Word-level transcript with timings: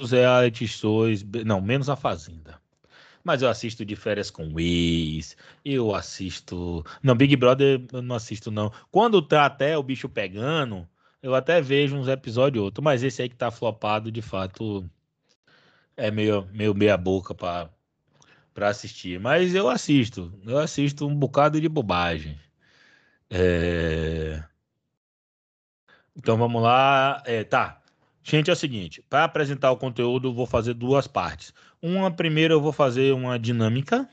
reality 0.00 0.66
shows, 0.66 1.24
não, 1.44 1.60
menos 1.60 1.88
a 1.88 1.96
Fazenda. 1.96 2.60
Mas 3.24 3.42
eu 3.42 3.48
assisto 3.48 3.84
de 3.84 3.96
férias 3.96 4.30
com 4.30 4.48
o 4.48 4.60
ex, 4.60 5.36
eu 5.64 5.94
assisto. 5.94 6.84
Não, 7.02 7.16
Big 7.16 7.36
Brother 7.36 7.84
eu 7.92 8.02
não 8.02 8.16
assisto, 8.16 8.50
não. 8.50 8.72
Quando 8.90 9.20
tá 9.20 9.44
até 9.46 9.76
o 9.76 9.82
bicho 9.82 10.08
pegando, 10.08 10.88
eu 11.22 11.34
até 11.34 11.60
vejo 11.60 11.96
uns 11.96 12.08
episódios 12.08 12.62
outros, 12.64 12.82
mas 12.82 13.02
esse 13.02 13.22
aí 13.22 13.28
que 13.28 13.36
tá 13.36 13.50
flopado, 13.50 14.10
de 14.10 14.22
fato, 14.22 14.88
é 15.96 16.10
meio, 16.10 16.46
meio 16.52 16.74
meia 16.74 16.96
boca 16.96 17.34
pra 17.34 17.70
assistir. 18.68 19.18
Mas 19.20 19.54
eu 19.54 19.68
assisto, 19.68 20.32
eu 20.46 20.58
assisto 20.58 21.06
um 21.06 21.14
bocado 21.14 21.60
de 21.60 21.68
bobagem. 21.68 22.38
É... 23.30 24.42
Então 26.16 26.36
vamos 26.36 26.62
lá. 26.62 27.22
É, 27.26 27.44
tá. 27.44 27.77
Gente, 28.28 28.50
é 28.50 28.52
o 28.52 28.56
seguinte: 28.56 29.02
para 29.08 29.24
apresentar 29.24 29.70
o 29.70 29.76
conteúdo, 29.78 30.28
eu 30.28 30.34
vou 30.34 30.46
fazer 30.46 30.74
duas 30.74 31.06
partes. 31.06 31.54
Uma, 31.80 32.14
primeira, 32.14 32.52
eu 32.52 32.60
vou 32.60 32.72
fazer 32.72 33.14
uma 33.14 33.38
dinâmica. 33.38 34.06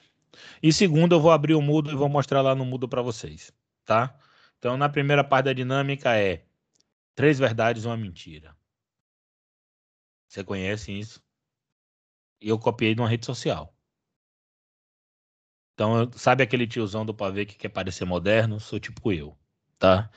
E 0.63 0.71
segunda, 0.71 1.15
eu 1.15 1.19
vou 1.19 1.31
abrir 1.31 1.53
o 1.53 1.61
Moodle 1.61 1.93
e 1.93 1.97
vou 1.97 2.07
mostrar 2.07 2.41
lá 2.41 2.55
no 2.55 2.65
Moodle 2.65 2.87
para 2.87 3.01
vocês, 3.01 3.51
tá? 3.83 4.17
Então, 4.57 4.77
na 4.77 4.87
primeira 4.87 5.23
parte 5.23 5.45
da 5.45 5.53
dinâmica 5.53 6.15
é 6.17 6.45
três 7.13 7.39
verdades 7.39 7.83
e 7.83 7.87
uma 7.87 7.97
mentira. 7.97 8.55
Você 10.29 10.43
conhece 10.45 10.97
isso? 10.97 11.21
Eu 12.39 12.57
copiei 12.57 12.95
de 12.95 13.01
uma 13.01 13.09
rede 13.09 13.25
social. 13.25 13.75
Então, 15.73 16.09
sabe 16.13 16.41
aquele 16.41 16.65
tiozão 16.65 17.05
do 17.05 17.13
pavê 17.13 17.45
que 17.45 17.55
quer 17.57 17.69
parecer 17.69 18.05
moderno? 18.05 18.61
Sou 18.61 18.79
tipo 18.79 19.11
eu, 19.11 19.37
tá? 19.77 20.09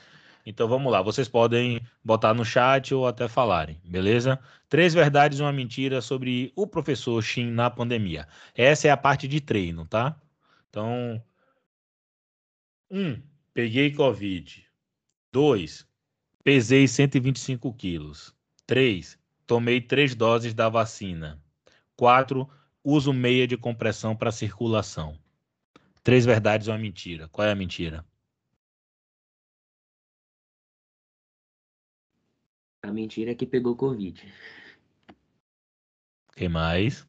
Então 0.45 0.67
vamos 0.67 0.91
lá, 0.91 1.01
vocês 1.01 1.27
podem 1.27 1.81
botar 2.03 2.33
no 2.33 2.45
chat 2.45 2.93
ou 2.93 3.07
até 3.07 3.27
falarem, 3.27 3.79
beleza? 3.83 4.39
Três 4.67 4.93
verdades 4.93 5.39
e 5.39 5.41
uma 5.41 5.51
mentira 5.51 6.01
sobre 6.01 6.51
o 6.55 6.65
professor 6.65 7.21
Shin 7.21 7.51
na 7.51 7.69
pandemia. 7.69 8.27
Essa 8.55 8.87
é 8.87 8.91
a 8.91 8.97
parte 8.97 9.27
de 9.27 9.41
treino, 9.41 9.85
tá? 9.85 10.19
Então, 10.69 11.21
um, 12.89 13.21
peguei 13.53 13.91
Covid. 13.93 14.65
Dois, 15.31 15.87
pesei 16.43 16.87
125 16.87 17.73
quilos. 17.73 18.33
Três, 18.65 19.19
tomei 19.45 19.81
três 19.81 20.15
doses 20.15 20.53
da 20.53 20.69
vacina. 20.69 21.41
Quatro, 21.95 22.49
uso 22.83 23.13
meia 23.13 23.45
de 23.45 23.57
compressão 23.57 24.15
para 24.15 24.31
circulação. 24.31 25.17
Três 26.03 26.25
verdades 26.25 26.67
e 26.67 26.71
uma 26.71 26.77
mentira. 26.77 27.27
Qual 27.27 27.47
é 27.47 27.51
a 27.51 27.55
mentira? 27.55 28.05
A 32.81 32.91
mentira 32.91 33.31
é 33.31 33.35
que 33.35 33.45
pegou 33.45 33.75
Covid. 33.75 34.21
Quem 36.35 36.47
mais? 36.47 37.07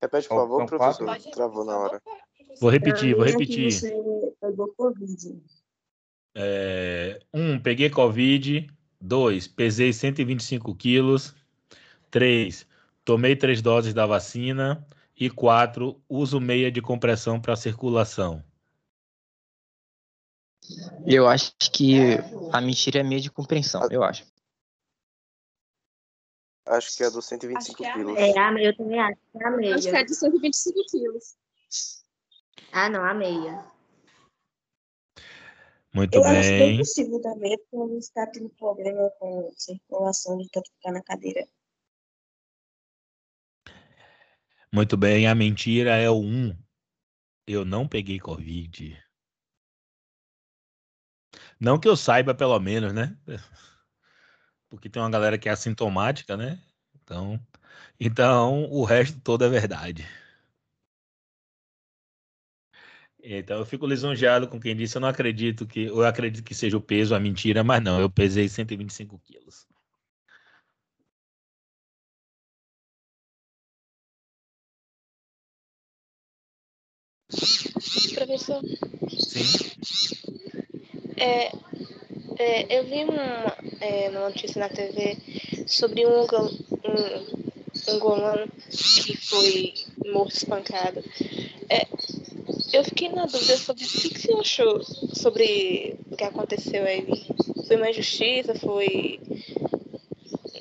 Repete, 0.00 0.28
por 0.28 0.36
favor, 0.36 0.66
professor. 0.66 1.06
Pode 1.06 1.30
Travou 1.30 1.64
na 1.64 1.76
hora. 1.76 2.02
Vou 2.60 2.70
repetir, 2.70 3.16
vou 3.16 3.24
repetir. 3.24 3.72
Você 3.72 4.34
pegou 4.40 4.72
Covid. 4.76 5.42
É, 6.36 7.20
um, 7.32 7.58
peguei 7.58 7.90
Covid. 7.90 8.68
Dois, 9.00 9.48
pesei 9.48 9.92
125 9.92 10.74
quilos. 10.74 11.34
Três, 12.10 12.66
tomei 13.04 13.34
três 13.34 13.60
doses 13.60 13.92
da 13.92 14.06
vacina. 14.06 14.86
E 15.18 15.30
quatro, 15.30 16.00
uso 16.08 16.40
meia 16.40 16.70
de 16.70 16.80
compressão 16.80 17.40
para 17.40 17.56
circulação. 17.56 18.44
Eu 21.06 21.28
acho 21.28 21.52
que 21.72 21.96
a 22.52 22.60
mentira 22.60 23.00
é 23.00 23.02
meio 23.02 23.20
de 23.20 23.30
compreensão, 23.30 23.86
eu 23.90 24.02
acho. 24.02 24.24
Acho 26.66 26.96
que 26.96 27.04
é 27.04 27.10
do 27.10 27.20
125 27.20 27.58
Acho 27.58 27.76
que 27.76 27.84
é 27.84 27.92
quilos. 27.92 28.18
É, 28.18 28.38
a 28.38 28.50
meia, 28.50 28.68
eu 28.68 28.76
também 28.76 28.98
acho 28.98 29.16
que 29.16 29.42
é 29.42 29.46
a 29.46 29.50
meia. 29.50 29.74
Acho 29.74 29.90
que 29.90 29.96
é 29.96 30.04
de 30.04 30.14
125 30.14 30.84
quilos. 30.90 31.36
Ah, 32.72 32.88
não, 32.88 33.04
a 33.04 33.12
meia. 33.12 33.64
Muito 35.92 36.16
eu 36.16 36.24
acho 36.24 36.48
bem 36.48 36.58
bem. 36.58 36.78
possível 36.78 37.20
também, 37.20 37.56
porque 37.56 37.76
a 37.76 37.94
gente 37.94 38.02
está 38.02 38.26
tendo 38.26 38.48
problema 38.50 39.10
com 39.18 39.52
circulação 39.56 40.38
de 40.38 40.48
tanto 40.50 40.68
ficar 40.72 40.90
na 40.90 41.02
cadeira. 41.02 41.46
Muito 44.72 44.96
bem. 44.96 45.28
A 45.28 45.34
mentira 45.36 45.96
é 45.96 46.10
o 46.10 46.18
um. 46.18 46.56
Eu 47.46 47.64
não 47.64 47.86
peguei 47.86 48.18
Covid. 48.18 48.98
Não 51.64 51.78
que 51.78 51.88
eu 51.88 51.96
saiba, 51.96 52.34
pelo 52.34 52.60
menos, 52.60 52.92
né? 52.92 53.16
Porque 54.68 54.90
tem 54.90 55.00
uma 55.02 55.10
galera 55.10 55.38
que 55.38 55.48
é 55.48 55.52
assintomática, 55.52 56.36
né? 56.36 56.60
Então, 57.02 57.40
então 57.98 58.64
o 58.70 58.84
resto 58.84 59.18
todo 59.20 59.44
é 59.44 59.48
verdade. 59.48 60.06
Então 63.22 63.58
eu 63.58 63.64
fico 63.64 63.86
lisonjeado 63.86 64.46
com 64.46 64.60
quem 64.60 64.76
disse, 64.76 64.96
eu 64.96 65.00
não 65.00 65.08
acredito 65.08 65.66
que, 65.66 65.84
eu 65.84 66.04
acredito 66.04 66.44
que 66.44 66.54
seja 66.54 66.76
o 66.76 66.80
peso 66.82 67.14
a 67.14 67.20
mentira, 67.20 67.64
mas 67.64 67.82
não, 67.82 67.98
eu 67.98 68.10
pesei 68.10 68.46
125 68.48 69.18
quilos. 69.20 69.66
Professor, 78.14 78.60
Sim. 79.18 79.74
É, 81.16 81.52
é, 82.38 82.78
eu 82.78 82.84
vi 82.84 83.04
uma, 83.04 83.56
é, 83.80 84.08
uma 84.10 84.28
notícia 84.28 84.60
na 84.60 84.68
TV 84.68 85.16
sobre 85.66 86.06
um, 86.06 86.22
um 86.22 87.94
angolano 87.94 88.50
que 88.70 89.16
foi 89.16 89.74
morto 90.06 90.34
espancado. 90.34 91.02
É, 91.68 91.86
eu 92.72 92.84
fiquei 92.84 93.08
na 93.08 93.26
dúvida 93.26 93.56
sobre 93.56 93.84
o 93.84 93.88
que, 93.88 94.08
que 94.10 94.20
você 94.20 94.32
achou 94.32 94.82
sobre 95.14 95.96
o 96.10 96.16
que 96.16 96.24
aconteceu 96.24 96.84
aí. 96.84 97.06
Foi 97.66 97.76
uma 97.76 97.90
injustiça? 97.90 98.54
Foi. 98.56 99.20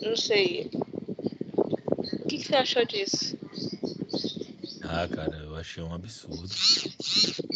Não 0.02 0.16
sei. 0.16 0.70
O 2.22 2.28
que, 2.28 2.38
que 2.38 2.46
você 2.46 2.56
achou 2.56 2.86
disso? 2.86 3.38
Ah, 4.84 5.08
cara, 5.08 5.38
eu 5.38 5.56
achei 5.56 5.82
um 5.82 5.94
absurdo. 5.94 6.54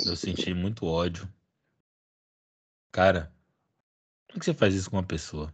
Eu 0.06 0.16
senti 0.16 0.54
muito 0.54 0.86
ódio. 0.86 1.28
Cara, 2.92 3.32
como 4.28 4.38
é 4.38 4.40
que 4.40 4.46
você 4.46 4.54
faz 4.54 4.74
isso 4.76 4.90
com 4.90 4.98
uma 4.98 5.04
pessoa? 5.04 5.54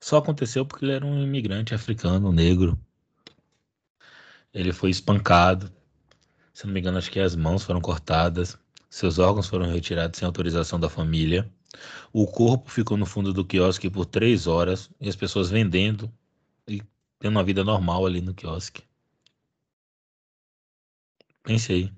Só 0.00 0.16
aconteceu 0.18 0.66
porque 0.66 0.84
ele 0.84 0.92
era 0.92 1.06
um 1.06 1.22
imigrante 1.22 1.74
africano, 1.74 2.32
negro. 2.32 2.78
Ele 4.52 4.72
foi 4.72 4.90
espancado. 4.90 5.72
Se 6.52 6.66
não 6.66 6.74
me 6.74 6.80
engano, 6.80 6.98
acho 6.98 7.10
que 7.10 7.20
as 7.20 7.36
mãos 7.36 7.64
foram 7.64 7.80
cortadas. 7.80 8.58
Seus 8.90 9.18
órgãos 9.18 9.48
foram 9.48 9.70
retirados 9.70 10.18
sem 10.18 10.26
autorização 10.26 10.78
da 10.78 10.88
família. 10.88 11.50
O 12.12 12.26
corpo 12.26 12.70
ficou 12.70 12.96
no 12.96 13.06
fundo 13.06 13.32
do 13.32 13.44
quiosque 13.44 13.88
por 13.88 14.04
três 14.06 14.46
horas. 14.46 14.90
E 15.00 15.08
as 15.08 15.16
pessoas 15.16 15.50
vendendo 15.50 16.12
e 16.68 16.82
tendo 17.18 17.32
uma 17.32 17.44
vida 17.44 17.64
normal 17.64 18.06
ali 18.06 18.20
no 18.20 18.34
quiosque. 18.34 18.82
Pensei. 21.42 21.92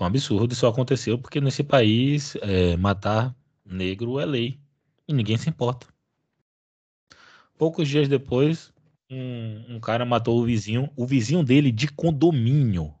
Foi 0.00 0.06
um 0.06 0.08
absurdo. 0.08 0.54
Isso 0.54 0.66
aconteceu 0.66 1.18
porque 1.18 1.42
nesse 1.42 1.62
país 1.62 2.34
é, 2.36 2.74
matar 2.74 3.36
negro 3.62 4.18
é 4.18 4.24
lei. 4.24 4.58
E 5.06 5.12
ninguém 5.12 5.36
se 5.36 5.50
importa. 5.50 5.86
Poucos 7.58 7.86
dias 7.86 8.08
depois, 8.08 8.72
um, 9.10 9.76
um 9.76 9.78
cara 9.78 10.06
matou 10.06 10.40
o 10.40 10.44
vizinho, 10.46 10.90
o 10.96 11.06
vizinho 11.06 11.44
dele 11.44 11.70
de 11.70 11.86
condomínio. 11.86 12.94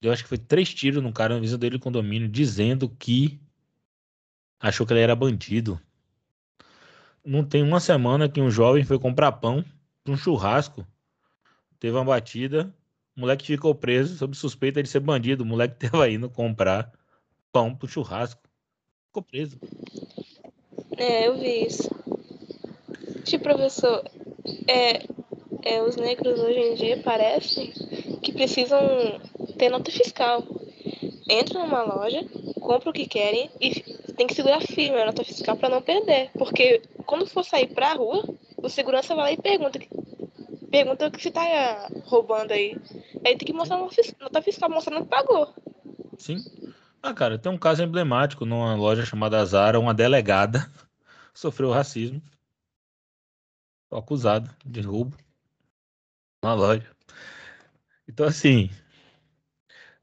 Eu 0.00 0.12
acho 0.12 0.22
que 0.22 0.30
foi 0.30 0.38
três 0.38 0.72
tiros 0.72 1.02
no 1.02 1.12
cara, 1.12 1.34
no 1.34 1.42
vizinho 1.42 1.58
dele 1.58 1.76
de 1.76 1.82
condomínio, 1.82 2.26
dizendo 2.26 2.88
que 2.88 3.38
achou 4.58 4.86
que 4.86 4.94
ele 4.94 5.00
era 5.00 5.14
bandido. 5.14 5.78
Não 7.22 7.44
tem 7.44 7.62
uma 7.62 7.80
semana 7.80 8.30
que 8.30 8.40
um 8.40 8.50
jovem 8.50 8.82
foi 8.82 8.98
comprar 8.98 9.32
pão 9.32 9.62
para 10.02 10.14
um 10.14 10.16
churrasco. 10.16 10.86
Teve 11.78 11.94
uma 11.94 12.04
batida, 12.06 12.74
o 13.16 13.20
moleque 13.20 13.46
ficou 13.46 13.74
preso 13.74 14.18
sob 14.18 14.36
suspeita 14.36 14.82
de 14.82 14.88
ser 14.88 15.00
bandido. 15.00 15.42
O 15.42 15.46
moleque 15.46 15.76
tava 15.88 16.08
indo 16.10 16.28
comprar 16.28 16.92
pão 17.50 17.74
pro 17.74 17.88
churrasco. 17.88 18.42
Ficou 19.06 19.22
preso. 19.22 19.58
É, 20.96 21.26
eu 21.26 21.38
vi 21.38 21.66
isso. 21.66 21.88
Tipo, 23.24 23.44
professor, 23.44 24.04
é, 24.68 25.02
é, 25.64 25.82
os 25.82 25.96
negros 25.96 26.38
hoje 26.38 26.58
em 26.58 26.74
dia 26.74 27.02
parecem 27.02 27.72
que 28.22 28.32
precisam 28.32 28.80
ter 29.58 29.70
nota 29.70 29.90
fiscal. 29.90 30.44
Entra 31.28 31.58
numa 31.58 31.82
loja, 31.82 32.24
compra 32.60 32.90
o 32.90 32.92
que 32.92 33.06
querem 33.06 33.50
e 33.60 33.80
tem 34.14 34.26
que 34.26 34.34
segurar 34.34 34.60
firme 34.60 35.00
a 35.00 35.06
nota 35.06 35.24
fiscal 35.24 35.56
para 35.56 35.68
não 35.68 35.82
perder. 35.82 36.30
Porque 36.38 36.82
quando 37.04 37.26
for 37.26 37.44
sair 37.44 37.68
pra 37.68 37.94
rua, 37.94 38.24
o 38.56 38.68
segurança 38.68 39.14
vai 39.14 39.24
lá 39.24 39.32
e 39.32 39.42
pergunta, 39.42 39.80
pergunta 40.70 41.06
o 41.06 41.10
que 41.10 41.22
você 41.22 41.30
tá 41.30 41.88
roubando 42.04 42.52
aí. 42.52 42.76
Aí 43.26 43.36
tem 43.36 43.46
que 43.46 43.52
mostrar 43.52 43.78
uma 43.78 43.90
nota 44.20 44.40
fiscal 44.40 44.70
mostrando 44.70 45.02
que 45.02 45.10
pagou. 45.10 45.52
Sim. 46.16 46.36
Ah, 47.02 47.12
cara, 47.12 47.36
tem 47.36 47.50
um 47.50 47.58
caso 47.58 47.82
emblemático 47.82 48.46
numa 48.46 48.76
loja 48.76 49.04
chamada 49.04 49.44
Zara, 49.44 49.80
uma 49.80 49.92
delegada 49.92 50.70
sofreu 51.34 51.72
racismo. 51.72 52.22
Acusada 53.90 54.56
de 54.64 54.80
roubo 54.80 55.16
na 56.44 56.54
loja. 56.54 56.88
Então, 58.06 58.26
assim, 58.26 58.70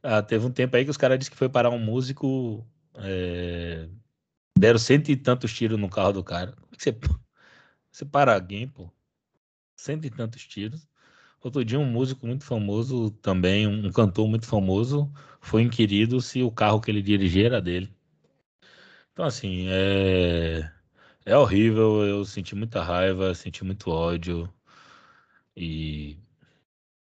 ah, 0.02 0.22
teve 0.22 0.46
um 0.46 0.52
tempo 0.52 0.76
aí 0.76 0.84
que 0.84 0.92
os 0.92 0.98
caras 0.98 1.18
disseram 1.18 1.34
que 1.34 1.38
foi 1.38 1.48
parar 1.48 1.70
um 1.70 1.80
músico. 1.80 2.68
é, 2.96 3.88
Deram 4.58 4.80
cento 4.80 5.10
e 5.10 5.16
tantos 5.16 5.54
tiros 5.54 5.80
no 5.80 5.90
carro 5.90 6.12
do 6.12 6.24
cara. 6.26 6.52
Como 6.52 6.74
é 6.74 6.76
que 6.76 6.84
você, 6.84 6.92
você 7.90 8.04
para 8.04 8.34
alguém, 8.34 8.68
pô? 8.68 8.92
Cento 9.78 10.06
e 10.06 10.10
tantos 10.10 10.46
tiros. 10.46 10.86
Outro 11.44 11.66
dia, 11.66 11.78
um 11.78 11.86
músico 11.86 12.26
muito 12.26 12.46
famoso 12.46 13.12
também, 13.22 13.68
um 13.68 13.92
cantor 13.92 14.30
muito 14.30 14.48
famoso, 14.48 15.12
foi 15.42 15.62
inquirido 15.62 16.22
se 16.22 16.42
o 16.42 16.50
carro 16.50 16.80
que 16.80 16.90
ele 16.90 17.02
dirigia 17.02 17.48
era 17.48 17.62
dele. 17.62 17.94
Então, 19.12 19.26
assim, 19.26 19.68
é, 19.70 20.72
é 21.26 21.38
horrível. 21.38 22.04
Eu 22.06 22.26
senti 22.26 22.56
muita 22.56 22.82
raiva, 22.82 23.34
senti 23.36 23.64
muito 23.64 23.92
ódio. 23.92 24.52
E 25.56 26.18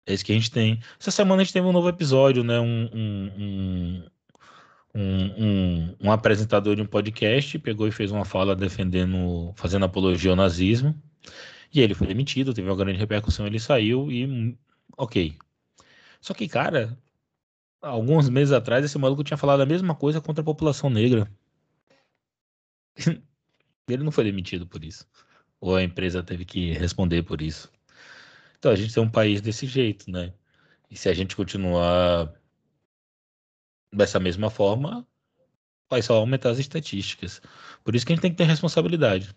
é 0.06 0.14
isso 0.14 0.26
que 0.26 0.32
a 0.34 0.36
gente 0.36 0.52
tem. 0.52 0.80
Essa 1.00 1.12
semana 1.12 1.42
a 1.42 1.46
gente 1.46 1.54
teve 1.54 1.66
um 1.66 1.72
novo 1.72 1.88
episódio, 1.90 2.44
né? 2.44 2.60
Um, 2.60 2.90
um, 2.94 4.04
um, 4.94 5.96
um, 6.02 6.12
apresentador 6.12 6.76
de 6.76 6.82
um 6.82 6.86
podcast 6.86 7.58
pegou 7.60 7.88
e 7.88 7.92
fez 7.92 8.12
uma 8.12 8.26
fala 8.26 8.56
defendendo, 8.56 9.54
fazendo 9.56 9.86
apologia 9.86 10.32
ao 10.32 10.36
nazismo. 10.38 10.94
E 11.76 11.82
ele 11.82 11.94
foi 11.94 12.08
demitido, 12.08 12.54
teve 12.54 12.70
uma 12.70 12.76
grande 12.78 12.98
repercussão, 12.98 13.46
ele 13.46 13.60
saiu 13.60 14.10
e. 14.10 14.58
Ok. 14.98 15.38
Só 16.22 16.34
que, 16.34 16.48
cara, 16.48 16.98
alguns 17.82 18.30
meses 18.30 18.54
atrás, 18.54 18.86
esse 18.86 18.98
maluco 18.98 19.26
tinha 19.26 19.38
falado 19.38 19.62
a 19.62 19.66
mesma 19.66 19.94
coisa 19.94 20.22
contra 20.22 20.42
a 20.42 20.46
população 20.46 20.90
negra. 20.90 21.30
Ele 23.88 24.04
não 24.04 24.12
foi 24.12 24.24
demitido 24.24 24.66
por 24.66 24.84
isso. 24.84 25.06
Ou 25.60 25.76
a 25.76 25.84
empresa 25.84 26.24
teve 26.24 26.46
que 26.46 26.72
responder 26.74 27.24
por 27.24 27.42
isso. 27.42 27.72
Então 28.58 28.72
a 28.72 28.76
gente 28.76 28.94
tem 28.94 29.04
um 29.04 29.12
país 29.12 29.42
desse 29.42 29.68
jeito, 29.68 30.10
né? 30.10 30.34
E 30.90 30.98
se 30.98 31.10
a 31.10 31.14
gente 31.14 31.36
continuar 31.36 32.34
dessa 33.94 34.20
mesma 34.20 34.50
forma, 34.50 35.06
vai 35.90 36.02
só 36.02 36.16
aumentar 36.16 36.52
as 36.52 36.60
estatísticas. 36.60 37.42
Por 37.84 37.96
isso 37.96 38.06
que 38.06 38.14
a 38.14 38.16
gente 38.16 38.22
tem 38.24 38.32
que 38.32 38.38
ter 38.38 38.46
responsabilidade. 38.46 39.36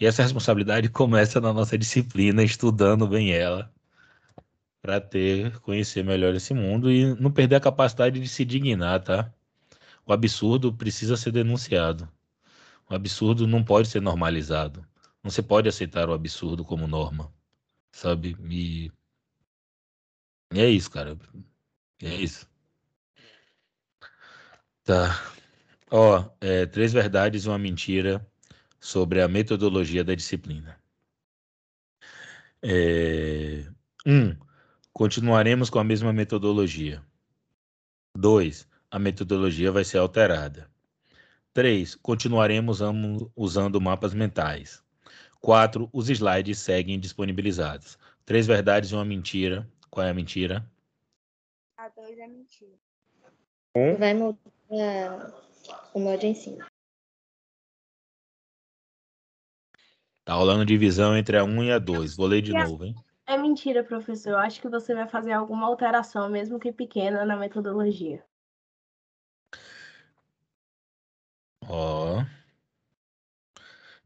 E 0.00 0.06
essa 0.06 0.22
responsabilidade 0.22 0.88
começa 0.88 1.40
na 1.40 1.52
nossa 1.52 1.76
disciplina, 1.76 2.42
estudando 2.44 3.06
bem 3.08 3.32
ela, 3.32 3.72
para 4.80 5.00
ter, 5.00 5.58
conhecer 5.60 6.04
melhor 6.04 6.34
esse 6.34 6.54
mundo 6.54 6.90
e 6.90 7.14
não 7.20 7.32
perder 7.32 7.56
a 7.56 7.60
capacidade 7.60 8.20
de 8.20 8.28
se 8.28 8.44
dignar, 8.44 9.02
tá? 9.02 9.32
O 10.06 10.12
absurdo 10.12 10.72
precisa 10.72 11.16
ser 11.16 11.32
denunciado. 11.32 12.08
O 12.88 12.94
absurdo 12.94 13.46
não 13.46 13.64
pode 13.64 13.88
ser 13.88 14.00
normalizado. 14.00 14.86
Não 15.22 15.30
se 15.30 15.42
pode 15.42 15.68
aceitar 15.68 16.08
o 16.08 16.14
absurdo 16.14 16.64
como 16.64 16.86
norma, 16.86 17.32
sabe? 17.92 18.36
E, 18.50 18.92
e 20.52 20.60
é 20.60 20.68
isso, 20.70 20.90
cara. 20.90 21.18
É 22.02 22.14
isso. 22.14 22.48
Tá. 24.84 25.20
Ó, 25.90 26.24
é, 26.40 26.66
três 26.66 26.92
verdades 26.92 27.44
e 27.44 27.48
uma 27.48 27.58
mentira 27.58 28.26
sobre 28.80 29.20
a 29.20 29.28
metodologia 29.28 30.04
da 30.04 30.14
disciplina. 30.14 30.78
É, 32.62 33.64
um, 34.06 34.36
continuaremos 34.92 35.70
com 35.70 35.78
a 35.78 35.84
mesma 35.84 36.12
metodologia. 36.12 37.02
Dois, 38.16 38.68
a 38.90 38.98
metodologia 38.98 39.70
vai 39.70 39.84
ser 39.84 39.98
alterada. 39.98 40.70
Três, 41.52 41.94
continuaremos 41.94 42.80
usando 43.36 43.80
mapas 43.80 44.14
mentais. 44.14 44.82
Quatro, 45.40 45.88
os 45.92 46.08
slides 46.08 46.58
seguem 46.58 46.98
disponibilizados. 46.98 47.98
Três 48.24 48.46
verdades 48.46 48.90
e 48.90 48.94
uma 48.94 49.04
mentira. 49.04 49.68
Qual 49.90 50.06
é 50.06 50.10
a 50.10 50.14
mentira? 50.14 50.68
A 51.76 51.88
dois 51.88 52.18
é 52.18 52.26
mentira. 52.26 52.76
Um, 53.74 53.96
Vai 53.96 54.14
mudar 54.14 55.32
o 55.94 56.00
modo 56.00 56.18
de 56.18 56.26
ensino. 56.26 56.64
Tá 60.28 60.34
rolando 60.34 60.62
divisão 60.62 61.16
entre 61.16 61.38
a 61.38 61.42
1 61.42 61.64
e 61.64 61.72
a 61.72 61.78
2. 61.78 62.14
Vou 62.14 62.26
ler 62.26 62.42
de 62.42 62.52
novo, 62.52 62.84
hein? 62.84 62.94
É 63.26 63.38
mentira, 63.38 63.82
professor. 63.82 64.32
Eu 64.32 64.36
acho 64.36 64.60
que 64.60 64.68
você 64.68 64.94
vai 64.94 65.08
fazer 65.08 65.32
alguma 65.32 65.66
alteração, 65.66 66.28
mesmo 66.28 66.60
que 66.60 66.70
pequena, 66.70 67.24
na 67.24 67.34
metodologia. 67.34 68.22
Ó. 71.66 72.22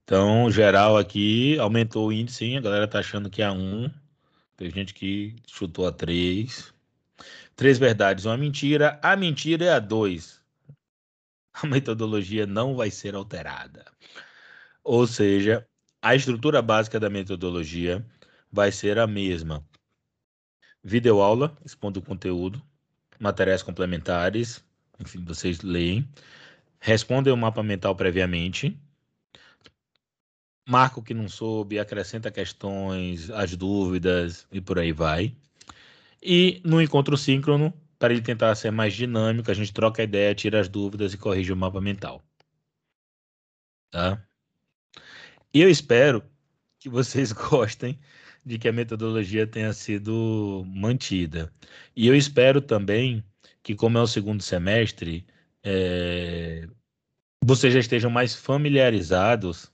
Então, 0.04 0.48
geral 0.48 0.96
aqui 0.96 1.58
aumentou 1.58 2.06
o 2.06 2.12
índice, 2.12 2.44
hein? 2.44 2.58
A 2.58 2.60
galera 2.60 2.86
tá 2.86 3.00
achando 3.00 3.28
que 3.28 3.42
é 3.42 3.46
a 3.46 3.52
1. 3.52 3.90
Tem 4.56 4.70
gente 4.70 4.94
que 4.94 5.34
chutou 5.48 5.88
a 5.88 5.90
3. 5.90 6.72
Três 7.56 7.80
verdades, 7.80 8.26
uma 8.26 8.36
mentira. 8.36 8.96
A 9.02 9.16
mentira 9.16 9.64
é 9.64 9.72
a 9.72 9.80
2. 9.80 10.40
A 11.52 11.66
metodologia 11.66 12.46
não 12.46 12.76
vai 12.76 12.92
ser 12.92 13.16
alterada. 13.16 13.84
Ou 14.84 15.04
seja, 15.04 15.66
a 16.02 16.16
estrutura 16.16 16.60
básica 16.60 16.98
da 16.98 17.08
metodologia 17.08 18.04
vai 18.50 18.72
ser 18.72 18.98
a 18.98 19.06
mesma. 19.06 19.64
Videoaula, 20.82 21.56
expondo 21.64 22.00
o 22.00 22.02
conteúdo, 22.02 22.60
materiais 23.20 23.62
complementares, 23.62 24.64
enfim, 24.98 25.24
vocês 25.24 25.60
leem. 25.62 26.08
Respondem 26.80 27.32
o 27.32 27.36
mapa 27.36 27.62
mental 27.62 27.94
previamente. 27.94 28.76
Marca 30.68 30.98
o 30.98 31.02
que 31.02 31.14
não 31.14 31.28
soube, 31.28 31.78
acrescenta 31.78 32.30
questões, 32.32 33.30
as 33.30 33.56
dúvidas 33.56 34.46
e 34.50 34.60
por 34.60 34.78
aí 34.80 34.92
vai. 34.92 35.36
E 36.20 36.60
no 36.64 36.82
encontro 36.82 37.16
síncrono, 37.16 37.72
para 37.98 38.12
ele 38.12 38.22
tentar 38.22 38.54
ser 38.56 38.72
mais 38.72 38.94
dinâmico, 38.94 39.50
a 39.50 39.54
gente 39.54 39.72
troca 39.72 40.02
a 40.02 40.04
ideia, 40.04 40.34
tira 40.34 40.60
as 40.60 40.68
dúvidas 40.68 41.14
e 41.14 41.18
corrige 41.18 41.52
o 41.52 41.56
mapa 41.56 41.80
mental. 41.80 42.22
Tá? 43.90 44.20
E 45.54 45.60
eu 45.60 45.68
espero 45.70 46.22
que 46.78 46.88
vocês 46.88 47.32
gostem 47.32 47.98
de 48.44 48.58
que 48.58 48.68
a 48.68 48.72
metodologia 48.72 49.46
tenha 49.46 49.72
sido 49.72 50.64
mantida. 50.66 51.52
E 51.94 52.06
eu 52.08 52.14
espero 52.14 52.60
também 52.60 53.24
que, 53.62 53.74
como 53.74 53.98
é 53.98 54.02
o 54.02 54.06
segundo 54.06 54.42
semestre, 54.42 55.26
é, 55.62 56.66
vocês 57.44 57.72
já 57.72 57.80
estejam 57.80 58.10
mais 58.10 58.34
familiarizados 58.34 59.70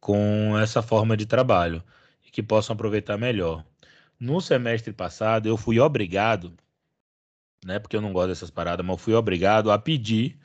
com 0.00 0.58
essa 0.58 0.82
forma 0.82 1.16
de 1.16 1.26
trabalho 1.26 1.82
e 2.26 2.30
que 2.30 2.42
possam 2.42 2.74
aproveitar 2.74 3.16
melhor. 3.16 3.64
No 4.18 4.40
semestre 4.40 4.92
passado, 4.92 5.48
eu 5.48 5.56
fui 5.56 5.80
obrigado, 5.80 6.52
né, 7.64 7.78
porque 7.78 7.96
eu 7.96 8.00
não 8.00 8.12
gosto 8.12 8.28
dessas 8.28 8.50
paradas, 8.50 8.84
mas 8.86 8.94
eu 8.94 8.98
fui 8.98 9.14
obrigado 9.14 9.70
a 9.70 9.78
pedir 9.78 10.38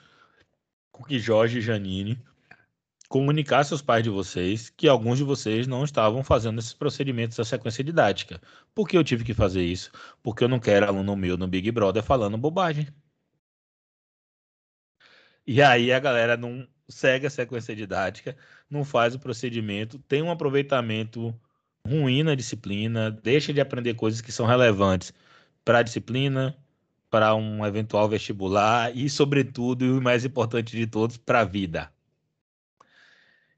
que 1.07 1.19
Jorge 1.19 1.59
e 1.59 1.61
Janine 1.61 2.19
comunicassem 3.07 3.73
aos 3.73 3.81
pais 3.81 4.03
de 4.03 4.09
vocês 4.09 4.69
que 4.69 4.87
alguns 4.87 5.17
de 5.17 5.23
vocês 5.23 5.67
não 5.67 5.83
estavam 5.83 6.23
fazendo 6.23 6.59
esses 6.59 6.73
procedimentos 6.73 7.37
da 7.37 7.45
sequência 7.45 7.83
didática. 7.83 8.41
Por 8.75 8.87
que 8.87 8.97
eu 8.97 9.03
tive 9.03 9.23
que 9.23 9.33
fazer 9.33 9.63
isso? 9.63 9.91
Porque 10.21 10.43
eu 10.43 10.49
não 10.49 10.59
quero 10.59 10.87
aluno 10.87 11.15
meu 11.15 11.37
no 11.37 11.47
Big 11.47 11.71
Brother 11.71 12.03
falando 12.03 12.37
bobagem. 12.37 12.87
E 15.45 15.61
aí 15.61 15.91
a 15.91 15.99
galera 15.99 16.35
não 16.37 16.67
segue 16.89 17.25
a 17.27 17.29
sequência 17.29 17.75
didática, 17.75 18.35
não 18.69 18.83
faz 18.83 19.15
o 19.15 19.19
procedimento, 19.19 19.99
tem 19.99 20.21
um 20.21 20.31
aproveitamento 20.31 21.33
ruim 21.85 22.23
na 22.23 22.35
disciplina, 22.35 23.11
deixa 23.11 23.53
de 23.53 23.61
aprender 23.61 23.93
coisas 23.95 24.21
que 24.21 24.31
são 24.31 24.45
relevantes 24.45 25.13
para 25.63 25.79
a 25.79 25.83
disciplina, 25.83 26.57
para 27.09 27.35
um 27.35 27.65
eventual 27.65 28.09
vestibular 28.09 28.95
e, 28.95 29.09
sobretudo, 29.09 29.85
e 29.85 29.91
o 29.91 30.01
mais 30.01 30.25
importante 30.25 30.75
de 30.75 30.87
todos, 30.87 31.17
para 31.17 31.41
a 31.41 31.45
vida. 31.45 31.91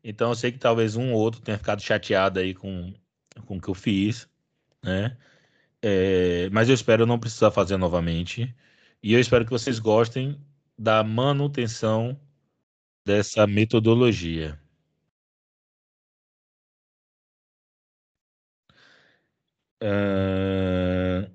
Então, 0.04 0.30
eu 0.30 0.36
sei 0.36 0.52
que 0.52 0.60
talvez 0.60 0.96
um 0.96 1.14
ou 1.14 1.20
outro 1.20 1.42
tenha 1.42 1.58
ficado 1.58 1.82
chateado 1.82 2.40
aí 2.40 2.54
com, 2.54 2.94
com 3.46 3.58
o 3.58 3.62
que 3.62 3.70
eu 3.70 3.74
fiz, 3.74 4.28
né? 4.84 5.18
É, 5.82 6.50
mas 6.52 6.70
eu 6.70 6.76
espero 6.76 7.06
não 7.06 7.20
precisar 7.20 7.52
fazer 7.52 7.78
novamente. 7.78 8.56
E 9.04 9.14
eu 9.14 9.20
espero 9.20 9.46
que 9.46 9.52
vocês 9.52 9.80
gostem 9.80 10.40
da 10.78 11.04
manutenção 11.04 12.20
dessa 13.06 13.48
metodologia. 13.48 14.60
É, 19.82 21.30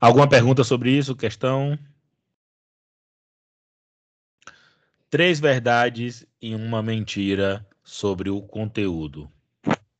Alguma 0.00 0.28
pergunta 0.28 0.62
sobre 0.64 0.90
isso? 0.96 1.16
Questão? 1.16 1.78
Três 5.08 5.38
verdades 5.38 6.26
e 6.40 6.54
uma 6.54 6.82
mentira 6.82 7.66
sobre 7.82 8.28
o 8.28 8.42
conteúdo. 8.42 9.30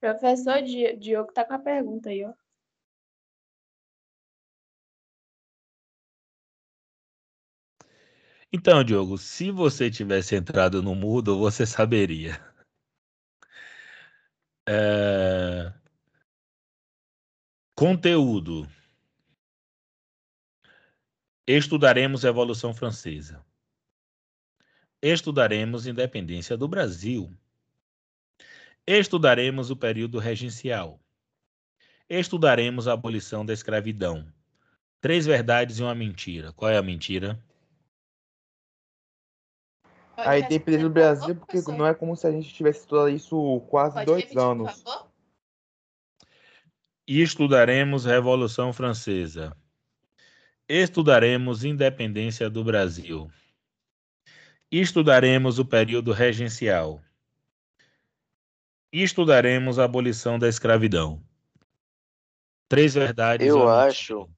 Professor 0.00 0.60
Di- 0.62 0.96
Diogo 0.96 1.32
tá 1.32 1.44
com 1.44 1.54
a 1.54 1.58
pergunta 1.58 2.10
aí, 2.10 2.24
ó. 2.24 2.32
Então, 8.52 8.82
Diogo, 8.82 9.18
se 9.18 9.50
você 9.50 9.90
tivesse 9.90 10.34
entrado 10.34 10.82
no 10.82 10.94
Moodle, 10.94 11.38
você 11.38 11.66
saberia. 11.66 12.40
É... 14.68 15.72
Conteúdo. 17.76 18.66
Estudaremos 21.46 22.24
a 22.24 22.28
Revolução 22.28 22.74
Francesa. 22.74 23.44
Estudaremos 25.08 25.86
independência 25.86 26.56
do 26.56 26.66
Brasil. 26.66 27.32
Estudaremos 28.84 29.70
o 29.70 29.76
período 29.76 30.18
regencial. 30.18 30.98
Estudaremos 32.10 32.88
a 32.88 32.94
abolição 32.94 33.46
da 33.46 33.52
escravidão. 33.52 34.26
Três 35.00 35.24
verdades 35.24 35.78
e 35.78 35.82
uma 35.84 35.94
mentira. 35.94 36.52
Qual 36.54 36.68
é 36.68 36.76
a 36.76 36.82
mentira? 36.82 37.40
A 40.16 40.40
independência 40.40 40.88
do 40.88 40.90
Brasil, 40.90 41.36
porque 41.36 41.60
não 41.70 41.86
é 41.86 41.94
como 41.94 42.16
se 42.16 42.26
a 42.26 42.32
gente 42.32 42.52
tivesse 42.52 42.80
estudado 42.80 43.10
isso 43.10 43.60
quase 43.70 43.94
Pode 43.94 44.06
dois 44.06 44.22
repetir, 44.22 44.42
anos. 44.42 44.84
Estudaremos 47.06 48.04
Revolução 48.04 48.72
Francesa. 48.72 49.56
Estudaremos 50.68 51.62
independência 51.62 52.50
do 52.50 52.64
Brasil. 52.64 53.30
Estudaremos 54.70 55.58
o 55.58 55.64
período 55.64 56.12
regencial. 56.12 57.00
Estudaremos 58.92 59.78
a 59.78 59.84
abolição 59.84 60.38
da 60.38 60.48
escravidão. 60.48 61.22
Três 62.68 62.94
verdades. 62.94 63.46
Eu 63.46 63.68
acho 63.68 64.28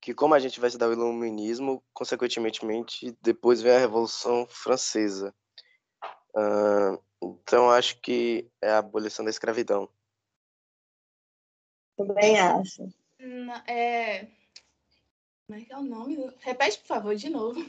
que 0.00 0.14
como 0.14 0.34
a 0.34 0.38
gente 0.38 0.58
vai 0.58 0.68
estudar 0.68 0.88
o 0.88 0.92
iluminismo, 0.92 1.82
consequentemente, 1.92 3.16
depois 3.20 3.60
vem 3.60 3.72
a 3.72 3.78
Revolução 3.78 4.46
Francesa. 4.48 5.34
Uh, 6.34 7.02
então 7.22 7.70
acho 7.70 8.00
que 8.00 8.50
é 8.60 8.70
a 8.70 8.78
abolição 8.78 9.24
da 9.24 9.30
escravidão. 9.30 9.88
Também 11.96 12.40
acho. 12.40 12.88
Não, 13.18 13.54
é... 13.66 14.28
Como 15.46 15.58
é 15.58 15.64
que 15.64 15.72
é 15.72 15.76
o 15.76 15.82
nome? 15.82 16.34
Repete, 16.38 16.78
por 16.78 16.86
favor, 16.86 17.14
de 17.14 17.28
novo. 17.28 17.64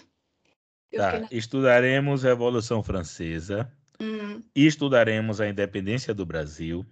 Tá. 0.97 1.19
Na... 1.19 1.27
Estudaremos 1.31 2.25
a 2.25 2.29
Revolução 2.29 2.83
Francesa. 2.83 3.71
Hum. 3.99 4.41
Estudaremos 4.55 5.39
a 5.39 5.47
independência 5.47 6.13
do 6.13 6.25
Brasil. 6.25 6.85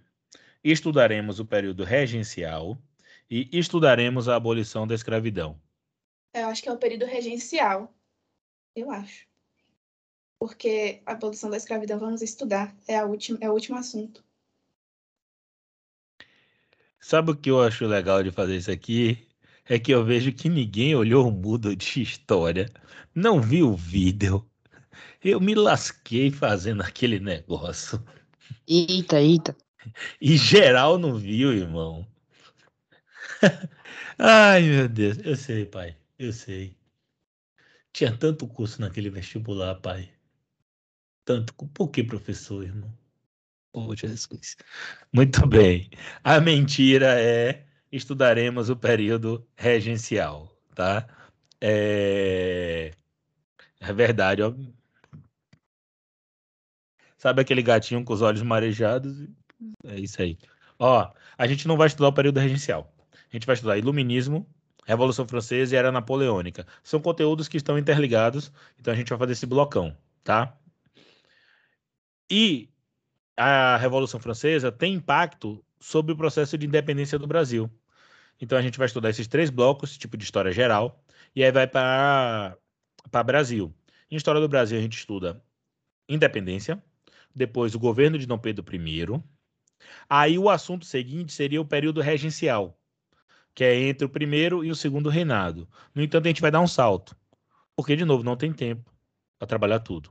Estudaremos 0.62 1.40
o 1.40 1.44
período 1.44 1.84
regencial. 1.84 2.78
E 3.30 3.48
estudaremos 3.52 4.28
a 4.28 4.36
abolição 4.36 4.86
da 4.86 4.94
escravidão. 4.94 5.58
Eu 6.34 6.48
acho 6.48 6.62
que 6.62 6.68
é 6.68 6.72
o 6.72 6.78
período 6.78 7.06
regencial. 7.06 7.94
Eu 8.74 8.90
acho. 8.90 9.26
Porque 10.38 11.00
a 11.06 11.12
abolição 11.12 11.48
da 11.48 11.56
escravidão 11.56 11.98
vamos 11.98 12.20
estudar. 12.20 12.74
É, 12.86 12.98
a 12.98 13.04
última, 13.04 13.38
é 13.40 13.48
o 13.48 13.52
último 13.52 13.78
assunto. 13.78 14.24
Sabe 17.00 17.32
o 17.32 17.36
que 17.36 17.50
eu 17.50 17.60
acho 17.60 17.86
legal 17.86 18.22
de 18.22 18.30
fazer 18.30 18.56
isso 18.56 18.70
aqui? 18.70 19.26
É 19.64 19.78
que 19.78 19.92
eu 19.92 20.04
vejo 20.04 20.32
que 20.32 20.48
ninguém 20.48 20.94
olhou 20.94 21.28
o 21.28 21.32
mudo 21.32 21.74
de 21.74 22.02
história, 22.02 22.68
não 23.14 23.40
viu 23.40 23.70
o 23.70 23.76
vídeo. 23.76 24.44
Eu 25.22 25.40
me 25.40 25.54
lasquei 25.54 26.30
fazendo 26.30 26.82
aquele 26.82 27.20
negócio. 27.20 28.02
Eita, 28.66 29.20
eita. 29.20 29.56
E 30.20 30.36
geral 30.36 30.98
não 30.98 31.16
viu, 31.16 31.52
irmão. 31.52 32.06
Ai, 34.18 34.62
meu 34.62 34.88
Deus. 34.88 35.18
Eu 35.18 35.36
sei, 35.36 35.64
pai. 35.66 35.96
Eu 36.18 36.32
sei. 36.32 36.76
Tinha 37.92 38.16
tanto 38.16 38.48
curso 38.48 38.80
naquele 38.80 39.10
vestibular, 39.10 39.74
pai. 39.76 40.10
Tanto. 41.24 41.52
Por 41.54 41.88
que 41.88 42.02
professor, 42.02 42.64
irmão? 42.64 42.92
Oh, 43.72 43.94
Jesus. 43.94 44.56
Muito 45.12 45.46
bem. 45.46 45.90
A 46.22 46.40
mentira 46.40 47.20
é 47.20 47.64
estudaremos 47.92 48.70
o 48.70 48.76
período 48.76 49.46
regencial, 49.54 50.50
tá? 50.74 51.06
É, 51.60 52.92
é 53.80 53.92
verdade, 53.92 54.42
ó. 54.42 54.52
Sabe 57.18 57.42
aquele 57.42 57.62
gatinho 57.62 58.04
com 58.04 58.12
os 58.12 58.22
olhos 58.22 58.42
marejados? 58.42 59.28
É 59.84 60.00
isso 60.00 60.20
aí. 60.20 60.36
Ó, 60.78 61.12
a 61.38 61.46
gente 61.46 61.68
não 61.68 61.76
vai 61.76 61.86
estudar 61.86 62.08
o 62.08 62.12
período 62.12 62.40
regencial. 62.40 62.92
A 63.12 63.36
gente 63.36 63.46
vai 63.46 63.54
estudar 63.54 63.78
Iluminismo, 63.78 64.46
Revolução 64.84 65.28
Francesa 65.28 65.74
e 65.74 65.78
Era 65.78 65.92
Napoleônica. 65.92 66.66
São 66.82 67.00
conteúdos 67.00 67.46
que 67.46 67.56
estão 67.56 67.78
interligados, 67.78 68.50
então 68.78 68.92
a 68.92 68.96
gente 68.96 69.10
vai 69.10 69.18
fazer 69.18 69.32
esse 69.32 69.46
blocão, 69.46 69.96
tá? 70.24 70.58
E 72.30 72.68
a 73.36 73.76
Revolução 73.76 74.18
Francesa 74.18 74.72
tem 74.72 74.94
impacto 74.94 75.64
sobre 75.78 76.12
o 76.12 76.16
processo 76.16 76.56
de 76.58 76.66
independência 76.66 77.18
do 77.18 77.26
Brasil. 77.26 77.70
Então 78.42 78.58
a 78.58 78.62
gente 78.62 78.76
vai 78.76 78.88
estudar 78.88 79.08
esses 79.08 79.28
três 79.28 79.50
blocos, 79.50 79.96
tipo 79.96 80.16
de 80.16 80.24
história 80.24 80.50
geral, 80.50 81.00
e 81.32 81.44
aí 81.44 81.52
vai 81.52 81.68
para 81.68 82.58
Brasil. 83.24 83.72
Em 84.10 84.16
história 84.16 84.40
do 84.40 84.48
Brasil 84.48 84.76
a 84.76 84.80
gente 84.80 84.98
estuda 84.98 85.40
independência, 86.08 86.82
depois 87.32 87.72
o 87.76 87.78
governo 87.78 88.18
de 88.18 88.26
Dom 88.26 88.38
Pedro 88.38 88.64
I. 88.74 89.22
Aí 90.10 90.36
o 90.40 90.50
assunto 90.50 90.84
seguinte 90.84 91.32
seria 91.32 91.60
o 91.60 91.64
período 91.64 92.00
regencial, 92.00 92.76
que 93.54 93.62
é 93.62 93.80
entre 93.80 94.04
o 94.04 94.08
primeiro 94.08 94.64
e 94.64 94.72
o 94.72 94.74
segundo 94.74 95.08
reinado. 95.08 95.68
No 95.94 96.02
entanto, 96.02 96.26
a 96.26 96.28
gente 96.28 96.42
vai 96.42 96.50
dar 96.50 96.60
um 96.60 96.66
salto, 96.66 97.16
porque 97.76 97.94
de 97.94 98.04
novo 98.04 98.24
não 98.24 98.36
tem 98.36 98.52
tempo 98.52 98.92
para 99.38 99.46
trabalhar 99.46 99.78
tudo. 99.78 100.10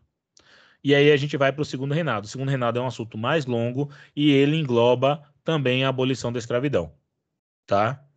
E 0.81 0.95
aí 0.95 1.11
a 1.11 1.17
gente 1.17 1.35
vai 1.35 1.51
para 1.51 1.63
o 1.63 1.65
segundo 1.65 1.93
reinado. 1.93 2.27
O 2.27 2.29
segundo 2.29 2.47
reinado 2.47 2.79
é 2.79 2.81
um 2.81 2.87
assunto 2.87 3.17
mais 3.17 3.45
longo 3.45 3.91
e 4.15 4.31
ele 4.31 4.55
engloba 4.55 5.21
também 5.43 5.83
a 5.83 5.89
abolição 5.89 6.31
da 6.31 6.39
escravidão, 6.39 6.93
tá? 7.65 8.07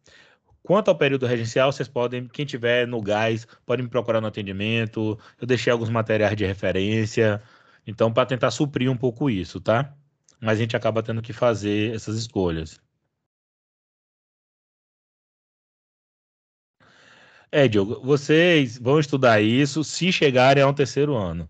Quanto 0.64 0.88
ao 0.88 0.96
período 0.96 1.26
regencial, 1.26 1.70
vocês 1.70 1.88
podem, 1.88 2.26
quem 2.26 2.46
tiver 2.46 2.86
no 2.88 3.00
gás, 3.02 3.46
pode 3.66 3.82
me 3.82 3.88
procurar 3.88 4.20
no 4.20 4.26
atendimento. 4.28 5.18
Eu 5.40 5.46
deixei 5.46 5.70
alguns 5.70 5.90
materiais 5.90 6.34
de 6.36 6.46
referência. 6.46 7.42
Então, 7.86 8.12
para 8.12 8.26
tentar 8.26 8.50
suprir 8.50 8.90
um 8.90 8.96
pouco 8.96 9.28
isso, 9.28 9.60
tá? 9.60 9.94
Mas 10.40 10.58
a 10.58 10.60
gente 10.62 10.76
acaba 10.76 11.02
tendo 11.02 11.20
que 11.22 11.32
fazer 11.34 11.94
essas 11.94 12.16
escolhas. 12.16 12.80
É, 17.50 17.68
Diogo, 17.68 18.00
vocês 18.02 18.78
vão 18.78 18.98
estudar 18.98 19.40
isso 19.40 19.84
se 19.84 20.10
chegarem 20.12 20.62
ao 20.62 20.74
terceiro 20.74 21.14
ano. 21.14 21.48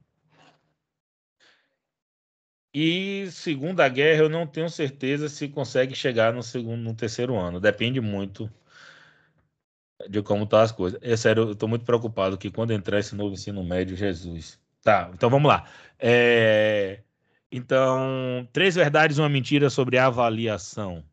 E 2.75 3.29
Segunda 3.31 3.89
Guerra, 3.89 4.23
eu 4.23 4.29
não 4.29 4.47
tenho 4.47 4.69
certeza 4.69 5.29
se 5.29 5.49
consegue 5.49 5.95
chegar 5.95 6.33
no 6.33 6.43
segundo, 6.43 6.83
no 6.83 6.95
terceiro 6.95 7.37
ano. 7.37 7.61
Depende 7.61 8.01
muito 8.01 8.51
de 10.09 10.23
como 10.23 10.45
estão 10.45 10.59
tá 10.59 10.65
as 10.65 10.73
coisas. 10.73 10.99
É 11.03 11.17
sério, 11.17 11.45
eu 11.45 11.53
estou 11.53 11.69
muito 11.69 11.85
preocupado 11.85 12.39
que 12.39 12.51
quando 12.51 12.73
entrar 12.73 12.99
esse 12.99 13.15
novo 13.15 13.35
ensino 13.35 13.63
médio, 13.65 13.97
Jesus. 13.97 14.61
Tá, 14.83 15.11
então 15.13 15.31
vamos 15.31 15.49
lá. 15.49 15.67
É... 15.99 17.03
Então, 17.51 18.49
três 18.53 18.75
verdades 18.75 19.17
e 19.17 19.21
uma 19.21 19.29
mentira 19.29 19.71
sobre 19.71 19.97
avaliação. 19.97 21.05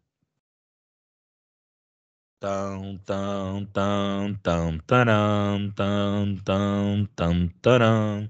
Tão, 2.40 2.98
tão, 3.06 3.66
tão, 3.68 4.36
tão, 4.42 4.80
taram, 4.80 5.72
tão, 5.76 6.36
tão, 6.44 7.06
tão, 7.16 7.48
taram. 7.62 8.30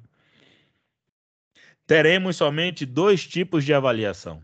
Teremos 1.87 2.35
somente 2.35 2.85
dois 2.85 3.25
tipos 3.25 3.63
de 3.63 3.73
avaliação. 3.73 4.43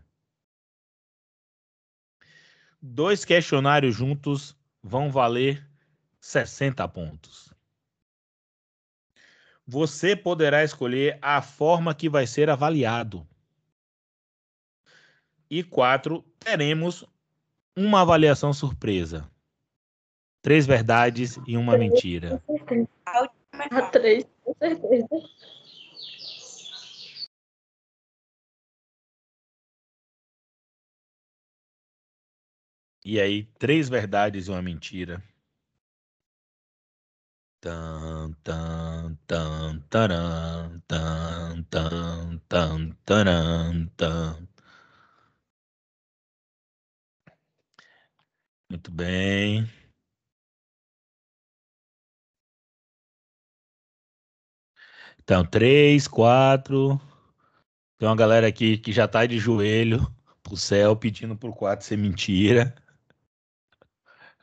Dois 2.80 3.24
questionários 3.24 3.94
juntos 3.94 4.56
vão 4.82 5.10
valer 5.10 5.67
60 6.28 6.86
pontos. 6.88 7.54
Você 9.66 10.14
poderá 10.14 10.62
escolher 10.62 11.18
a 11.22 11.40
forma 11.40 11.94
que 11.94 12.06
vai 12.06 12.26
ser 12.26 12.50
avaliado. 12.50 13.26
E 15.48 15.64
quatro, 15.64 16.22
teremos 16.38 17.02
uma 17.74 18.02
avaliação 18.02 18.52
surpresa. 18.52 19.26
Três 20.42 20.66
verdades 20.66 21.38
e 21.46 21.56
uma 21.56 21.78
mentira. 21.78 22.42
A 23.06 23.82
três, 23.90 24.26
com 24.44 24.54
certeza. 24.58 25.08
E 33.02 33.18
aí, 33.18 33.44
três 33.58 33.88
verdades 33.88 34.46
e 34.46 34.50
uma 34.50 34.60
mentira. 34.60 35.22
Muito 48.70 48.90
bem. 48.90 49.68
Então, 55.22 55.44
três, 55.44 56.08
quatro. 56.08 57.00
Tem 57.98 58.08
uma 58.08 58.16
galera 58.16 58.48
aqui 58.48 58.78
que 58.78 58.92
já 58.92 59.06
tá 59.08 59.26
de 59.26 59.38
joelho 59.38 60.06
pro 60.42 60.56
céu 60.56 60.96
pedindo 60.96 61.36
pro 61.36 61.52
quatro 61.54 61.86
ser 61.86 61.96
mentira. 61.96 62.74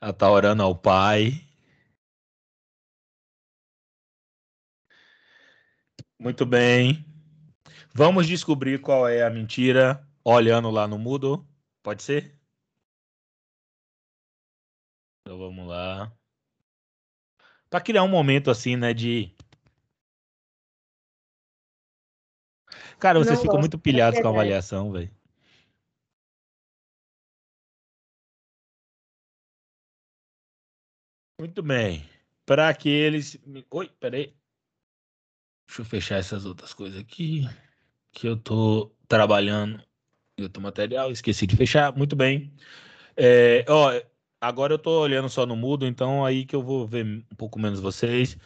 Ela 0.01 0.13
tá 0.13 0.29
orando 0.31 0.63
ao 0.63 0.73
pai. 0.73 1.44
Muito 6.19 6.45
bem. 6.45 7.05
Vamos 7.93 8.27
descobrir 8.27 8.81
qual 8.81 9.07
é 9.07 9.23
a 9.23 9.29
mentira 9.29 10.05
olhando 10.23 10.69
lá 10.69 10.87
no 10.87 10.97
Moodle. 10.97 11.45
Pode 11.83 12.03
ser? 12.03 12.37
Então 15.21 15.37
vamos 15.37 15.67
lá. 15.67 16.11
Para 17.69 17.81
criar 17.81 18.03
um 18.03 18.07
momento 18.07 18.49
assim, 18.49 18.75
né, 18.75 18.93
de 18.93 19.35
Cara, 22.99 23.19
vocês 23.19 23.41
ficam 23.41 23.59
muito 23.59 23.77
pilhados 23.77 24.19
com 24.19 24.27
a 24.27 24.31
verdade. 24.31 24.47
avaliação, 24.47 24.91
velho. 24.91 25.11
Muito 31.39 31.61
bem. 31.61 32.07
Para 32.45 32.69
aqueles. 32.69 33.37
Oi, 33.69 33.89
peraí. 33.99 34.33
Deixa 35.67 35.81
eu 35.81 35.85
fechar 35.85 36.17
essas 36.17 36.45
outras 36.45 36.73
coisas 36.73 36.99
aqui. 36.99 37.47
Que 38.11 38.27
eu 38.27 38.37
tô 38.37 38.91
trabalhando 39.07 39.81
em 40.37 40.43
outro 40.43 40.61
material. 40.61 41.11
Esqueci 41.11 41.45
de 41.47 41.55
fechar. 41.55 41.95
Muito 41.95 42.15
bem. 42.15 42.53
É, 43.17 43.65
ó, 43.67 43.91
agora 44.39 44.73
eu 44.73 44.79
tô 44.79 45.01
olhando 45.01 45.29
só 45.29 45.45
no 45.45 45.55
mudo, 45.55 45.85
então 45.85 46.25
aí 46.25 46.45
que 46.45 46.55
eu 46.55 46.61
vou 46.63 46.87
ver 46.87 47.05
um 47.05 47.35
pouco 47.35 47.59
menos 47.59 47.79
vocês. 47.79 48.37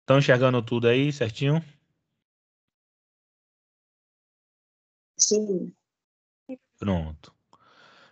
Estão 0.00 0.18
enxergando 0.18 0.60
tudo 0.62 0.88
aí 0.88 1.12
certinho? 1.12 1.62
Sim. 5.16 5.72
Pronto. 6.78 7.32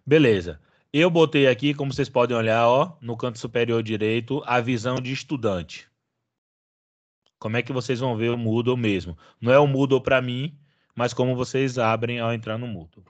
Beleza. 0.06 0.60
Eu 0.92 1.10
botei 1.10 1.46
aqui, 1.46 1.74
como 1.74 1.92
vocês 1.92 2.08
podem 2.08 2.36
olhar, 2.36 2.66
ó, 2.66 2.96
no 3.00 3.16
canto 3.16 3.38
superior 3.38 3.82
direito, 3.82 4.42
a 4.46 4.60
visão 4.60 4.96
de 4.96 5.12
estudante. 5.12 5.88
Como 7.38 7.56
é 7.56 7.62
que 7.62 7.72
vocês 7.72 8.00
vão 8.00 8.16
ver 8.16 8.30
o 8.30 8.38
Moodle 8.38 8.76
mesmo? 8.76 9.16
Não 9.40 9.52
é 9.52 9.58
o 9.58 9.66
Moodle 9.66 10.00
para 10.02 10.20
mim, 10.20 10.58
mas 10.94 11.14
como 11.14 11.36
vocês 11.36 11.78
abrem 11.78 12.18
ao 12.18 12.32
entrar 12.32 12.58
no 12.58 12.66
Moodle. 12.66 13.04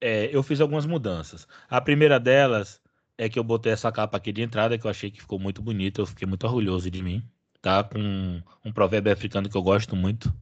É, 0.00 0.26
eu 0.34 0.42
fiz 0.42 0.60
algumas 0.60 0.86
mudanças. 0.86 1.48
A 1.68 1.80
primeira 1.80 2.20
delas 2.20 2.80
é 3.16 3.28
que 3.28 3.38
eu 3.38 3.44
botei 3.44 3.72
essa 3.72 3.90
capa 3.92 4.16
aqui 4.16 4.32
de 4.32 4.42
entrada, 4.42 4.76
que 4.78 4.86
eu 4.86 4.90
achei 4.90 5.10
que 5.10 5.20
ficou 5.20 5.38
muito 5.38 5.62
bonita, 5.62 6.00
eu 6.00 6.06
fiquei 6.06 6.26
muito 6.28 6.44
orgulhoso 6.46 6.90
de 6.90 7.02
mim, 7.02 7.22
tá? 7.62 7.82
Com 7.84 8.42
um 8.64 8.72
provérbio 8.72 9.12
africano 9.12 9.48
que 9.48 9.56
eu 9.56 9.62
gosto 9.62 9.96
muito. 9.96 10.34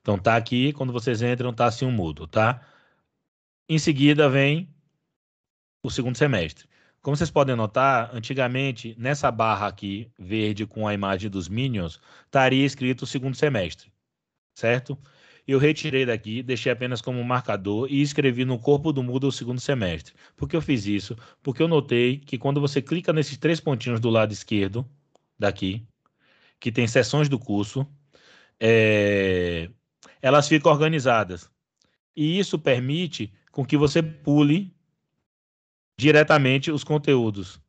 Então 0.00 0.18
tá 0.18 0.36
aqui, 0.36 0.72
quando 0.72 0.92
vocês 0.92 1.22
entram, 1.22 1.52
tá 1.52 1.66
assim 1.66 1.84
um 1.84 1.92
Moodle, 1.92 2.26
tá? 2.26 2.66
Em 3.68 3.78
seguida 3.78 4.28
vem 4.28 4.68
o 5.82 5.90
segundo 5.90 6.16
semestre. 6.16 6.69
Como 7.02 7.16
vocês 7.16 7.30
podem 7.30 7.56
notar, 7.56 8.10
antigamente, 8.14 8.94
nessa 8.98 9.30
barra 9.30 9.66
aqui, 9.66 10.10
verde 10.18 10.66
com 10.66 10.86
a 10.86 10.92
imagem 10.92 11.30
dos 11.30 11.48
Minions, 11.48 11.98
estaria 12.26 12.64
escrito 12.64 13.06
segundo 13.06 13.34
semestre, 13.34 13.90
certo? 14.54 14.98
Eu 15.46 15.58
retirei 15.58 16.04
daqui, 16.04 16.42
deixei 16.42 16.70
apenas 16.70 17.00
como 17.00 17.24
marcador 17.24 17.90
e 17.90 18.02
escrevi 18.02 18.44
no 18.44 18.58
corpo 18.58 18.92
do 18.92 19.02
Moodle 19.02 19.30
o 19.30 19.32
segundo 19.32 19.60
semestre. 19.60 20.14
Por 20.36 20.46
que 20.48 20.54
eu 20.54 20.60
fiz 20.60 20.86
isso? 20.86 21.16
Porque 21.42 21.62
eu 21.62 21.68
notei 21.68 22.18
que 22.18 22.36
quando 22.36 22.60
você 22.60 22.82
clica 22.82 23.12
nesses 23.12 23.38
três 23.38 23.60
pontinhos 23.60 23.98
do 23.98 24.10
lado 24.10 24.32
esquerdo, 24.32 24.86
daqui, 25.38 25.86
que 26.60 26.70
tem 26.70 26.86
seções 26.86 27.28
do 27.28 27.38
curso, 27.38 27.86
é, 28.60 29.70
elas 30.20 30.46
ficam 30.46 30.70
organizadas. 30.70 31.50
E 32.14 32.38
isso 32.38 32.58
permite 32.58 33.32
com 33.50 33.64
que 33.64 33.76
você 33.76 34.02
pule 34.02 34.74
diretamente 36.00 36.70
os 36.70 36.82
conteúdos, 36.82 37.60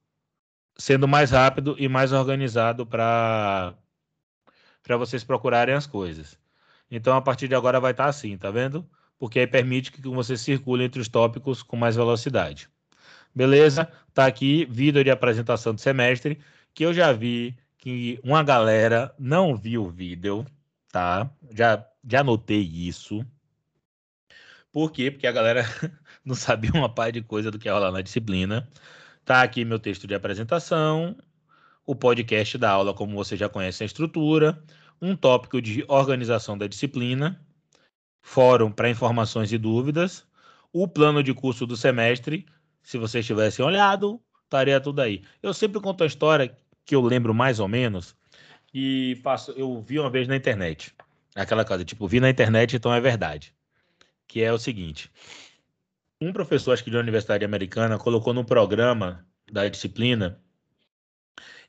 sendo 0.78 1.06
mais 1.06 1.32
rápido 1.32 1.76
e 1.78 1.90
mais 1.90 2.14
organizado 2.14 2.86
para 2.86 3.76
para 4.82 4.98
vocês 4.98 5.24
procurarem 5.24 5.76
as 5.76 5.86
coisas. 5.86 6.40
Então, 6.90 7.16
a 7.16 7.22
partir 7.22 7.48
de 7.48 7.54
agora 7.54 7.80
vai 7.80 7.92
estar 7.92 8.06
assim, 8.06 8.36
tá 8.38 8.50
vendo? 8.50 8.90
Porque 9.20 9.40
aí 9.40 9.46
permite 9.46 9.92
que 9.92 10.02
você 10.02 10.36
circule 10.36 10.84
entre 10.86 11.00
os 11.00 11.08
tópicos 11.08 11.62
com 11.62 11.76
mais 11.76 11.96
velocidade. 11.96 12.68
Beleza? 13.36 13.92
Tá 14.14 14.26
aqui 14.26 14.66
vídeo 14.66 15.04
de 15.04 15.12
apresentação 15.12 15.76
do 15.76 15.82
semestre, 15.82 16.40
que 16.74 16.84
eu 16.84 16.94
já 16.94 17.12
vi 17.14 17.56
que 17.78 18.20
uma 18.24 18.42
galera 18.44 19.14
não 19.20 19.56
viu 19.56 19.84
o 19.86 19.90
vídeo, 19.90 20.46
tá? 20.92 21.30
Já 21.52 21.86
já 22.04 22.24
notei 22.24 22.62
isso. 22.62 23.24
Por 24.72 24.92
quê? 24.92 25.12
Porque 25.12 25.28
a 25.28 25.32
galera 25.32 25.64
não 26.24 26.36
sabia 26.36 26.72
uma 26.74 26.90
par 26.90 27.12
de 27.12 27.22
coisa 27.22 27.52
do 27.52 27.60
que 27.60 27.68
ia 27.68 27.74
rolar 27.74 27.92
na 27.92 28.02
disciplina. 28.02 28.68
Tá 29.26 29.42
aqui 29.42 29.64
meu 29.66 29.80
texto 29.80 30.08
de 30.08 30.16
apresentação, 30.16 31.16
o 31.86 31.96
podcast 31.96 32.58
da 32.58 32.72
aula, 32.72 32.94
como 32.94 33.16
você 33.16 33.36
já 33.36 33.50
conhece 33.50 33.84
a 33.84 33.86
estrutura, 33.86 34.64
um 35.02 35.16
tópico 35.16 35.62
de 35.62 35.84
organização 35.88 36.58
da 36.58 36.68
disciplina, 36.68 37.40
fórum 38.22 38.72
para 38.72 38.90
informações 38.90 39.52
e 39.52 39.58
dúvidas, 39.58 40.26
o 40.74 40.88
plano 40.88 41.24
de 41.24 41.34
curso 41.34 41.66
do 41.66 41.76
semestre, 41.76 42.46
se 42.82 42.98
vocês 42.98 43.26
tivessem 43.26 43.64
olhado, 43.64 44.22
estaria 44.44 44.80
tudo 44.80 45.02
aí. 45.02 45.24
Eu 45.42 45.54
sempre 45.54 45.80
conto 45.80 46.04
a 46.04 46.08
história 46.08 46.56
que 46.86 46.96
eu 46.96 47.02
lembro 47.02 47.34
mais 47.34 47.60
ou 47.60 47.68
menos 47.68 48.16
e 48.74 49.20
passo, 49.24 49.52
eu 49.52 49.82
vi 49.82 50.00
uma 50.00 50.10
vez 50.10 50.28
na 50.28 50.36
internet. 50.36 50.94
Aquela 51.36 51.66
coisa, 51.66 51.84
tipo, 51.84 52.08
vi 52.08 52.20
na 52.20 52.30
internet, 52.30 52.76
então 52.76 52.94
é 52.94 53.00
verdade. 53.00 53.54
Que 54.28 54.42
é 54.42 54.52
o 54.52 54.58
seguinte: 54.58 55.12
um 56.22 56.32
professor, 56.32 56.72
acho 56.72 56.84
que 56.84 56.92
de 56.92 56.96
uma 56.96 57.02
universidade 57.02 57.44
americana, 57.44 57.98
colocou 57.98 58.34
no 58.34 58.46
programa 58.46 59.26
da 59.52 59.68
disciplina. 59.68 60.40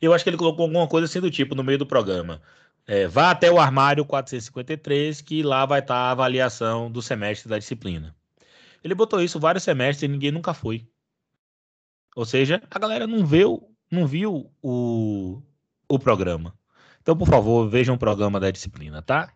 Eu 0.01 0.12
acho 0.12 0.23
que 0.23 0.31
ele 0.31 0.37
colocou 0.37 0.65
alguma 0.65 0.87
coisa 0.87 1.07
assim 1.07 1.21
do 1.21 1.31
tipo 1.31 1.55
no 1.55 1.65
meio 1.65 1.79
do 1.79 1.87
programa. 1.87 2.43
É, 2.87 3.07
vá 3.07 3.31
até 3.31 3.51
o 3.51 3.59
armário 3.59 4.05
453, 4.05 5.21
que 5.23 5.43
lá 5.43 5.65
vai 5.65 5.81
estar 5.81 5.97
a 5.97 6.11
avaliação 6.11 6.91
do 6.91 7.01
semestre 7.01 7.49
da 7.49 7.59
disciplina. 7.59 8.15
Ele 8.85 8.95
botou 8.95 9.23
isso 9.23 9.41
vários 9.41 9.65
semestres 9.65 10.03
e 10.03 10.09
ninguém 10.09 10.33
nunca 10.33 10.53
foi. 10.53 10.87
Ou 12.15 12.27
seja, 12.27 12.62
a 12.71 12.79
galera 12.79 13.07
não 13.07 13.25
viu, 13.25 13.75
não 13.91 14.07
viu 14.07 14.53
o, 14.61 15.41
o 15.88 15.99
programa. 15.99 16.55
Então, 17.01 17.17
por 17.17 17.29
favor, 17.29 17.69
vejam 17.69 17.95
o 17.95 17.99
programa 17.99 18.38
da 18.38 18.51
disciplina, 18.51 19.01
tá? 19.01 19.33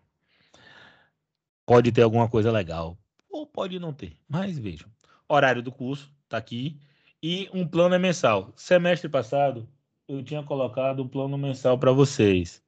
Pode 1.65 1.91
ter 1.91 2.03
alguma 2.03 2.29
coisa 2.29 2.51
legal. 2.51 2.97
Ou 3.29 3.47
pode 3.47 3.79
não 3.79 3.93
ter, 3.93 4.17
mas 4.27 4.57
vejam. 4.57 4.89
Horário 5.29 5.61
do 5.61 5.71
curso, 5.71 6.11
tá 6.29 6.37
aqui. 6.37 6.79
E 7.21 7.49
um 7.53 7.67
plano 7.67 7.95
é 7.95 7.99
mensal. 7.99 8.53
Semestre 8.55 9.09
passado, 9.09 9.67
eu 10.07 10.23
tinha 10.23 10.43
colocado 10.43 11.03
um 11.03 11.07
plano 11.07 11.37
mensal 11.37 11.77
para 11.77 11.91
vocês. 11.91 12.63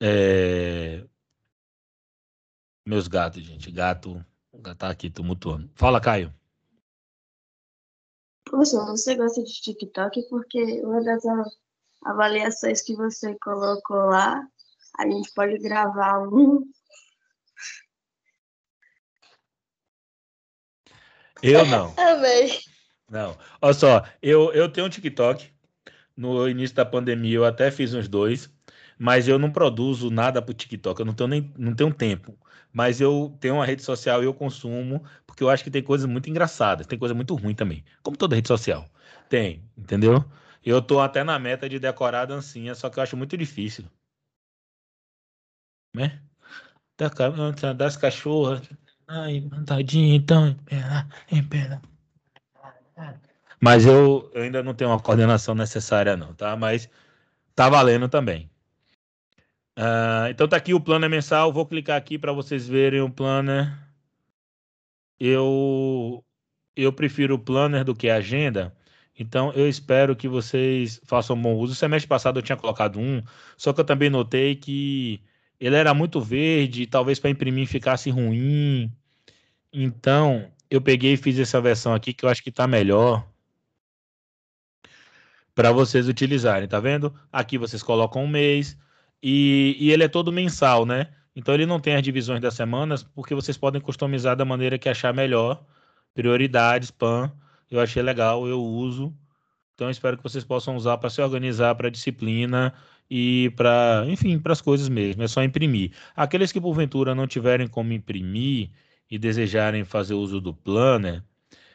É... 0.00 1.04
Meus 2.86 3.08
gatos, 3.08 3.42
gente. 3.42 3.70
Gato 3.70 4.24
tá 4.78 4.88
aqui 4.88 5.10
tumultuando. 5.10 5.70
Fala, 5.74 6.00
Caio. 6.00 6.32
Professor, 8.44 8.86
você 8.86 9.16
gosta 9.16 9.42
de 9.42 9.52
TikTok 9.52 10.28
porque 10.28 10.82
uma 10.84 11.02
das 11.02 11.22
avaliações 12.04 12.82
que 12.82 12.94
você 12.94 13.36
colocou 13.38 13.96
lá, 13.96 14.46
a 14.98 15.10
gente 15.10 15.32
pode 15.34 15.58
gravar 15.58 16.20
um. 16.28 16.64
Eu 21.44 21.66
não. 21.66 21.94
Amei. 21.98 22.58
Não. 23.10 23.36
Olha 23.60 23.74
só, 23.74 24.04
eu, 24.22 24.52
eu 24.52 24.68
tenho 24.68 24.86
um 24.86 24.90
TikTok. 24.90 25.52
No 26.16 26.48
início 26.48 26.76
da 26.76 26.86
pandemia 26.86 27.36
eu 27.36 27.44
até 27.44 27.70
fiz 27.70 27.92
uns 27.92 28.08
dois, 28.08 28.48
mas 28.96 29.26
eu 29.26 29.38
não 29.38 29.50
produzo 29.50 30.10
nada 30.10 30.40
pro 30.40 30.54
TikTok, 30.54 31.00
eu 31.00 31.06
não 31.06 31.12
tenho 31.12 31.28
nem 31.28 31.52
não 31.58 31.74
tenho 31.74 31.92
tempo. 31.92 32.38
Mas 32.72 33.00
eu 33.00 33.36
tenho 33.40 33.56
uma 33.56 33.66
rede 33.66 33.82
social 33.82 34.22
e 34.22 34.26
eu 34.26 34.34
consumo, 34.34 35.04
porque 35.26 35.42
eu 35.42 35.50
acho 35.50 35.62
que 35.64 35.70
tem 35.70 35.82
coisas 35.82 36.06
muito 36.08 36.30
engraçadas, 36.30 36.86
tem 36.86 36.98
coisa 36.98 37.14
muito 37.14 37.34
ruim 37.34 37.54
também, 37.54 37.84
como 38.02 38.16
toda 38.16 38.36
rede 38.36 38.48
social. 38.48 38.88
Tem, 39.28 39.62
entendeu? 39.76 40.24
Eu 40.64 40.80
tô 40.80 41.00
até 41.00 41.22
na 41.24 41.38
meta 41.38 41.68
de 41.68 41.78
decorar 41.78 42.22
a 42.22 42.26
dancinha, 42.26 42.74
só 42.74 42.88
que 42.88 42.98
eu 42.98 43.02
acho 43.02 43.16
muito 43.16 43.36
difícil. 43.36 43.84
Né? 45.94 46.20
Das 47.76 47.96
cachorras. 47.96 48.68
Ai, 49.06 49.42
tadinho, 49.66 50.14
então, 50.14 50.48
empera, 50.48 51.06
empera. 51.30 51.82
Mas 53.60 53.86
eu, 53.86 54.30
eu 54.34 54.42
ainda 54.42 54.62
não 54.62 54.74
tenho 54.74 54.90
uma 54.90 55.00
coordenação 55.00 55.54
necessária, 55.54 56.16
não, 56.16 56.34
tá? 56.34 56.56
Mas 56.56 56.88
tá 57.54 57.68
valendo 57.68 58.08
também. 58.08 58.50
Ah, 59.76 60.26
então 60.30 60.48
tá 60.48 60.56
aqui 60.56 60.74
o 60.74 60.80
planner 60.80 61.10
mensal. 61.10 61.52
Vou 61.52 61.66
clicar 61.66 61.96
aqui 61.96 62.18
para 62.18 62.32
vocês 62.32 62.68
verem 62.68 63.00
o 63.00 63.10
planner. 63.10 63.72
Eu 65.18 66.24
eu 66.76 66.92
prefiro 66.92 67.34
o 67.36 67.38
planner 67.38 67.84
do 67.84 67.94
que 67.94 68.08
a 68.10 68.16
agenda. 68.16 68.74
Então 69.18 69.52
eu 69.54 69.68
espero 69.68 70.16
que 70.16 70.28
vocês 70.28 71.00
façam 71.04 71.40
bom 71.40 71.54
uso. 71.56 71.72
O 71.72 71.76
semestre 71.76 72.08
passado 72.08 72.38
eu 72.38 72.42
tinha 72.42 72.56
colocado 72.56 72.98
um, 73.00 73.22
só 73.56 73.72
que 73.72 73.80
eu 73.80 73.84
também 73.84 74.10
notei 74.10 74.56
que 74.56 75.22
ele 75.60 75.76
era 75.76 75.94
muito 75.94 76.20
verde, 76.20 76.86
talvez 76.86 77.18
para 77.18 77.30
imprimir 77.30 77.66
ficasse 77.66 78.10
ruim. 78.10 78.92
Então, 79.72 80.50
eu 80.70 80.80
peguei 80.80 81.14
e 81.14 81.16
fiz 81.16 81.38
essa 81.38 81.60
versão 81.60 81.94
aqui 81.94 82.12
que 82.12 82.24
eu 82.24 82.28
acho 82.28 82.42
que 82.42 82.50
está 82.50 82.66
melhor 82.66 83.26
para 85.54 85.70
vocês 85.70 86.08
utilizarem, 86.08 86.68
tá 86.68 86.80
vendo? 86.80 87.14
Aqui 87.32 87.56
vocês 87.56 87.82
colocam 87.82 88.24
um 88.24 88.28
mês 88.28 88.76
e, 89.22 89.76
e, 89.78 89.92
ele 89.92 90.04
é 90.04 90.08
todo 90.08 90.32
mensal, 90.32 90.84
né? 90.84 91.08
Então 91.36 91.54
ele 91.54 91.66
não 91.66 91.80
tem 91.80 91.94
as 91.94 92.02
divisões 92.02 92.40
das 92.40 92.54
semanas 92.54 93.02
porque 93.02 93.34
vocês 93.34 93.56
podem 93.56 93.80
customizar 93.80 94.36
da 94.36 94.44
maneira 94.44 94.78
que 94.78 94.88
achar 94.88 95.14
melhor. 95.14 95.64
Prioridades, 96.12 96.90
PAN, 96.90 97.32
eu 97.70 97.80
achei 97.80 98.02
legal, 98.02 98.46
eu 98.46 98.62
uso. 98.62 99.14
Então 99.74 99.90
espero 99.90 100.16
que 100.16 100.22
vocês 100.22 100.44
possam 100.44 100.76
usar 100.76 100.98
para 100.98 101.10
se 101.10 101.20
organizar 101.20 101.74
para 101.74 101.90
disciplina 101.90 102.74
e 103.16 103.50
para, 103.50 104.04
enfim, 104.08 104.40
para 104.40 104.52
as 104.52 104.60
coisas 104.60 104.88
mesmo. 104.88 105.22
É 105.22 105.28
só 105.28 105.40
imprimir. 105.44 105.92
Aqueles 106.16 106.50
que 106.50 106.60
porventura 106.60 107.14
não 107.14 107.28
tiverem 107.28 107.68
como 107.68 107.92
imprimir 107.92 108.70
e 109.08 109.16
desejarem 109.18 109.84
fazer 109.84 110.14
uso 110.14 110.40
do 110.40 110.52
planner, 110.52 111.22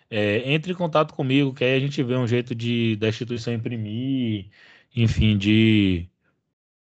é, 0.10 0.52
entre 0.52 0.74
em 0.74 0.76
contato 0.76 1.14
comigo, 1.14 1.54
que 1.54 1.64
aí 1.64 1.78
a 1.78 1.80
gente 1.80 2.04
vê 2.04 2.18
um 2.18 2.28
jeito 2.28 2.54
de 2.54 2.98
da 2.98 3.08
instituição 3.08 3.54
imprimir, 3.54 4.50
enfim, 4.94 5.38
de 5.38 6.10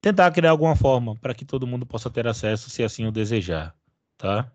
tentar 0.01 0.31
criar 0.31 0.51
alguma 0.51 0.77
forma 0.77 1.17
para 1.17 1.35
que 1.35 1.45
todo 1.47 1.67
mundo 1.67 1.87
possa 1.87 2.11
ter 2.11 2.27
acesso, 2.27 2.69
se 2.69 2.83
assim 2.83 3.07
o 3.07 3.13
desejar, 3.13 3.75
tá? 4.19 4.53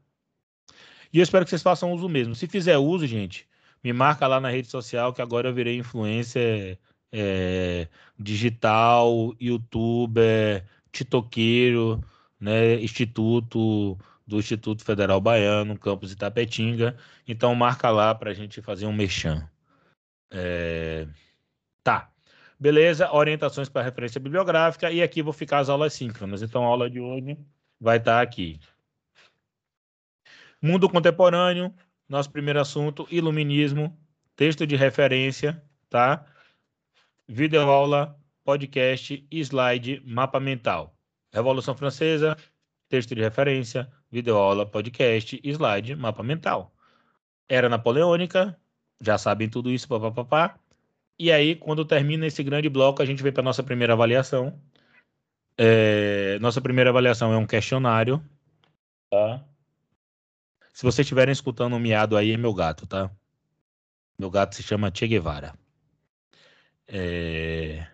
E 1.12 1.18
eu 1.20 1.24
espero 1.24 1.46
que 1.46 1.50
vocês 1.50 1.64
façam 1.64 1.92
uso 1.94 2.08
mesmo. 2.08 2.36
Se 2.36 2.48
fizer 2.48 2.78
uso, 2.78 3.08
gente, 3.08 3.48
me 3.84 3.92
marca 3.94 4.28
lá 4.28 4.40
na 4.40 4.52
rede 4.52 4.68
social 4.70 5.14
que 5.14 5.22
agora 5.22 5.50
eu 5.50 5.54
virei 5.54 5.78
influencer 5.78 6.78
é, 7.12 7.88
digital, 8.18 9.34
youtuber, 9.40 10.66
titoqueiro, 10.92 12.04
né, 12.40 12.76
instituto 12.76 13.98
do 14.30 14.38
Instituto 14.38 14.84
Federal 14.84 15.20
Baiano, 15.20 15.78
campus 15.78 16.12
Itapetinga. 16.12 16.96
Então 17.28 17.54
marca 17.56 17.90
lá 17.90 18.14
para 18.14 18.30
a 18.30 18.34
gente 18.34 18.62
fazer 18.62 18.86
um 18.86 18.94
mexão. 18.94 19.44
É... 20.30 21.08
Tá. 21.84 22.12
Beleza, 22.60 23.12
orientações 23.12 23.70
para 23.70 23.82
referência 23.82 24.20
bibliográfica 24.20 24.92
e 24.92 25.02
aqui 25.02 25.22
vou 25.24 25.34
ficar 25.34 25.60
as 25.60 25.70
aulas 25.70 25.94
síncronas. 25.94 26.42
Então 26.44 26.64
a 26.64 26.68
aula 26.68 26.90
de 26.90 27.00
hoje 27.00 27.38
vai 27.80 27.98
estar 27.98 28.18
tá 28.18 28.22
aqui. 28.22 28.60
Mundo 30.62 30.90
contemporâneo, 30.90 31.74
nosso 32.08 32.30
primeiro 32.30 32.60
assunto, 32.60 33.08
iluminismo, 33.10 33.98
texto 34.36 34.68
de 34.68 34.76
referência, 34.76 35.62
tá? 35.90 36.26
Videoaula, 37.32 38.20
podcast, 38.44 39.24
slide, 39.32 40.02
mapa 40.04 40.40
mental. 40.40 40.98
Revolução 41.32 41.76
Francesa, 41.76 42.36
texto 42.90 43.14
de 43.14 43.22
referência, 43.22 43.88
videoaula, 44.12 44.66
podcast, 44.66 45.40
slide, 45.44 45.96
mapa 45.96 46.24
mental. 46.24 46.74
Era 47.48 47.70
napoleônica, 47.70 48.60
já 49.00 49.16
sabem 49.20 49.48
tudo 49.48 49.70
isso, 49.70 49.88
papapá. 49.88 50.58
E 51.20 51.32
aí, 51.32 51.56
quando 51.56 51.86
termina 51.86 52.26
esse 52.26 52.42
grande 52.42 52.68
bloco, 52.68 53.04
a 53.04 53.06
gente 53.06 53.22
vem 53.22 53.32
para 53.32 53.44
nossa 53.44 53.62
primeira 53.62 53.94
avaliação. 53.94 54.60
É, 55.56 56.40
nossa 56.40 56.60
primeira 56.60 56.90
avaliação 56.90 57.32
é 57.32 57.38
um 57.38 57.46
questionário, 57.46 58.26
tá? 59.12 59.46
Se 60.74 60.82
vocês 60.82 61.06
estiverem 61.06 61.32
escutando 61.32 61.76
um 61.76 61.80
miado 61.80 62.18
aí, 62.18 62.32
é 62.32 62.38
meu 62.38 62.56
gato, 62.56 62.88
tá? 62.88 63.12
Meu 64.18 64.32
gato 64.32 64.56
se 64.56 64.64
chama 64.64 64.92
Che 64.92 65.08
Guevara. 65.08 65.59
É... 66.92 67.88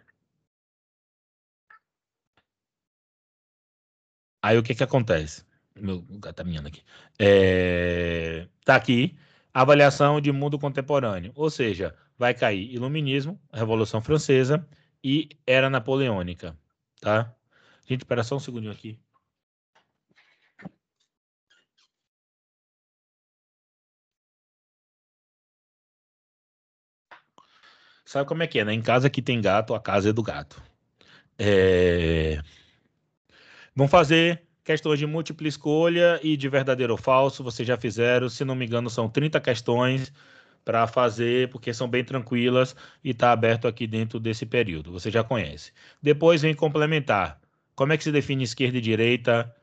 Aí 4.41 4.58
o 4.58 4.63
que 4.63 4.75
que 4.75 4.84
acontece? 4.84 5.43
Meu 5.75 6.01
gato 6.01 6.36
tá 6.36 6.43
miando 6.43 6.67
aqui. 6.67 6.81
É... 7.19 8.47
Tá 8.63 8.75
aqui, 8.75 9.17
avaliação 9.53 10.21
de 10.21 10.31
mundo 10.31 10.60
contemporâneo. 10.60 11.31
Ou 11.36 11.49
seja, 11.49 11.95
vai 12.17 12.34
cair 12.34 12.71
Iluminismo, 12.73 13.39
Revolução 13.53 14.01
Francesa 14.01 14.67
e 15.03 15.29
Era 15.45 15.69
Napoleônica, 15.69 16.58
tá? 17.01 17.36
Gente, 17.88 18.01
espera 18.01 18.23
só 18.23 18.36
um 18.38 18.39
segundinho 18.39 18.71
aqui. 18.71 18.99
Sabe 28.05 28.27
como 28.27 28.43
é 28.43 28.47
que 28.47 28.59
é, 28.59 28.65
né? 28.65 28.73
Em 28.73 28.81
casa 28.81 29.09
que 29.09 29.21
tem 29.21 29.41
gato, 29.41 29.73
a 29.73 29.79
casa 29.79 30.09
é 30.11 30.13
do 30.13 30.21
gato. 30.21 30.61
É... 31.39 32.39
Vamos 33.75 33.91
fazer 33.91 34.43
questões 34.63 34.99
de 34.99 35.07
múltipla 35.07 35.47
escolha 35.47 36.19
e 36.23 36.37
de 36.37 36.47
verdadeiro 36.47 36.93
ou 36.93 36.97
falso. 36.97 37.43
Vocês 37.43 37.67
já 37.67 37.77
fizeram, 37.77 38.29
se 38.29 38.45
não 38.45 38.55
me 38.55 38.65
engano, 38.65 38.89
são 38.89 39.09
30 39.09 39.39
questões 39.41 40.13
para 40.63 40.87
fazer, 40.87 41.49
porque 41.49 41.73
são 41.73 41.87
bem 41.87 42.03
tranquilas 42.03 42.75
e 43.03 43.11
está 43.11 43.31
aberto 43.31 43.67
aqui 43.67 43.87
dentro 43.87 44.19
desse 44.19 44.45
período. 44.45 44.91
Você 44.91 45.11
já 45.11 45.23
conhece. 45.23 45.71
Depois 46.01 46.41
vem 46.43 46.55
complementar. 46.55 47.39
Como 47.75 47.91
é 47.91 47.97
que 47.97 48.03
se 48.03 48.11
define 48.11 48.43
esquerda 48.43 48.77
e 48.77 48.81
direita? 48.81 49.53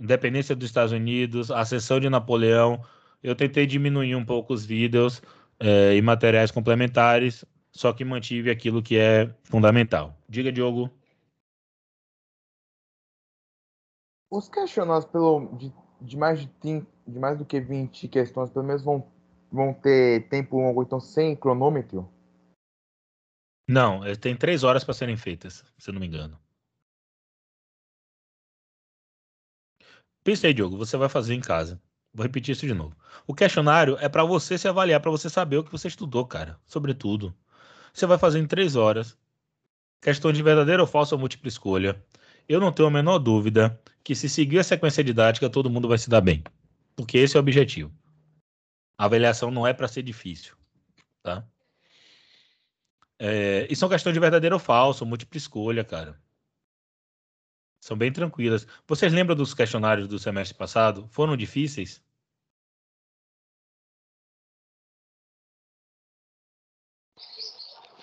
Independência 0.00 0.54
dos 0.54 0.68
Estados 0.68 0.92
Unidos, 0.92 1.50
ascensão 1.50 1.98
de 2.00 2.08
Napoleão. 2.08 2.82
Eu 3.22 3.34
tentei 3.34 3.66
diminuir 3.66 4.14
um 4.14 4.24
pouco 4.24 4.54
os 4.54 4.64
vídeos 4.64 5.22
é, 5.58 5.96
e 5.96 6.02
materiais 6.02 6.50
complementares 6.50 7.44
só 7.70 7.92
que 7.92 8.04
mantive 8.04 8.50
aquilo 8.50 8.82
que 8.82 8.98
é 8.98 9.32
fundamental. 9.44 10.16
Diga, 10.28 10.52
Diogo. 10.52 10.90
Os 14.30 14.48
questionários 14.48 15.06
pelo, 15.06 15.56
de, 15.56 15.72
de, 16.00 16.16
mais 16.16 16.40
de, 16.40 16.86
de 17.06 17.18
mais 17.18 17.38
do 17.38 17.44
que 17.44 17.60
20 17.60 18.08
questões, 18.08 18.50
pelo 18.50 18.64
menos 18.64 18.82
vão, 18.82 19.10
vão 19.50 19.72
ter 19.72 20.28
tempo 20.28 20.58
longo, 20.58 20.82
então 20.82 21.00
sem 21.00 21.34
cronômetro? 21.34 22.08
Não, 23.66 24.04
é, 24.04 24.14
tem 24.14 24.36
três 24.36 24.64
horas 24.64 24.84
para 24.84 24.94
serem 24.94 25.16
feitas, 25.16 25.64
se 25.78 25.90
eu 25.90 25.94
não 25.94 26.00
me 26.00 26.06
engano. 26.06 26.38
Pensei, 30.24 30.52
Diogo, 30.52 30.76
você 30.76 30.96
vai 30.96 31.08
fazer 31.08 31.34
em 31.34 31.40
casa. 31.40 31.80
Vou 32.12 32.24
repetir 32.24 32.52
isso 32.52 32.66
de 32.66 32.74
novo. 32.74 32.96
O 33.26 33.34
questionário 33.34 33.96
é 34.00 34.08
para 34.08 34.24
você 34.24 34.58
se 34.58 34.66
avaliar, 34.68 35.00
para 35.00 35.10
você 35.10 35.30
saber 35.30 35.58
o 35.58 35.64
que 35.64 35.72
você 35.72 35.88
estudou, 35.88 36.26
cara. 36.26 36.58
Sobretudo. 36.66 37.34
Você 37.92 38.06
vai 38.06 38.18
fazer 38.18 38.38
em 38.38 38.46
três 38.46 38.76
horas. 38.76 39.16
Questão 40.00 40.32
de 40.32 40.42
verdadeiro 40.42 40.82
ou 40.82 40.86
falso 40.86 41.14
ou 41.14 41.20
múltipla 41.20 41.48
escolha. 41.48 42.04
Eu 42.48 42.60
não 42.60 42.72
tenho 42.72 42.88
a 42.88 42.90
menor 42.90 43.18
dúvida 43.18 43.80
que 44.02 44.14
se 44.14 44.28
seguir 44.28 44.58
a 44.58 44.64
sequência 44.64 45.04
didática, 45.04 45.50
todo 45.50 45.68
mundo 45.68 45.88
vai 45.88 45.98
se 45.98 46.08
dar 46.08 46.20
bem. 46.20 46.42
Porque 46.96 47.18
esse 47.18 47.36
é 47.36 47.38
o 47.38 47.42
objetivo. 47.42 47.92
A 48.96 49.04
avaliação 49.04 49.50
não 49.50 49.66
é 49.66 49.72
para 49.72 49.86
ser 49.86 50.02
difícil. 50.02 50.56
Tá? 51.22 51.46
É, 53.18 53.66
e 53.68 53.76
são 53.76 53.88
questões 53.88 54.14
de 54.14 54.20
verdadeiro 54.20 54.56
ou 54.56 54.60
falso, 54.60 55.04
múltipla 55.04 55.36
escolha, 55.36 55.84
cara. 55.84 56.18
São 57.80 57.96
bem 57.96 58.12
tranquilas. 58.12 58.66
Vocês 58.86 59.12
lembram 59.12 59.36
dos 59.36 59.54
questionários 59.54 60.08
do 60.08 60.18
semestre 60.18 60.56
passado? 60.56 61.06
Foram 61.10 61.36
difíceis? 61.36 62.02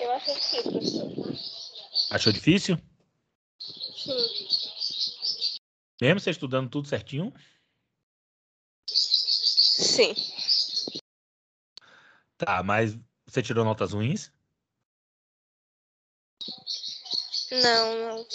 Eu 0.05 0.11
achei 0.11 0.35
difícil, 0.35 0.71
professor. 0.71 1.11
Achou 2.11 2.31
difícil? 2.31 2.77
Sim. 3.57 5.59
Mesmo 5.99 6.19
você 6.19 6.29
estudando 6.29 6.69
tudo 6.69 6.87
certinho? 6.87 7.33
Sim. 8.87 10.13
Tá, 12.37 12.61
mas 12.61 12.95
você 13.25 13.41
tirou 13.41 13.65
notas 13.65 13.93
ruins? 13.93 14.31
Não, 17.51 18.09
não. 18.09 18.27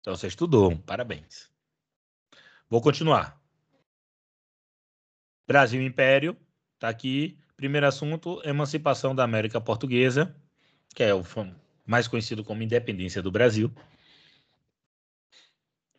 Então 0.00 0.16
você 0.16 0.28
estudou, 0.28 0.78
parabéns. 0.82 1.50
Vou 2.70 2.80
continuar. 2.80 3.42
Brasil 5.48 5.82
Império, 5.82 6.36
tá 6.78 6.88
aqui. 6.88 7.36
Primeiro 7.56 7.86
assunto, 7.86 8.42
emancipação 8.44 9.14
da 9.14 9.24
América 9.24 9.58
Portuguesa, 9.58 10.36
que 10.94 11.02
é 11.02 11.14
o 11.14 11.24
mais 11.86 12.06
conhecido 12.06 12.44
como 12.44 12.62
independência 12.62 13.22
do 13.22 13.30
Brasil. 13.30 13.72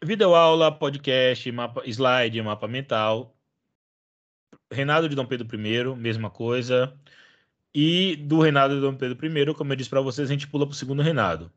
Videoaula, 0.04 0.72
podcast, 0.72 1.52
mapa, 1.52 1.82
slide, 1.88 2.39
mapa 2.43 2.67
mental. 2.67 3.36
Reinado 4.72 5.10
de 5.10 5.15
Dom 5.15 5.26
Pedro 5.26 5.48
I, 5.56 5.96
mesma 5.96 6.30
coisa. 6.30 6.96
E 7.74 8.15
do 8.17 8.39
reinado 8.39 8.76
de 8.76 8.82
Dom 8.82 8.96
Pedro 8.96 9.26
I, 9.26 9.54
como 9.56 9.74
eu 9.74 9.78
disse 9.78 9.89
para 9.89 10.02
vocês, 10.02 10.30
a 10.30 10.34
gente 10.34 10.48
pula 10.48 10.67
para 10.67 10.74
o 10.74 10.76
segundo 10.76 11.02
reinado. 11.02 11.52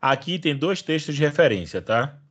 Aqui 0.00 0.38
tem 0.38 0.56
dois 0.56 0.82
textos 0.82 1.16
de 1.16 1.22
referência, 1.22 1.82
tá? 1.82 2.21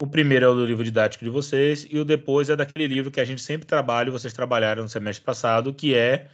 O 0.00 0.06
primeiro 0.06 0.44
é 0.44 0.48
o 0.48 0.54
do 0.54 0.64
livro 0.64 0.84
didático 0.84 1.24
de 1.24 1.30
vocês 1.30 1.84
e 1.90 1.98
o 1.98 2.04
depois 2.04 2.48
é 2.48 2.54
daquele 2.54 2.86
livro 2.86 3.10
que 3.10 3.20
a 3.20 3.24
gente 3.24 3.42
sempre 3.42 3.66
trabalha, 3.66 4.12
vocês 4.12 4.32
trabalharam 4.32 4.84
no 4.84 4.88
semestre 4.88 5.24
passado, 5.24 5.74
que 5.74 5.92
é 5.92 6.30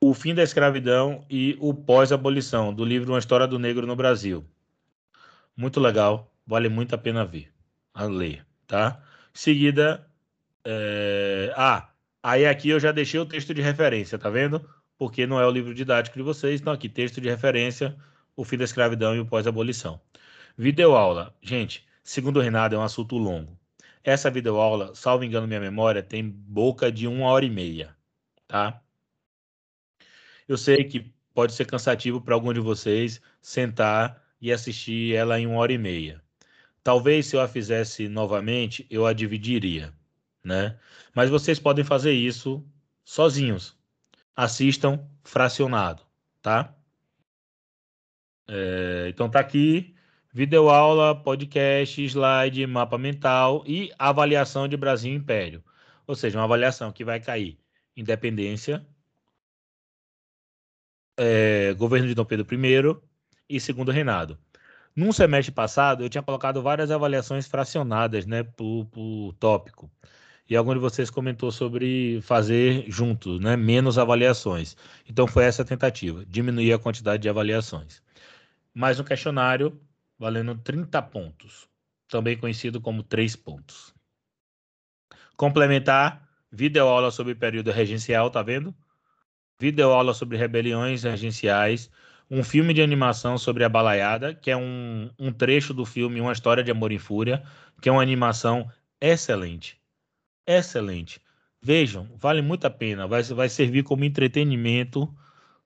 O 0.00 0.14
Fim 0.14 0.34
da 0.34 0.42
Escravidão 0.42 1.22
e 1.28 1.58
o 1.60 1.74
Pós-Abolição, 1.74 2.72
do 2.72 2.86
livro 2.86 3.12
Uma 3.12 3.18
História 3.18 3.46
do 3.46 3.58
Negro 3.58 3.86
no 3.86 3.94
Brasil. 3.94 4.46
Muito 5.54 5.78
legal, 5.78 6.32
vale 6.46 6.70
muito 6.70 6.94
a 6.94 6.98
pena 6.98 7.22
ver, 7.22 7.52
a 7.92 8.04
ler, 8.04 8.46
tá? 8.66 9.02
Seguida, 9.32 10.06
é... 10.64 11.52
ah, 11.54 11.90
aí 12.22 12.46
aqui 12.46 12.70
eu 12.70 12.80
já 12.80 12.92
deixei 12.92 13.20
o 13.20 13.26
texto 13.26 13.52
de 13.52 13.60
referência, 13.60 14.18
tá 14.18 14.30
vendo? 14.30 14.66
Porque 14.98 15.26
não 15.26 15.38
é 15.38 15.46
o 15.46 15.50
livro 15.50 15.74
didático 15.74 16.16
de 16.16 16.22
vocês, 16.22 16.62
então 16.62 16.72
aqui 16.72 16.88
texto 16.88 17.20
de 17.20 17.28
referência, 17.28 17.94
o 18.34 18.42
fim 18.42 18.56
da 18.56 18.64
escravidão 18.64 19.14
e 19.14 19.20
o 19.20 19.26
pós-abolição. 19.26 20.00
Videoaula, 20.56 21.34
gente, 21.42 21.85
segundo 22.06 22.38
o 22.38 22.40
Renato, 22.40 22.74
é 22.74 22.78
um 22.78 22.82
assunto 22.82 23.18
longo. 23.18 23.58
Essa 24.04 24.30
videoaula, 24.30 24.94
salvo 24.94 25.24
engano 25.24 25.46
minha 25.46 25.60
memória, 25.60 26.02
tem 26.02 26.28
boca 26.28 26.90
de 26.90 27.08
uma 27.08 27.26
hora 27.26 27.44
e 27.44 27.50
meia, 27.50 27.96
tá? 28.46 28.80
Eu 30.46 30.56
sei 30.56 30.84
que 30.84 31.12
pode 31.34 31.52
ser 31.52 31.66
cansativo 31.66 32.20
para 32.20 32.34
algum 32.34 32.52
de 32.52 32.60
vocês 32.60 33.20
sentar 33.42 34.24
e 34.40 34.52
assistir 34.52 35.14
ela 35.16 35.40
em 35.40 35.46
uma 35.48 35.58
hora 35.58 35.72
e 35.72 35.78
meia. 35.78 36.22
Talvez 36.84 37.26
se 37.26 37.34
eu 37.34 37.40
a 37.40 37.48
fizesse 37.48 38.08
novamente, 38.08 38.86
eu 38.88 39.04
a 39.04 39.12
dividiria, 39.12 39.92
né? 40.44 40.78
Mas 41.12 41.28
vocês 41.28 41.58
podem 41.58 41.84
fazer 41.84 42.12
isso 42.12 42.64
sozinhos. 43.04 43.76
Assistam 44.36 45.04
fracionado, 45.24 46.02
tá? 46.40 46.72
É, 48.46 49.06
então 49.08 49.28
tá 49.28 49.40
aqui 49.40 49.95
videoaula, 50.36 51.14
podcast, 51.14 51.98
slide, 52.04 52.66
mapa 52.66 52.98
mental 52.98 53.64
e 53.66 53.90
avaliação 53.98 54.68
de 54.68 54.76
Brasil 54.76 55.14
Império. 55.14 55.64
Ou 56.06 56.14
seja, 56.14 56.38
uma 56.38 56.44
avaliação 56.44 56.92
que 56.92 57.02
vai 57.02 57.18
cair 57.18 57.58
independência, 57.96 58.86
é, 61.16 61.72
governo 61.72 62.06
de 62.06 62.14
Dom 62.14 62.26
Pedro 62.26 62.46
I 62.52 62.96
e 63.48 63.58
segundo 63.58 63.90
reinado. 63.90 64.38
Num 64.94 65.10
semestre 65.10 65.54
passado, 65.54 66.04
eu 66.04 66.08
tinha 66.10 66.22
colocado 66.22 66.62
várias 66.62 66.90
avaliações 66.90 67.46
fracionadas, 67.46 68.26
né, 68.26 68.42
por, 68.42 68.84
por 68.92 69.32
tópico. 69.40 69.90
E 70.50 70.54
algum 70.54 70.74
de 70.74 70.80
vocês 70.80 71.08
comentou 71.08 71.50
sobre 71.50 72.20
fazer 72.20 72.84
juntos, 72.90 73.40
né, 73.40 73.56
menos 73.56 73.96
avaliações. 73.96 74.76
Então 75.08 75.26
foi 75.26 75.44
essa 75.44 75.62
a 75.62 75.64
tentativa, 75.64 76.26
diminuir 76.26 76.74
a 76.74 76.78
quantidade 76.78 77.22
de 77.22 77.28
avaliações. 77.30 78.02
Mais 78.74 79.00
um 79.00 79.04
questionário 79.04 79.80
valendo 80.18 80.56
30 80.56 81.00
pontos, 81.02 81.68
também 82.08 82.36
conhecido 82.36 82.80
como 82.80 83.02
3 83.02 83.36
pontos. 83.36 83.94
Complementar, 85.36 86.28
videoaula 86.50 87.10
sobre 87.10 87.34
período 87.34 87.70
regencial, 87.70 88.30
tá 88.30 88.42
vendo? 88.42 88.74
videoaula 89.58 90.14
sobre 90.14 90.36
rebeliões 90.36 91.02
regenciais, 91.02 91.90
um 92.30 92.42
filme 92.42 92.74
de 92.74 92.82
animação 92.82 93.38
sobre 93.38 93.64
a 93.64 93.68
balaiada, 93.68 94.34
que 94.34 94.50
é 94.50 94.56
um, 94.56 95.10
um 95.18 95.32
trecho 95.32 95.72
do 95.72 95.84
filme 95.84 96.20
Uma 96.20 96.32
História 96.32 96.62
de 96.62 96.70
Amor 96.70 96.92
em 96.92 96.98
Fúria, 96.98 97.42
que 97.80 97.88
é 97.88 97.92
uma 97.92 98.02
animação 98.02 98.70
excelente. 99.00 99.80
Excelente. 100.46 101.20
Vejam, 101.62 102.08
vale 102.16 102.42
muito 102.42 102.66
a 102.66 102.70
pena, 102.70 103.06
vai, 103.06 103.22
vai 103.22 103.48
servir 103.48 103.82
como 103.82 104.04
entretenimento, 104.04 105.12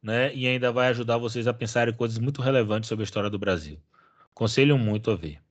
né? 0.02 0.34
E 0.34 0.46
ainda 0.46 0.72
vai 0.72 0.88
ajudar 0.88 1.18
vocês 1.18 1.46
a 1.46 1.52
pensarem 1.52 1.94
coisas 1.94 2.18
muito 2.18 2.40
relevantes 2.40 2.88
sobre 2.88 3.02
a 3.02 3.04
história 3.04 3.30
do 3.30 3.38
Brasil. 3.38 3.78
Aconselho 4.32 4.78
muito 4.78 5.10
a 5.10 5.16
ver. 5.16 5.42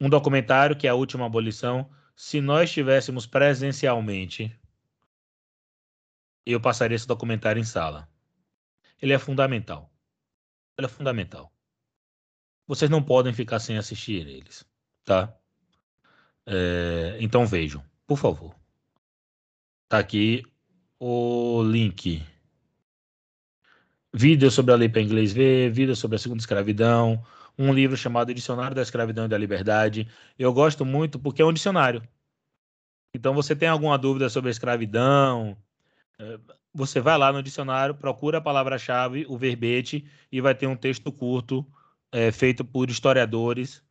Um 0.00 0.08
documentário 0.08 0.76
que 0.76 0.86
é 0.86 0.90
a 0.90 0.94
última 0.94 1.26
abolição. 1.26 1.90
Se 2.16 2.40
nós 2.40 2.68
estivéssemos 2.68 3.26
presencialmente 3.26 4.58
eu 6.44 6.60
passaria 6.60 6.96
esse 6.96 7.06
documentário 7.06 7.60
em 7.60 7.64
sala. 7.64 8.08
Ele 9.00 9.12
é 9.12 9.18
fundamental. 9.18 9.92
Ele 10.76 10.86
é 10.86 10.90
fundamental. 10.90 11.52
Vocês 12.66 12.90
não 12.90 13.02
podem 13.02 13.32
ficar 13.32 13.58
sem 13.58 13.76
assistir 13.76 14.26
eles, 14.26 14.64
tá? 15.04 15.36
É, 16.46 17.16
então 17.20 17.46
vejam, 17.46 17.84
por 18.06 18.18
favor. 18.18 18.54
Tá 19.88 19.98
aqui 19.98 20.42
o 20.98 21.62
link. 21.62 22.24
Vídeo 24.14 24.50
sobre 24.50 24.74
a 24.74 24.76
lei 24.76 24.88
para 24.88 25.00
inglês 25.00 25.32
ver, 25.32 25.70
vídeo 25.70 25.96
sobre 25.96 26.16
a 26.16 26.18
segunda 26.18 26.40
escravidão, 26.40 27.24
um 27.58 27.72
livro 27.72 27.96
chamado 27.96 28.34
Dicionário 28.34 28.74
da 28.74 28.82
Escravidão 28.82 29.24
e 29.24 29.28
da 29.28 29.38
Liberdade. 29.38 30.06
Eu 30.38 30.52
gosto 30.52 30.84
muito 30.84 31.18
porque 31.18 31.40
é 31.40 31.44
um 31.44 31.52
dicionário. 31.52 32.02
Então 33.14 33.32
você 33.34 33.56
tem 33.56 33.68
alguma 33.68 33.96
dúvida 33.96 34.28
sobre 34.28 34.48
a 34.48 34.50
escravidão, 34.50 35.56
você 36.74 37.00
vai 37.00 37.18
lá 37.18 37.32
no 37.32 37.42
dicionário, 37.42 37.94
procura 37.94 38.38
a 38.38 38.40
palavra-chave, 38.40 39.26
o 39.28 39.36
verbete, 39.36 40.06
e 40.30 40.40
vai 40.40 40.54
ter 40.54 40.66
um 40.66 40.76
texto 40.76 41.12
curto 41.12 41.66
é, 42.10 42.32
feito 42.32 42.64
por 42.64 42.88
historiadores, 42.88 43.82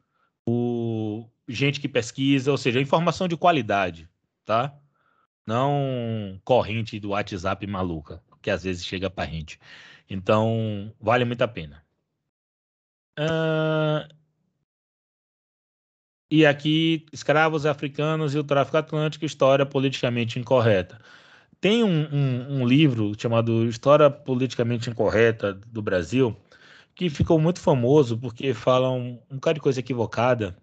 por 0.46 1.30
gente 1.48 1.80
que 1.80 1.88
pesquisa, 1.88 2.52
ou 2.52 2.58
seja, 2.58 2.82
informação 2.82 3.28
de 3.28 3.38
qualidade, 3.38 4.10
tá? 4.46 4.76
Não 5.46 6.40
corrente 6.44 7.00
do 7.00 7.10
WhatsApp 7.10 7.66
maluca, 7.68 8.22
que 8.42 8.50
às 8.50 8.64
vezes 8.64 8.86
chega 8.86 9.10
para 9.10 9.30
gente. 9.30 9.60
Então, 10.14 10.94
vale 11.00 11.24
muito 11.24 11.42
a 11.42 11.48
pena. 11.48 11.82
Uh... 13.18 14.14
E 16.30 16.46
aqui, 16.46 17.06
escravos 17.14 17.66
africanos 17.66 18.36
e 18.36 18.38
o 18.38 18.44
tráfico 18.44 18.78
atlântico, 18.78 19.26
história 19.26 19.66
politicamente 19.66 20.38
incorreta. 20.38 21.00
Tem 21.62 21.84
um, 21.84 22.08
um, 22.14 22.62
um 22.62 22.68
livro 22.68 23.14
chamado 23.18 23.66
História 23.68 24.10
Politicamente 24.10 24.90
Incorreta 24.90 25.54
do 25.54 25.82
Brasil, 25.82 26.36
que 26.96 27.10
ficou 27.10 27.40
muito 27.40 27.60
famoso 27.60 28.18
porque 28.18 28.54
fala 28.54 28.90
um, 28.92 29.20
um 29.30 29.36
bocado 29.36 29.56
de 29.56 29.62
coisa 29.62 29.80
equivocada 29.80 30.58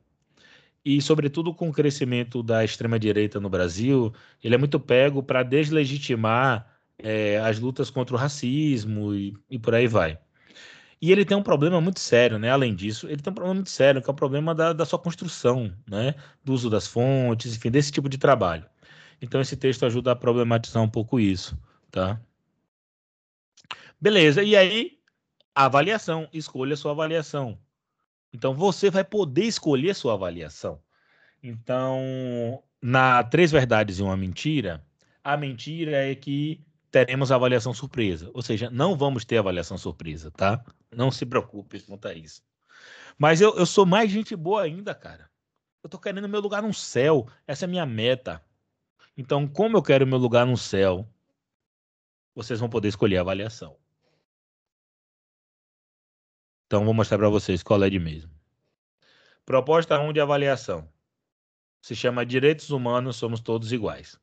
e, 0.84 1.00
sobretudo, 1.00 1.54
com 1.54 1.68
o 1.68 1.72
crescimento 1.72 2.42
da 2.42 2.64
extrema-direita 2.64 3.40
no 3.40 3.48
Brasil, 3.48 4.12
ele 4.42 4.54
é 4.54 4.58
muito 4.58 4.78
pego 4.80 5.22
para 5.22 5.42
deslegitimar 5.42 6.77
é, 6.98 7.38
as 7.38 7.58
lutas 7.58 7.90
contra 7.90 8.14
o 8.14 8.18
racismo 8.18 9.14
e, 9.14 9.36
e, 9.50 9.58
por 9.58 9.74
aí 9.74 9.86
vai. 9.86 10.18
E 11.00 11.12
ele 11.12 11.24
tem 11.24 11.36
um 11.36 11.42
problema 11.42 11.80
muito 11.80 12.00
sério, 12.00 12.38
né? 12.38 12.50
Além 12.50 12.74
disso, 12.74 13.06
ele 13.06 13.22
tem 13.22 13.30
um 13.30 13.34
problema 13.34 13.54
muito 13.54 13.70
sério, 13.70 14.02
que 14.02 14.10
é 14.10 14.12
o 14.12 14.16
problema 14.16 14.54
da, 14.54 14.72
da 14.72 14.84
sua 14.84 14.98
construção, 14.98 15.72
né? 15.88 16.14
Do 16.44 16.52
uso 16.52 16.68
das 16.68 16.88
fontes, 16.88 17.56
enfim, 17.56 17.70
desse 17.70 17.92
tipo 17.92 18.08
de 18.08 18.18
trabalho. 18.18 18.66
Então 19.20 19.40
esse 19.40 19.56
texto 19.56 19.86
ajuda 19.86 20.12
a 20.12 20.16
problematizar 20.16 20.82
um 20.82 20.88
pouco 20.88 21.20
isso, 21.20 21.56
tá? 21.90 22.20
Beleza, 24.00 24.42
e 24.42 24.56
aí 24.56 24.98
avaliação, 25.54 26.28
escolha 26.32 26.76
sua 26.76 26.92
avaliação. 26.92 27.58
Então 28.32 28.54
você 28.54 28.90
vai 28.90 29.04
poder 29.04 29.44
escolher 29.44 29.94
sua 29.94 30.14
avaliação. 30.14 30.80
Então, 31.42 32.62
na 32.80 33.22
Três 33.24 33.50
Verdades 33.50 33.98
e 33.98 34.02
uma 34.02 34.16
Mentira, 34.16 34.84
a 35.22 35.36
mentira 35.36 36.10
é 36.10 36.14
que 36.14 36.64
teremos 36.90 37.30
avaliação 37.30 37.72
surpresa. 37.74 38.30
Ou 38.34 38.42
seja, 38.42 38.70
não 38.70 38.96
vamos 38.96 39.24
ter 39.24 39.38
avaliação 39.38 39.76
surpresa, 39.78 40.30
tá? 40.30 40.64
Não 40.90 41.10
se 41.10 41.26
preocupe 41.26 41.80
quanto 41.82 42.08
a 42.08 42.14
isso. 42.14 42.42
Mas 43.18 43.40
eu, 43.40 43.56
eu 43.56 43.66
sou 43.66 43.84
mais 43.84 44.10
gente 44.10 44.34
boa 44.36 44.62
ainda, 44.62 44.94
cara. 44.94 45.30
Eu 45.82 45.90
tô 45.90 45.98
querendo 45.98 46.28
meu 46.28 46.40
lugar 46.40 46.62
no 46.62 46.72
céu. 46.72 47.26
Essa 47.46 47.64
é 47.64 47.66
a 47.66 47.70
minha 47.70 47.86
meta. 47.86 48.42
Então, 49.16 49.46
como 49.48 49.76
eu 49.76 49.82
quero 49.82 50.06
meu 50.06 50.18
lugar 50.18 50.46
no 50.46 50.56
céu, 50.56 51.08
vocês 52.34 52.60
vão 52.60 52.68
poder 52.68 52.88
escolher 52.88 53.18
a 53.18 53.20
avaliação. 53.22 53.76
Então, 56.66 56.84
vou 56.84 56.94
mostrar 56.94 57.18
para 57.18 57.28
vocês 57.28 57.62
qual 57.62 57.82
é 57.82 57.90
de 57.90 57.98
mesmo. 57.98 58.30
Proposta 59.44 59.98
1 59.98 60.12
de 60.12 60.20
avaliação. 60.20 60.88
Se 61.80 61.96
chama 61.96 62.26
Direitos 62.26 62.70
Humanos 62.70 63.16
Somos 63.16 63.40
Todos 63.40 63.72
Iguais. 63.72 64.20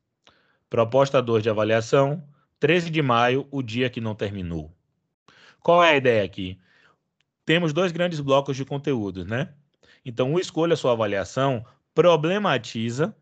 Proposta 0.70 1.20
2 1.20 1.42
de 1.42 1.50
avaliação. 1.50 2.26
13 2.58 2.90
de 2.90 3.02
maio, 3.02 3.46
o 3.50 3.62
dia 3.62 3.90
que 3.90 4.00
não 4.00 4.14
terminou. 4.14 4.74
Qual 5.60 5.82
é 5.82 5.90
a 5.90 5.96
ideia 5.96 6.24
aqui? 6.24 6.58
Temos 7.44 7.72
dois 7.72 7.92
grandes 7.92 8.20
blocos 8.20 8.56
de 8.56 8.64
conteúdos, 8.64 9.26
né? 9.26 9.52
Então, 10.04 10.32
o 10.32 10.38
Escolha 10.38 10.76
Sua 10.76 10.92
Avaliação 10.92 11.64
problematiza 11.94 13.16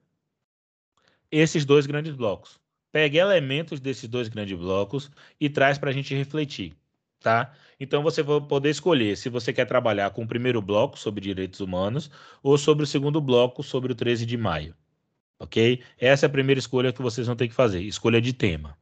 esses 1.30 1.64
dois 1.64 1.86
grandes 1.86 2.14
blocos. 2.14 2.60
Pegue 2.92 3.18
elementos 3.18 3.80
desses 3.80 4.08
dois 4.08 4.28
grandes 4.28 4.56
blocos 4.56 5.10
e 5.40 5.48
traz 5.48 5.78
para 5.78 5.90
a 5.90 5.92
gente 5.92 6.14
refletir, 6.14 6.74
tá? 7.20 7.52
Então 7.78 8.02
você 8.02 8.22
vai 8.22 8.40
poder 8.40 8.70
escolher 8.70 9.16
se 9.16 9.28
você 9.28 9.52
quer 9.52 9.64
trabalhar 9.64 10.10
com 10.10 10.22
o 10.22 10.28
primeiro 10.28 10.62
bloco 10.62 10.98
sobre 10.98 11.20
direitos 11.20 11.60
humanos 11.60 12.10
ou 12.42 12.56
sobre 12.56 12.84
o 12.84 12.86
segundo 12.86 13.20
bloco 13.20 13.62
sobre 13.62 13.92
o 13.92 13.94
13 13.96 14.24
de 14.24 14.36
maio, 14.36 14.76
ok? 15.40 15.82
Essa 15.98 16.26
é 16.26 16.28
a 16.28 16.30
primeira 16.30 16.58
escolha 16.58 16.92
que 16.92 17.02
vocês 17.02 17.26
vão 17.26 17.34
ter 17.34 17.48
que 17.48 17.54
fazer, 17.54 17.82
escolha 17.82 18.20
de 18.20 18.32
tema. 18.32 18.78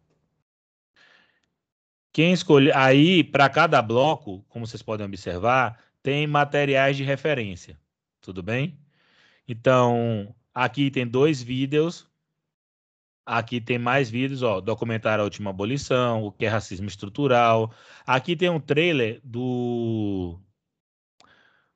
Quem 2.12 2.33
escolhe 2.33 2.70
aí 2.72 3.25
para 3.25 3.48
cada 3.48 3.81
bloco, 3.83 4.44
como 4.48 4.66
vocês 4.66 4.83
podem 4.83 5.07
observar, 5.07 5.79
tem 6.03 6.27
materiais 6.27 6.96
de 6.96 7.05
referência, 7.05 7.79
tudo 8.20 8.42
bem? 8.42 8.79
Então 9.48 10.35
aqui 10.55 10.90
tem 10.90 11.07
dois 11.07 11.42
vídeos 11.42 12.11
Aqui 13.25 13.61
tem 13.61 13.79
mais 13.79 14.11
vídeos, 14.11 14.42
ó, 14.42 14.61
documentário 14.61 15.22
A 15.22 15.25
Última 15.25 15.51
Abolição, 15.51 16.25
o 16.25 16.33
que 16.33 16.44
é 16.44 16.48
racismo 16.48 16.88
estrutural. 16.88 17.72
Aqui 18.05 18.35
tem 18.35 18.51
um 18.51 18.59
trailer 18.61 19.20
do 19.22 20.38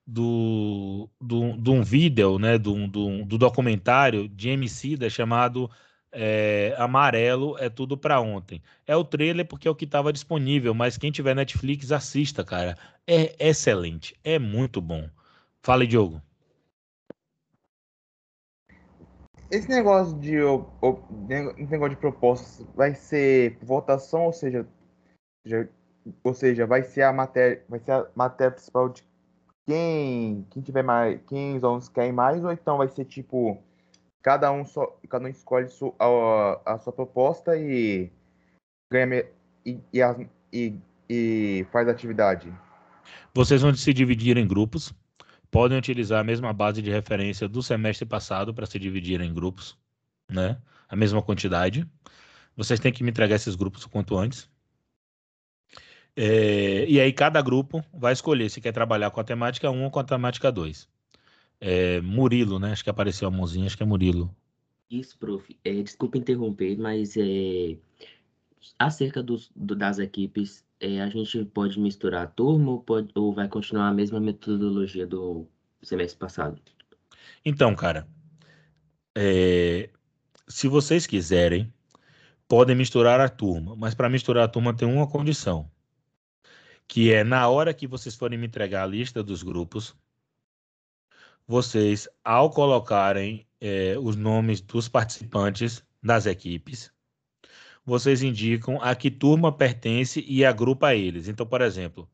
do, 0.07 1.11
do, 1.21 1.73
um 1.73 1.83
vídeo, 1.83 2.39
né, 2.39 2.59
do, 2.59 2.87
do, 2.87 3.25
do 3.25 3.39
documentário 3.39 4.29
de 4.29 4.49
Emicida 4.51 5.11
chamado 5.11 5.71
é, 6.19 6.75
Amarelo 6.79 7.59
é 7.59 7.69
Tudo 7.69 7.97
Pra 7.97 8.21
Ontem. 8.21 8.63
É 8.87 8.97
o 8.97 9.05
trailer 9.05 9.47
porque 9.47 9.69
é 9.69 9.71
o 9.71 9.75
que 9.75 9.85
estava 9.85 10.13
disponível, 10.13 10.73
mas 10.73 10.97
quem 10.97 11.13
tiver 11.13 11.35
Netflix, 11.35 11.93
assista, 11.93 12.43
cara. 12.43 12.75
É 13.07 13.37
excelente, 13.39 14.17
é 14.25 14.39
muito 14.39 14.81
bom. 14.81 15.09
Fala, 15.63 15.87
Diogo. 15.87 16.23
Esse 19.51 19.69
negócio 19.69 20.19
de, 20.19 20.37
negócio 21.69 21.91
de 21.91 22.01
propostas 22.01 22.67
vai 22.75 22.95
ser 22.95 23.59
votação, 23.63 24.25
ou 24.25 24.33
seja, 24.33 24.67
ou 26.25 26.35
seja, 26.35 26.67
vai 26.67 26.83
ser 26.83 27.03
a 27.03 27.13
matéria, 27.13 27.63
vai 27.69 27.79
ser 27.79 27.93
a 27.93 28.07
matéria 28.15 28.53
principal 28.53 28.89
de 28.89 29.05
quem, 29.67 30.47
quem 30.51 30.63
tiver 30.63 30.83
mais, 30.83 31.21
quem 31.27 31.57
os 31.57 31.63
alunos 31.63 31.89
querem 31.89 32.13
mais, 32.13 32.43
ou 32.43 32.53
então 32.53 32.79
vai 32.79 32.89
ser 32.89 33.05
tipo 33.05 33.63
cada 34.27 34.51
um 34.51 34.65
só, 34.65 34.99
cada 35.09 35.25
um 35.25 35.29
escolhe 35.29 35.69
a, 36.01 36.75
a 36.75 36.79
sua 36.81 36.93
proposta 36.93 37.57
e 37.57 38.11
ganha 38.93 39.25
e, 39.65 39.79
e, 39.93 40.03
as- 40.03 40.27
e, 40.53 40.75
e 41.09 41.65
faz 41.71 41.87
a 41.87 41.93
atividade. 41.93 42.53
Vocês 43.33 43.63
vão 43.63 43.73
se 43.73 43.95
dividir 43.95 44.37
em 44.37 44.45
grupos. 44.45 44.93
Podem 45.49 45.79
utilizar 45.79 46.19
a 46.19 46.25
mesma 46.25 46.53
base 46.53 46.83
de 46.83 46.91
referência 46.91 47.49
do 47.49 47.63
semestre 47.63 48.05
passado 48.05 48.53
para 48.53 48.67
se 48.67 48.81
dividir 48.81 49.21
em 49.21 49.33
grupos, 49.33 49.79
né? 50.29 50.61
A 50.89 50.97
mesma 50.97 51.23
quantidade. 51.23 51.89
Vocês 52.57 52.81
têm 52.81 52.93
que 52.93 53.05
me 53.05 53.11
entregar 53.11 53.37
esses 53.37 53.55
grupos 53.55 53.85
o 53.85 53.89
quanto 53.89 54.17
antes. 54.19 54.51
É, 56.17 56.85
e 56.87 57.01
aí 57.01 57.13
cada 57.13 57.41
grupo 57.41 57.85
vai 57.95 58.13
escolher 58.13 58.51
se 58.51 58.61
quer 58.61 58.73
trabalhar 58.73 59.13
com 59.13 59.21
a 59.21 59.25
temática 59.25 59.71
1 59.71 59.85
ou 59.85 59.91
com 59.91 60.01
a 60.01 60.05
temática 60.05 60.51
2. 60.51 60.89
É, 61.61 62.01
Murilo, 62.01 62.59
né? 62.59 62.73
Acho 62.73 62.85
que 62.85 62.91
apareceu 62.91 63.29
a 63.29 63.31
mãozinha, 63.31 63.67
acho 63.67 63.77
que 63.77 63.83
é 63.83 63.87
Murilo. 63.87 64.35
Isso, 64.91 65.17
prof. 65.19 65.57
É, 65.65 65.83
desculpa 65.83 66.19
interromper, 66.19 66.77
mas 66.79 67.17
é, 67.17 67.79
acerca 68.79 69.23
dos, 69.23 69.51
do- 69.55 69.77
das 69.77 69.99
equipes, 69.99 70.65
é, 70.81 71.01
a 71.03 71.09
gente 71.11 71.45
pode 71.47 71.79
misturar 71.81 72.25
a 72.25 72.27
turma 72.27 72.71
ou, 72.73 72.81
pode, 72.83 73.11
ou 73.15 73.33
vai 73.35 73.49
continuar 73.49 73.89
a 73.89 73.95
mesma 73.95 74.21
metodologia 74.21 75.07
do 75.07 75.47
semestre 75.83 76.19
passado? 76.19 76.61
Então, 77.45 77.75
cara, 77.75 78.07
é, 79.15 79.91
se 80.49 80.69
vocês 80.69 81.07
quiserem, 81.07 81.73
podem 82.49 82.77
misturar 82.77 83.21
a 83.21 83.29
turma, 83.29 83.77
mas 83.77 83.95
para 83.95 84.09
misturar 84.11 84.45
a 84.45 84.49
turma 84.49 84.77
tem 84.77 84.89
uma 84.89 85.09
condição, 85.09 85.71
que 86.89 87.13
é 87.13 87.25
na 87.25 87.49
hora 87.49 87.75
que 87.75 87.87
vocês 87.87 88.15
forem 88.15 88.39
me 88.39 88.47
entregar 88.47 88.83
a 88.85 88.87
lista 88.87 89.23
dos 89.23 89.43
grupos, 89.43 89.95
vocês, 91.47 92.09
ao 92.25 92.51
colocarem 92.51 93.47
é, 93.61 93.97
os 93.99 94.17
nomes 94.17 94.61
dos 94.61 94.89
participantes 94.89 95.85
das 96.03 96.27
equipes, 96.27 96.93
vocês 97.85 98.23
indicam 98.23 98.81
a 98.83 98.95
que 98.95 99.11
turma 99.11 99.53
pertence 99.53 100.25
e 100.27 100.45
agrupa 100.45 100.95
eles. 100.95 101.29
Então, 101.29 101.47
por 101.47 101.61
exemplo, 101.61 102.11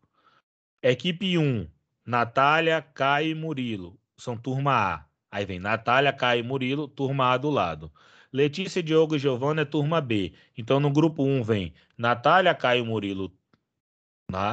equipe 0.82 1.38
1, 1.38 1.66
Natália, 2.04 2.82
Caio 2.82 3.30
e 3.30 3.34
Murilo, 3.34 3.98
são 4.16 4.36
turma 4.36 4.72
A. 4.72 5.06
Aí 5.30 5.46
vem 5.46 5.58
Natália, 5.58 6.12
Caio 6.12 6.40
e 6.40 6.46
Murilo, 6.46 6.86
turma 6.86 7.32
A 7.32 7.38
do 7.38 7.48
lado. 7.48 7.90
Letícia, 8.30 8.82
Diogo 8.82 9.16
e 9.16 9.18
Giovana 9.18 9.62
é 9.62 9.64
turma 9.64 10.00
B. 10.00 10.34
Então, 10.56 10.78
no 10.78 10.90
grupo 10.90 11.24
1 11.24 11.42
vem 11.42 11.74
Natália, 11.96 12.54
Caio 12.54 12.84
e 12.84 12.86
Murilo, 12.86 13.32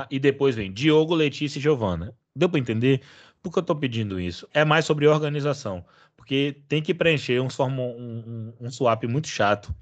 e 0.09 0.19
depois 0.19 0.55
vem 0.55 0.71
Diogo, 0.71 1.15
Letícia 1.15 1.59
e 1.59 1.61
Giovana. 1.61 2.15
Deu 2.35 2.49
para 2.49 2.59
entender? 2.59 3.01
Por 3.41 3.51
que 3.51 3.59
eu 3.59 3.61
estou 3.61 3.75
pedindo 3.75 4.19
isso? 4.19 4.47
É 4.53 4.65
mais 4.65 4.85
sobre 4.85 5.07
organização. 5.07 5.85
Porque 6.15 6.57
tem 6.67 6.81
que 6.81 6.93
preencher 6.93 7.39
um, 7.41 7.47
um, 7.47 8.53
um 8.59 8.71
swap 8.71 9.03
muito 9.05 9.27
chato. 9.27 9.73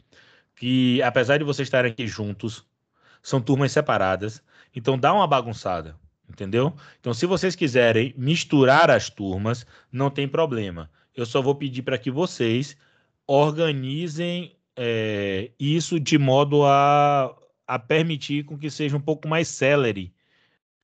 Que, 0.55 1.01
apesar 1.01 1.37
de 1.37 1.43
vocês 1.43 1.67
estarem 1.67 1.91
aqui 1.91 2.07
juntos, 2.07 2.65
são 3.21 3.41
turmas 3.41 3.71
separadas. 3.71 4.41
Então, 4.75 4.97
dá 4.97 5.13
uma 5.13 5.27
bagunçada. 5.27 5.95
Entendeu? 6.29 6.75
Então, 6.99 7.13
se 7.13 7.25
vocês 7.25 7.55
quiserem 7.55 8.13
misturar 8.17 8.91
as 8.91 9.09
turmas, 9.09 9.65
não 9.91 10.09
tem 10.09 10.27
problema. 10.27 10.89
Eu 11.15 11.25
só 11.25 11.41
vou 11.41 11.55
pedir 11.55 11.81
para 11.83 11.97
que 11.97 12.11
vocês 12.11 12.75
organizem 13.25 14.55
é, 14.75 15.51
isso 15.59 15.99
de 15.99 16.17
modo 16.17 16.63
a, 16.65 17.35
a 17.65 17.79
permitir 17.79 18.43
com 18.43 18.57
que 18.57 18.69
seja 18.69 18.95
um 18.95 19.01
pouco 19.01 19.27
mais 19.27 19.47
celere 19.47 20.13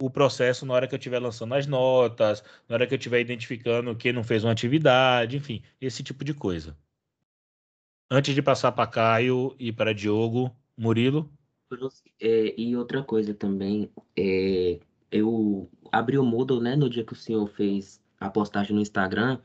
o 0.02 0.10
processo 0.10 0.66
na 0.66 0.74
hora 0.74 0.88
que 0.88 0.94
eu 0.96 0.98
estiver 0.98 1.20
lançando 1.20 1.54
as 1.54 1.68
notas, 1.68 2.44
na 2.68 2.76
hora 2.76 2.88
que 2.88 2.94
eu 2.94 2.98
estiver 2.98 3.22
identificando 3.22 3.96
quem 3.96 4.14
não 4.14 4.24
fez 4.24 4.44
uma 4.44 4.52
atividade, 4.52 5.38
enfim, 5.38 5.62
esse 5.80 6.04
tipo 6.04 6.24
de 6.24 6.34
coisa. 6.34 6.78
Antes 8.12 8.36
de 8.36 8.42
passar 8.42 8.72
para 8.72 8.90
Caio 8.90 9.56
e 9.58 9.72
para 9.72 9.94
Diogo, 9.94 10.56
Murilo, 10.78 11.32
é, 12.22 12.54
e 12.60 12.76
outra 12.76 13.04
coisa 13.04 13.34
também, 13.34 13.90
é, 14.18 14.80
eu 15.12 15.70
abri 15.92 16.18
o 16.18 16.24
Moodle, 16.24 16.62
né, 16.62 16.76
no 16.76 16.90
dia 16.90 17.04
que 17.04 17.14
o 17.14 17.16
senhor 17.16 17.48
fez 17.48 18.02
a 18.20 18.30
postagem 18.30 18.76
no 18.76 18.82
Instagram, 18.82 19.40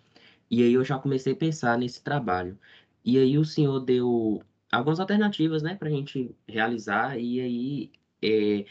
e 0.51 0.63
aí 0.63 0.73
eu 0.73 0.85
já 0.85 0.99
comecei 0.99 1.33
a 1.33 1.37
pensar 1.37 1.79
nesse 1.79 2.03
trabalho. 2.03 2.59
E 3.05 3.19
aí 3.19 3.39
o 3.39 3.45
senhor 3.45 3.81
deu 3.81 4.43
algumas 4.71 5.01
alternativas, 5.01 5.63
né, 5.63 5.75
para 5.75 5.89
a 5.89 5.91
gente 5.91 6.35
realizar, 6.47 7.19
e 7.19 7.41
aí 7.41 7.93
é, 8.23 8.65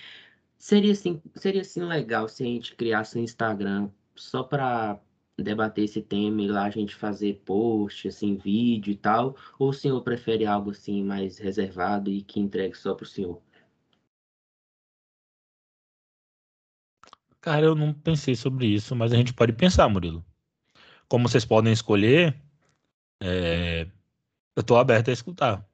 seria 0.58 0.92
assim, 0.92 1.22
seria 1.36 1.62
assim 1.62 1.82
legal 1.84 2.28
se 2.28 2.44
a 2.44 2.46
gente 2.46 2.76
criasse 2.76 3.18
um 3.18 3.24
Instagram 3.24 3.90
só 4.16 4.44
para 4.44 5.00
debater 5.38 5.86
esse 5.86 6.02
tema 6.02 6.42
e 6.42 6.48
lá 6.48 6.66
a 6.66 6.70
gente 6.70 6.96
fazer 6.96 7.42
post, 7.46 8.08
assim, 8.08 8.36
vídeo 8.38 8.92
e 8.92 8.96
tal, 8.96 9.36
ou 9.60 9.70
o 9.70 9.74
senhor 9.74 10.02
prefere 10.02 10.46
algo 10.46 10.72
assim 10.72 11.04
mais 11.04 11.38
reservado 11.38 12.10
e 12.10 12.24
que 12.24 12.40
entregue 12.40 12.76
só 12.78 12.96
para 12.96 13.04
o 13.04 13.08
senhor? 13.08 13.42
cara, 17.48 17.66
eu 17.66 17.76
não 17.76 17.94
pensei 17.94 18.36
sobre 18.36 18.68
isso, 18.68 18.94
mas 18.94 19.14
a 19.14 19.16
gente 19.16 19.34
pode 19.34 19.54
pensar, 19.54 19.88
Murilo. 19.88 20.26
Como 21.08 21.30
vocês 21.30 21.46
podem 21.46 21.72
escolher, 21.72 22.36
é, 23.22 23.88
eu 24.56 24.62
estou 24.62 24.78
aberto 24.78 25.10
a 25.10 25.14
escutar. 25.14 25.66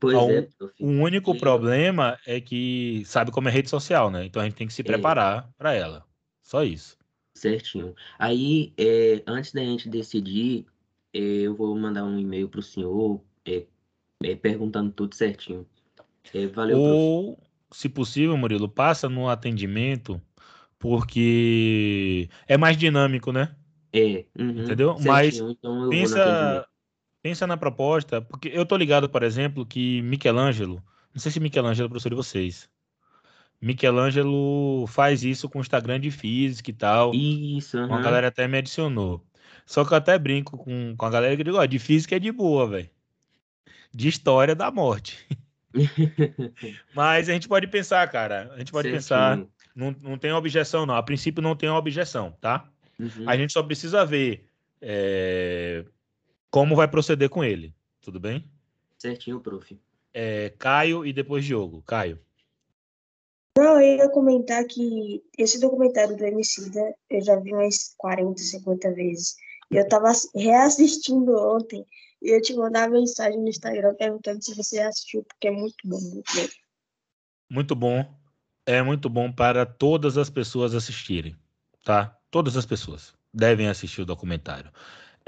Pois 0.00 0.16
Ah, 0.16 0.32
é, 0.32 0.40
o- 0.40 0.48
prof. 0.58 0.74
Único 0.80 1.34
problema 1.36 2.18
é 2.26 2.40
que 2.40 3.02
sabe 3.04 3.30
como 3.30 3.48
é 3.48 3.52
rede 3.52 3.68
social, 3.70 4.10
né? 4.10 4.24
Então 4.24 4.40
a 4.42 4.44
gente 4.44 4.54
tem 4.56 4.66
que 4.66 4.72
se 4.72 4.82
É. 4.82 4.84
preparar 4.84 5.50
para 5.56 5.72
ela. 5.74 6.04
Só 6.42 6.62
isso. 6.64 6.96
Certinho. 7.34 7.94
Aí, 8.18 8.72
é, 8.76 9.22
antes 9.26 9.52
da 9.52 9.60
gente 9.60 9.88
decidir, 9.88 10.66
é, 11.12 11.18
eu 11.20 11.54
vou 11.54 11.76
mandar 11.78 12.04
um 12.04 12.18
e-mail 12.18 12.48
para 12.48 12.60
o 12.60 12.62
senhor, 12.62 13.20
é, 13.44 13.64
é, 14.24 14.34
perguntando 14.34 14.90
tudo 14.90 15.14
certinho. 15.14 15.66
É, 16.34 16.46
valeu, 16.46 16.80
prof. 16.80 16.94
Ou, 16.96 17.38
se 17.72 17.88
possível, 17.88 18.36
Murilo, 18.36 18.68
passa 18.68 19.08
no 19.08 19.28
atendimento, 19.28 20.20
porque 20.78 22.28
é 22.46 22.56
mais 22.56 22.76
dinâmico, 22.76 23.32
né? 23.32 23.54
É, 23.92 24.24
uhum, 24.38 24.62
Entendeu? 24.62 24.96
Mas 25.00 25.34
certinho. 25.34 25.50
Então 25.50 25.82
eu 25.84 25.90
vou 25.90 25.96
no 25.96 26.04
atendimento. 26.06 26.20
Pensa, 26.20 26.68
pensa 27.28 27.46
na 27.46 27.58
proposta, 27.58 28.22
porque 28.22 28.48
eu 28.48 28.64
tô 28.64 28.74
ligado, 28.74 29.06
por 29.06 29.22
exemplo, 29.22 29.66
que 29.66 30.00
Michelangelo, 30.00 30.82
não 31.12 31.20
sei 31.20 31.30
se 31.30 31.38
Michelangelo 31.38 31.86
é 31.86 31.90
professor 31.90 32.08
de 32.08 32.14
vocês. 32.14 32.70
Michelangelo 33.60 34.86
faz 34.86 35.22
isso 35.22 35.46
com 35.46 35.58
o 35.58 35.60
Instagram 35.60 36.00
de 36.00 36.10
física 36.10 36.70
e 36.70 36.72
tal. 36.72 37.14
Isso, 37.14 37.76
Uma 37.76 37.96
aham. 37.96 38.02
galera 38.02 38.28
até 38.28 38.48
me 38.48 38.56
adicionou. 38.56 39.22
Só 39.66 39.84
que 39.84 39.92
eu 39.92 39.98
até 39.98 40.18
brinco 40.18 40.56
com, 40.56 40.96
com 40.96 41.04
a 41.06 41.10
galera 41.10 41.36
que 41.36 41.44
digo, 41.44 41.58
ó, 41.58 41.66
de 41.66 41.78
física 41.78 42.16
é 42.16 42.18
de 42.18 42.32
boa, 42.32 42.66
velho. 42.66 42.88
De 43.92 44.08
história 44.08 44.54
da 44.54 44.70
morte. 44.70 45.26
Mas 46.96 47.28
a 47.28 47.32
gente 47.34 47.46
pode 47.46 47.66
pensar, 47.66 48.08
cara. 48.10 48.50
A 48.54 48.58
gente 48.58 48.72
pode 48.72 48.90
pensar. 48.90 49.36
Certinho. 49.36 49.52
Não, 49.76 49.94
não 50.00 50.16
tem 50.16 50.32
objeção, 50.32 50.86
não. 50.86 50.94
A 50.94 51.02
princípio 51.02 51.42
não 51.42 51.54
tem 51.54 51.68
objeção, 51.68 52.34
tá? 52.40 52.66
Uhum. 52.98 53.28
A 53.28 53.36
gente 53.36 53.52
só 53.52 53.62
precisa 53.62 54.04
ver 54.06 54.48
é, 54.80 55.84
como 56.50 56.76
vai 56.76 56.88
proceder 56.88 57.28
com 57.28 57.44
ele. 57.44 57.74
Tudo 58.00 58.18
bem? 58.18 58.50
Certinho, 58.98 59.40
prof. 59.40 59.78
É, 60.12 60.50
Caio 60.58 61.04
e 61.04 61.12
depois 61.12 61.44
Diogo. 61.44 61.82
Caio. 61.82 62.18
Não, 63.56 63.80
eu 63.80 63.96
ia 63.96 64.08
comentar 64.08 64.64
que 64.64 65.22
esse 65.36 65.60
documentário 65.60 66.16
do 66.16 66.24
Emicida 66.24 66.94
eu 67.10 67.20
já 67.20 67.36
vi 67.36 67.52
umas 67.52 67.94
40, 67.98 68.40
50 68.40 68.92
vezes. 68.92 69.36
E 69.70 69.76
eu 69.76 69.88
tava 69.88 70.12
reassistindo 70.34 71.36
ontem 71.36 71.84
e 72.22 72.30
eu 72.30 72.40
te 72.40 72.54
mandar 72.54 72.88
mensagem 72.88 73.38
no 73.38 73.48
Instagram 73.48 73.94
perguntando 73.94 74.42
se 74.42 74.54
você 74.54 74.78
assistiu, 74.78 75.24
porque 75.24 75.48
é 75.48 75.50
muito 75.50 75.76
bom, 75.84 76.00
muito 76.00 76.34
bom. 76.34 76.48
Muito 77.50 77.74
bom. 77.74 78.18
É 78.64 78.82
muito 78.82 79.08
bom 79.08 79.32
para 79.32 79.64
todas 79.64 80.18
as 80.18 80.28
pessoas 80.28 80.74
assistirem, 80.74 81.34
tá? 81.84 82.16
Todas 82.30 82.56
as 82.56 82.66
pessoas 82.66 83.14
devem 83.32 83.68
assistir 83.68 84.02
o 84.02 84.06
documentário. 84.06 84.70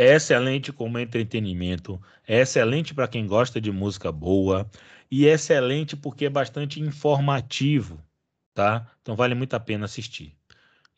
É 0.03 0.15
excelente 0.15 0.73
como 0.73 0.99
entretenimento, 0.99 2.01
é 2.27 2.41
excelente 2.41 2.95
para 2.95 3.07
quem 3.07 3.27
gosta 3.27 3.61
de 3.61 3.71
música 3.71 4.11
boa 4.11 4.67
e 5.11 5.29
é 5.29 5.33
excelente 5.33 5.95
porque 5.95 6.25
é 6.25 6.31
bastante 6.31 6.81
informativo, 6.81 8.03
tá? 8.55 8.91
Então 9.03 9.15
vale 9.15 9.35
muito 9.35 9.53
a 9.53 9.61
pena 9.61 9.85
assistir. 9.85 10.35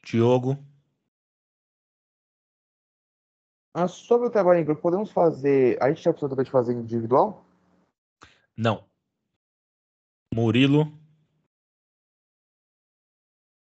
Diogo, 0.04 0.56
Ah, 3.74 3.88
sobre 3.88 4.28
o 4.28 4.30
trabalho 4.30 4.60
em 4.60 4.64
grupo, 4.64 4.82
podemos 4.82 5.10
fazer. 5.10 5.82
A 5.82 5.88
gente 5.88 6.04
tem 6.04 6.10
a 6.10 6.12
opção 6.12 6.28
também 6.28 6.44
de 6.44 6.50
fazer 6.52 6.72
individual? 6.72 7.44
Não. 8.56 8.84
Murilo. 10.32 10.96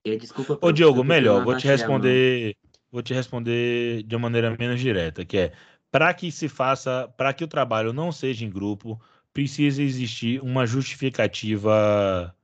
E, 0.03 0.17
desculpa, 0.17 0.59
Ô, 0.61 0.73
Diogo, 0.73 1.01
melhor, 1.01 1.45
vou 1.45 1.55
te 1.55 1.65
responder, 1.65 2.57
vou 2.93 3.01
te 3.01 3.11
responder 3.11 4.03
de 4.03 4.15
uma 4.15 4.21
maneira 4.21 4.55
menos 4.55 4.79
direta, 4.79 5.25
que 5.25 5.37
é 5.37 5.53
para 5.91 6.13
que 6.13 6.31
se 6.31 6.47
faça, 6.47 7.07
para 7.17 7.33
que 7.33 7.43
o 7.43 7.47
trabalho 7.47 7.91
não 7.91 8.11
seja 8.11 8.45
em 8.45 8.49
grupo, 8.51 9.01
precisa 9.33 9.81
existir 9.81 10.39
uma 10.43 10.67
justificativa 10.67 12.35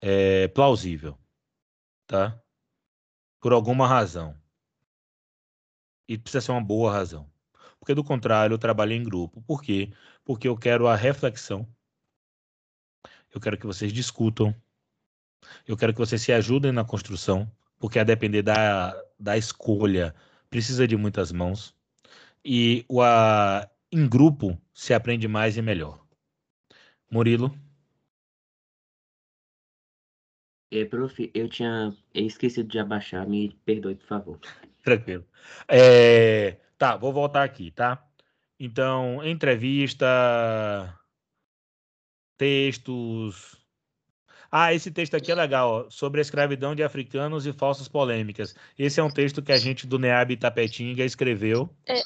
é, 0.00 0.46
plausível, 0.48 1.18
tá? 2.06 2.40
Por 3.40 3.52
alguma 3.52 3.86
razão. 3.86 4.36
E 6.08 6.16
precisa 6.16 6.40
ser 6.40 6.52
uma 6.52 6.62
boa 6.62 6.92
razão. 6.92 7.28
Porque 7.80 7.94
do 7.94 8.04
contrário, 8.04 8.54
eu 8.54 8.58
trabalho 8.58 8.92
em 8.92 9.02
grupo. 9.02 9.42
Por 9.42 9.60
quê? 9.60 9.92
Porque 10.24 10.46
eu 10.46 10.56
quero 10.56 10.86
a 10.86 10.94
reflexão. 10.94 11.66
Eu 13.34 13.40
quero 13.40 13.58
que 13.58 13.66
vocês 13.66 13.92
discutam. 13.92 14.54
Eu 15.66 15.76
quero 15.76 15.92
que 15.92 15.98
vocês 15.98 16.22
se 16.22 16.32
ajudem 16.32 16.70
na 16.70 16.84
construção, 16.84 17.50
porque 17.78 17.98
a 17.98 18.04
depender 18.04 18.42
da, 18.42 18.94
da 19.20 19.36
escolha, 19.36 20.14
precisa 20.48 20.86
de 20.88 20.96
muitas 20.96 21.30
mãos. 21.32 21.74
E 22.44 22.84
o, 22.88 23.02
a, 23.02 23.68
em 23.92 24.08
grupo 24.08 24.60
se 24.74 24.94
aprende 24.94 25.28
mais 25.28 25.56
e 25.56 25.62
melhor. 25.62 26.00
Murilo, 27.10 27.54
É, 30.72 30.84
prof, 30.84 31.30
eu 31.34 31.48
tinha 31.48 31.92
esquecido 32.14 32.68
de 32.68 32.78
abaixar, 32.78 33.28
me 33.28 33.52
perdoe, 33.64 33.96
por 33.96 34.06
favor. 34.06 34.40
tranquilo. 34.84 35.26
É, 35.68 36.58
tá, 36.78 36.96
vou 36.96 37.12
voltar 37.12 37.42
aqui, 37.42 37.72
tá? 37.72 38.06
Então, 38.58 39.24
entrevista, 39.24 40.06
textos. 42.38 43.59
Ah, 44.52 44.74
esse 44.74 44.90
texto 44.90 45.14
aqui 45.14 45.30
é 45.30 45.34
legal, 45.34 45.70
ó, 45.86 45.90
sobre 45.90 46.20
a 46.20 46.22
escravidão 46.22 46.74
de 46.74 46.82
africanos 46.82 47.46
e 47.46 47.52
falsas 47.52 47.86
polêmicas. 47.86 48.54
Esse 48.78 48.98
é 48.98 49.02
um 49.02 49.10
texto 49.10 49.40
que 49.42 49.52
a 49.52 49.56
gente 49.56 49.86
do 49.86 49.98
NEAB 49.98 50.36
Tapetinga 50.36 51.04
escreveu. 51.04 51.70
É, 51.86 52.02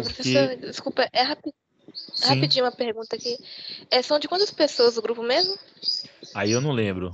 porque- 0.00 0.02
professor, 0.02 0.56
desculpa, 0.56 1.08
é 1.12 1.22
rapi- 1.22 1.52
Sim. 2.14 2.26
rapidinho 2.34 2.64
uma 2.64 2.72
pergunta 2.72 3.16
aqui. 3.16 3.36
É, 3.90 4.00
são 4.02 4.18
de 4.18 4.26
quantas 4.26 4.50
pessoas 4.50 4.96
o 4.96 5.02
grupo 5.02 5.22
mesmo? 5.22 5.56
Aí 6.34 6.50
eu 6.50 6.60
não 6.60 6.72
lembro. 6.72 7.12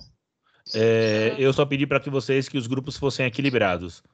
É, 0.72 1.34
eu 1.36 1.53
só 1.53 1.66
pedi 1.66 1.84
para 1.86 1.99
que 2.01 2.09
vocês 2.09 2.49
que 2.49 2.57
os 2.57 2.68
grupos 2.68 2.97
fossem 2.97 3.26
equilibrados, 3.26 4.05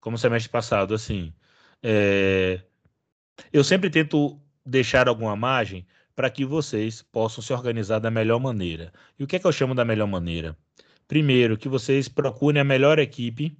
como 0.00 0.16
semestre 0.16 0.50
passado, 0.50 0.94
assim. 0.94 1.34
É, 1.82 2.60
eu 3.52 3.64
sempre 3.64 3.90
tento 3.90 4.40
deixar 4.64 5.08
alguma 5.08 5.34
margem 5.34 5.84
para 6.14 6.30
que 6.30 6.44
vocês 6.44 7.02
possam 7.02 7.42
se 7.42 7.52
organizar 7.52 7.98
da 7.98 8.10
melhor 8.10 8.38
maneira. 8.38 8.92
E 9.18 9.24
o 9.24 9.26
que 9.26 9.36
é 9.36 9.38
que 9.38 9.46
eu 9.46 9.52
chamo 9.52 9.74
da 9.74 9.84
melhor 9.84 10.06
maneira? 10.06 10.56
Primeiro, 11.08 11.56
que 11.56 11.68
vocês 11.68 12.08
procurem 12.08 12.60
a 12.60 12.64
melhor 12.64 12.98
equipe 12.98 13.56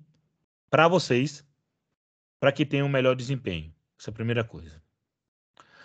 para 0.71 0.87
vocês, 0.89 1.45
para 2.39 2.53
que 2.53 2.65
tenham 2.65 2.87
um 2.87 2.91
melhor 2.91 3.17
desempenho. 3.17 3.75
Essa 3.99 4.11
é 4.11 4.13
a 4.13 4.15
primeira 4.15 4.45
coisa. 4.45 4.83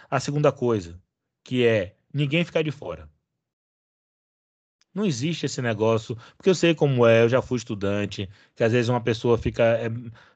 A 0.09 0.19
segunda 0.19 0.51
coisa, 0.51 1.01
que 1.43 1.65
é 1.65 1.95
ninguém 2.13 2.45
ficar 2.45 2.61
de 2.61 2.71
fora. 2.71 3.09
Não 4.93 5.05
existe 5.05 5.45
esse 5.45 5.61
negócio, 5.61 6.15
porque 6.37 6.49
eu 6.49 6.55
sei 6.55 6.73
como 6.73 7.05
é, 7.05 7.23
eu 7.23 7.29
já 7.29 7.41
fui 7.41 7.57
estudante, 7.57 8.29
que 8.55 8.63
às 8.63 8.71
vezes 8.71 8.87
uma 8.87 9.01
pessoa 9.01 9.37
fica 9.37 9.63
é, 9.63 9.89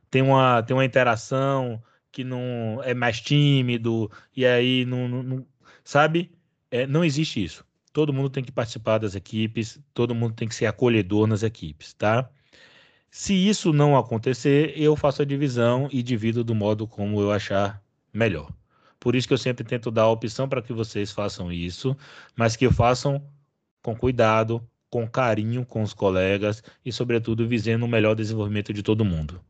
tem 0.09 0.21
uma 0.21 0.61
tem 0.63 0.75
uma 0.75 0.83
interação 0.83 1.81
que 2.11 2.23
não 2.23 2.81
é 2.83 2.93
mais 2.93 3.21
tímido 3.21 4.11
e 4.35 4.45
aí 4.45 4.83
não, 4.85 5.07
não- 5.07 5.47
sabe? 5.83 6.31
É, 6.71 6.85
não 6.87 7.03
existe 7.03 7.43
isso. 7.43 7.65
Todo 7.91 8.13
mundo 8.13 8.29
tem 8.29 8.43
que 8.43 8.51
participar 8.51 8.99
das 8.99 9.15
equipes, 9.15 9.79
todo 9.93 10.15
mundo 10.15 10.35
tem 10.35 10.47
que 10.47 10.55
ser 10.55 10.67
acolhedor 10.67 11.27
nas 11.27 11.43
equipes, 11.43 11.93
tá? 11.93 12.29
Se 13.11 13.33
isso 13.33 13.73
não 13.73 13.97
acontecer, 13.97 14.73
eu 14.75 14.95
faço 14.95 15.21
a 15.21 15.25
divisão 15.25 15.89
e 15.91 16.03
divido 16.03 16.43
do 16.43 16.53
modo 16.53 16.87
como 16.87 17.19
eu 17.19 17.31
achar 17.31 17.83
melhor. 18.13 18.53
Por 18.99 19.15
isso 19.15 19.27
que 19.27 19.33
eu 19.33 19.37
sempre 19.37 19.63
tento 19.63 19.89
dar 19.89 20.03
a 20.03 20.11
opção 20.11 20.47
para 20.47 20.61
que 20.61 20.73
vocês 20.73 21.11
façam 21.11 21.51
isso, 21.51 21.95
mas 22.35 22.55
que 22.55 22.69
façam 22.69 23.23
com 23.81 23.95
cuidado, 23.95 24.61
com 24.89 25.07
carinho 25.07 25.65
com 25.65 25.81
os 25.81 25.93
colegas 25.93 26.63
e, 26.83 26.91
sobretudo, 26.91 27.47
visando 27.47 27.85
o 27.85 27.87
melhor 27.89 28.15
desenvolvimento 28.15 28.73
de 28.73 28.83
todo 28.83 29.05
mundo. 29.05 29.41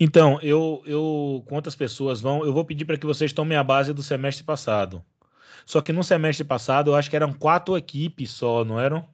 Então, 0.00 0.40
eu, 0.42 0.82
eu, 0.86 1.44
quantas 1.48 1.74
pessoas 1.74 2.20
vão? 2.20 2.44
Eu 2.44 2.52
vou 2.52 2.64
pedir 2.64 2.84
para 2.84 2.96
que 2.96 3.06
vocês 3.06 3.32
tomem 3.32 3.58
a 3.58 3.64
base 3.64 3.92
do 3.92 4.02
semestre 4.02 4.44
passado. 4.44 5.04
Só 5.66 5.80
que 5.82 5.92
no 5.92 6.04
semestre 6.04 6.44
passado, 6.44 6.90
eu 6.90 6.94
acho 6.94 7.10
que 7.10 7.16
eram 7.16 7.32
quatro 7.32 7.76
equipes 7.76 8.30
só, 8.30 8.64
não 8.64 8.80
eram? 8.80 9.08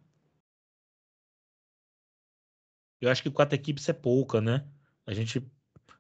Eu 3.01 3.11
acho 3.11 3.23
que 3.23 3.31
quatro 3.31 3.55
equipes 3.55 3.89
é 3.89 3.93
pouca, 3.93 4.41
né? 4.41 4.65
A 5.07 5.13
gente, 5.13 5.43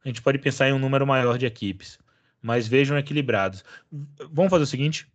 a 0.04 0.08
gente 0.08 0.22
pode 0.22 0.38
pensar 0.38 0.68
em 0.68 0.72
um 0.72 0.78
número 0.78 1.06
maior 1.06 1.38
de 1.38 1.46
equipes, 1.46 1.98
mas 2.42 2.68
vejam 2.68 2.98
equilibrados. 2.98 3.64
Vamos 4.30 4.50
fazer 4.50 4.64
o 4.64 4.66
seguinte: 4.66 5.06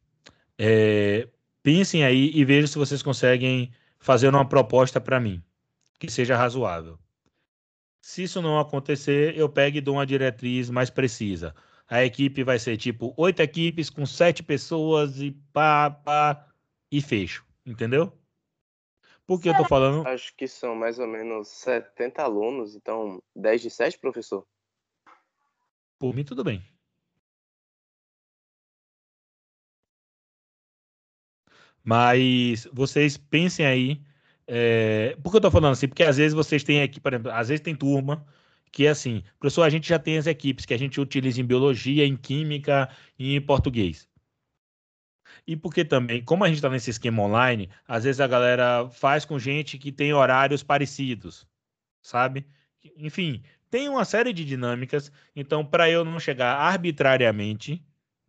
é, 0.58 1.28
pensem 1.64 2.04
aí 2.04 2.32
e 2.34 2.46
vejam 2.46 2.68
se 2.68 2.78
vocês 2.78 3.02
conseguem 3.04 3.72
fazer 4.00 4.30
uma 4.30 4.48
proposta 4.48 5.00
para 5.02 5.20
mim 5.20 5.44
que 6.00 6.12
seja 6.12 6.38
razoável. 6.38 7.00
Se 8.10 8.24
isso 8.24 8.42
não 8.42 8.58
acontecer, 8.58 9.38
eu 9.38 9.48
pego 9.48 9.78
e 9.78 9.82
dou 9.82 9.94
uma 9.98 10.06
diretriz 10.06 10.68
mais 10.72 10.90
precisa. 10.90 11.54
A 11.88 12.04
equipe 12.04 12.44
vai 12.44 12.58
ser 12.58 12.76
tipo 12.76 13.14
oito 13.16 13.40
equipes 13.40 13.88
com 13.88 14.04
sete 14.04 14.42
pessoas 14.42 15.22
e 15.22 15.30
pá, 15.54 15.92
pá, 15.92 16.48
e 16.92 17.04
fecho. 17.04 17.46
Entendeu? 17.64 18.12
Por 19.28 19.40
que 19.40 19.50
eu 19.50 19.56
tô 19.56 19.64
falando? 19.64 20.08
Acho 20.08 20.36
que 20.36 20.48
são 20.48 20.74
mais 20.74 20.98
ou 20.98 21.06
menos 21.06 21.50
70 21.50 22.24
alunos, 22.24 22.74
então 22.74 23.22
10 23.36 23.62
de 23.62 23.70
7, 23.70 24.00
professor? 24.00 24.44
Por 26.00 26.16
mim, 26.16 26.24
tudo 26.24 26.44
bem. 26.44 26.66
Mas 31.84 32.68
vocês 32.74 33.18
pensem 33.18 33.68
aí. 33.68 34.02
É, 34.52 35.16
Por 35.24 35.32
que 35.32 35.38
eu 35.38 35.42
tô 35.42 35.52
falando 35.52 35.74
assim? 35.74 35.88
Porque 35.88 36.04
às 36.04 36.18
vezes 36.18 36.34
vocês 36.34 36.64
têm 36.64 36.82
aqui, 36.82 37.00
por 37.00 37.14
exemplo, 37.14 37.32
às 37.32 37.50
vezes 37.50 37.62
tem 37.62 37.76
turma 37.76 38.26
que 38.72 38.86
é 38.86 38.90
assim, 38.90 39.24
professor, 39.40 39.64
a 39.64 39.70
gente 39.70 39.88
já 39.90 40.00
tem 40.00 40.18
as 40.18 40.28
equipes 40.28 40.66
que 40.66 40.74
a 40.74 40.78
gente 40.78 41.00
utiliza 41.00 41.42
em 41.42 41.46
biologia, 41.46 42.06
em 42.06 42.16
química 42.18 42.90
e 43.18 43.36
em 43.36 43.42
português. 43.42 44.08
E 45.48 45.56
porque 45.56 45.84
também, 45.86 46.24
como 46.24 46.44
a 46.44 46.48
gente 46.48 46.58
está 46.58 46.70
nesse 46.70 46.90
esquema 46.90 47.24
online, 47.24 47.70
às 47.88 48.04
vezes 48.04 48.22
a 48.22 48.28
galera 48.28 48.90
faz 48.92 49.26
com 49.26 49.40
gente 49.40 49.78
que 49.78 49.92
tem 49.92 50.14
horários 50.14 50.64
parecidos, 50.64 51.48
sabe? 52.02 52.46
Enfim, 52.98 53.44
tem 53.70 53.90
uma 53.90 54.06
série 54.06 54.34
de 54.34 54.46
dinâmicas. 54.46 55.12
Então, 55.36 55.66
para 55.66 55.90
eu 55.90 56.04
não 56.06 56.20
chegar 56.20 56.56
arbitrariamente, 56.56 57.84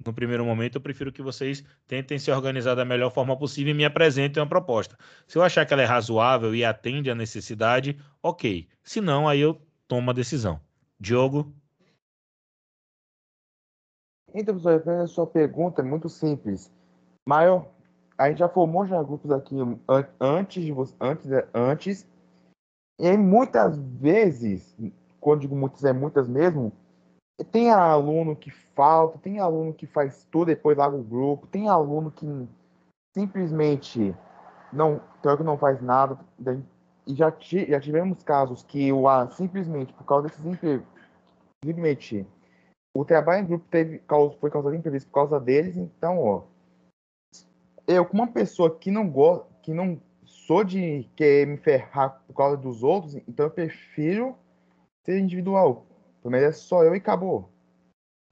no 0.04 0.12
primeiro 0.12 0.44
momento, 0.44 0.76
eu 0.76 0.80
prefiro 0.80 1.12
que 1.12 1.22
vocês 1.22 1.62
tentem 1.86 2.18
se 2.18 2.30
organizar 2.30 2.74
da 2.74 2.84
melhor 2.84 3.10
forma 3.10 3.36
possível 3.36 3.72
e 3.72 3.76
me 3.76 3.84
apresentem 3.84 4.42
uma 4.42 4.48
proposta. 4.48 4.96
Se 5.26 5.36
eu 5.36 5.42
achar 5.42 5.66
que 5.66 5.72
ela 5.72 5.82
é 5.82 5.86
razoável 5.86 6.54
e 6.54 6.64
atende 6.64 7.10
à 7.10 7.14
necessidade, 7.14 7.98
ok. 8.22 8.68
Se 8.82 9.00
não, 9.00 9.28
aí 9.28 9.40
eu 9.40 9.60
tomo 9.86 10.10
a 10.10 10.14
decisão. 10.14 10.60
Diogo? 10.98 11.52
Então, 14.34 14.58
professor, 14.58 15.00
a 15.00 15.06
sua 15.06 15.26
pergunta 15.26 15.82
é 15.82 15.84
muito 15.84 16.08
simples. 16.08 16.72
Maior, 17.26 17.68
a 18.16 18.28
gente 18.28 18.38
já 18.38 18.48
formou 18.48 18.86
já 18.86 19.02
grupos 19.02 19.30
aqui 19.30 19.56
an- 19.88 20.08
antes 20.20 20.64
de 20.64 20.72
você, 20.72 20.94
antes, 21.00 21.28
antes, 21.52 22.08
e 22.98 23.16
muitas 23.16 23.76
vezes, 23.78 24.76
quando 25.18 25.40
digo 25.40 25.56
muitas, 25.56 25.84
é 25.84 25.92
muitas 25.92 26.28
mesmo, 26.28 26.72
tem 27.44 27.70
aluno 27.70 28.36
que 28.36 28.50
falta, 28.50 29.18
tem 29.18 29.38
aluno 29.38 29.72
que 29.72 29.86
faz 29.86 30.26
tudo 30.30 30.46
depois 30.46 30.76
larga 30.76 30.96
o 30.96 31.02
grupo, 31.02 31.46
tem 31.46 31.68
aluno 31.68 32.10
que 32.10 32.26
simplesmente 33.14 34.14
não, 34.72 35.00
pior 35.22 35.36
que 35.36 35.42
não 35.42 35.58
faz 35.58 35.80
nada, 35.80 36.18
e 37.06 37.14
já, 37.14 37.32
já 37.40 37.80
tivemos 37.80 38.22
casos 38.22 38.62
que 38.62 38.92
o 38.92 39.08
A 39.08 39.28
simplesmente, 39.30 39.92
por 39.92 40.04
causa 40.04 40.28
desses 40.28 40.42
simplesmente, 41.64 42.26
o 42.94 43.04
trabalho 43.04 43.44
em 43.44 43.46
grupo 43.46 43.64
teve, 43.70 44.02
foi 44.40 44.50
causado 44.50 44.74
imprevisto 44.74 45.08
por 45.08 45.14
causa 45.14 45.40
deles, 45.40 45.76
então, 45.76 46.18
ó, 46.22 46.42
eu, 47.86 48.04
como 48.04 48.22
uma 48.22 48.32
pessoa 48.32 48.76
que 48.76 48.90
não 48.90 49.08
gosta, 49.08 49.46
que 49.62 49.74
não 49.74 50.00
sou 50.24 50.62
de 50.62 51.08
querer 51.16 51.46
me 51.46 51.56
ferrar 51.56 52.22
por 52.26 52.34
causa 52.34 52.56
dos 52.56 52.82
outros, 52.82 53.14
então 53.14 53.46
eu 53.46 53.50
prefiro 53.50 54.36
ser 55.04 55.18
individual. 55.18 55.86
Menos 56.28 56.48
é 56.48 56.52
só 56.52 56.82
eu 56.82 56.94
e 56.94 56.98
acabou. 56.98 57.52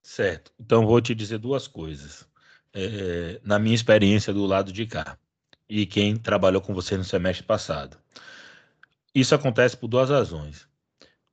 Certo. 0.02 0.52
Então, 0.58 0.86
vou 0.86 1.00
te 1.00 1.14
dizer 1.14 1.38
duas 1.38 1.66
coisas. 1.66 2.28
É, 2.72 3.40
na 3.42 3.58
minha 3.58 3.74
experiência 3.74 4.32
do 4.32 4.44
lado 4.44 4.72
de 4.72 4.86
cá. 4.86 5.18
e 5.68 5.86
quem 5.86 6.16
trabalhou 6.16 6.62
com 6.62 6.74
você 6.74 6.96
no 6.96 7.04
semestre 7.04 7.44
passado. 7.46 7.98
Isso 9.14 9.34
acontece 9.34 9.76
por 9.76 9.88
duas 9.88 10.10
razões. 10.10 10.66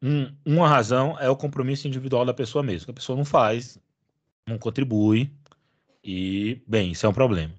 Um, 0.01 0.35
uma 0.45 0.67
razão 0.67 1.17
é 1.19 1.29
o 1.29 1.35
compromisso 1.35 1.87
individual 1.87 2.25
da 2.25 2.33
pessoa 2.33 2.63
mesmo. 2.63 2.91
A 2.91 2.93
pessoa 2.93 3.17
não 3.17 3.25
faz, 3.25 3.79
não 4.47 4.57
contribui, 4.57 5.31
e, 6.07 6.61
bem, 6.67 6.91
isso 6.91 7.05
é 7.05 7.09
um 7.09 7.13
problema. 7.13 7.53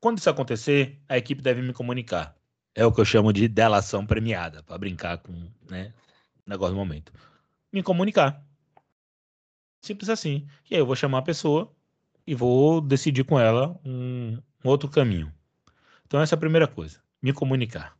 Quando 0.00 0.18
isso 0.18 0.30
acontecer, 0.30 0.96
a 1.08 1.18
equipe 1.18 1.42
deve 1.42 1.60
me 1.60 1.72
comunicar. 1.72 2.36
É 2.72 2.86
o 2.86 2.92
que 2.92 3.00
eu 3.00 3.04
chamo 3.04 3.32
de 3.32 3.48
delação 3.48 4.06
premiada, 4.06 4.62
para 4.62 4.78
brincar 4.78 5.18
com 5.18 5.32
né, 5.68 5.92
o 6.46 6.50
negócio 6.50 6.74
do 6.74 6.78
momento. 6.78 7.12
Me 7.72 7.82
comunicar. 7.82 8.44
Simples 9.82 10.08
assim. 10.08 10.46
E 10.70 10.74
aí 10.74 10.80
eu 10.80 10.86
vou 10.86 10.96
chamar 10.96 11.18
a 11.18 11.22
pessoa 11.22 11.72
e 12.26 12.34
vou 12.34 12.80
decidir 12.80 13.24
com 13.24 13.38
ela 13.38 13.78
um, 13.84 14.40
um 14.64 14.68
outro 14.68 14.88
caminho. 14.88 15.32
Então, 16.06 16.20
essa 16.20 16.34
é 16.34 16.36
a 16.36 16.40
primeira 16.40 16.66
coisa, 16.66 17.00
me 17.22 17.32
comunicar. 17.32 17.96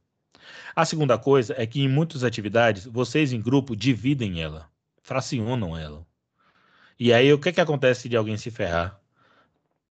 A 0.74 0.84
segunda 0.84 1.18
coisa 1.18 1.54
é 1.58 1.66
que 1.66 1.80
em 1.82 1.88
muitas 1.88 2.24
atividades, 2.24 2.86
vocês 2.86 3.32
em 3.32 3.40
grupo 3.40 3.76
dividem 3.76 4.42
ela, 4.42 4.70
fracionam 5.02 5.76
ela. 5.76 6.06
E 6.98 7.12
aí, 7.12 7.32
o 7.32 7.38
que, 7.38 7.52
que 7.52 7.60
acontece 7.60 8.08
de 8.08 8.16
alguém 8.16 8.36
se 8.36 8.50
ferrar? 8.50 9.00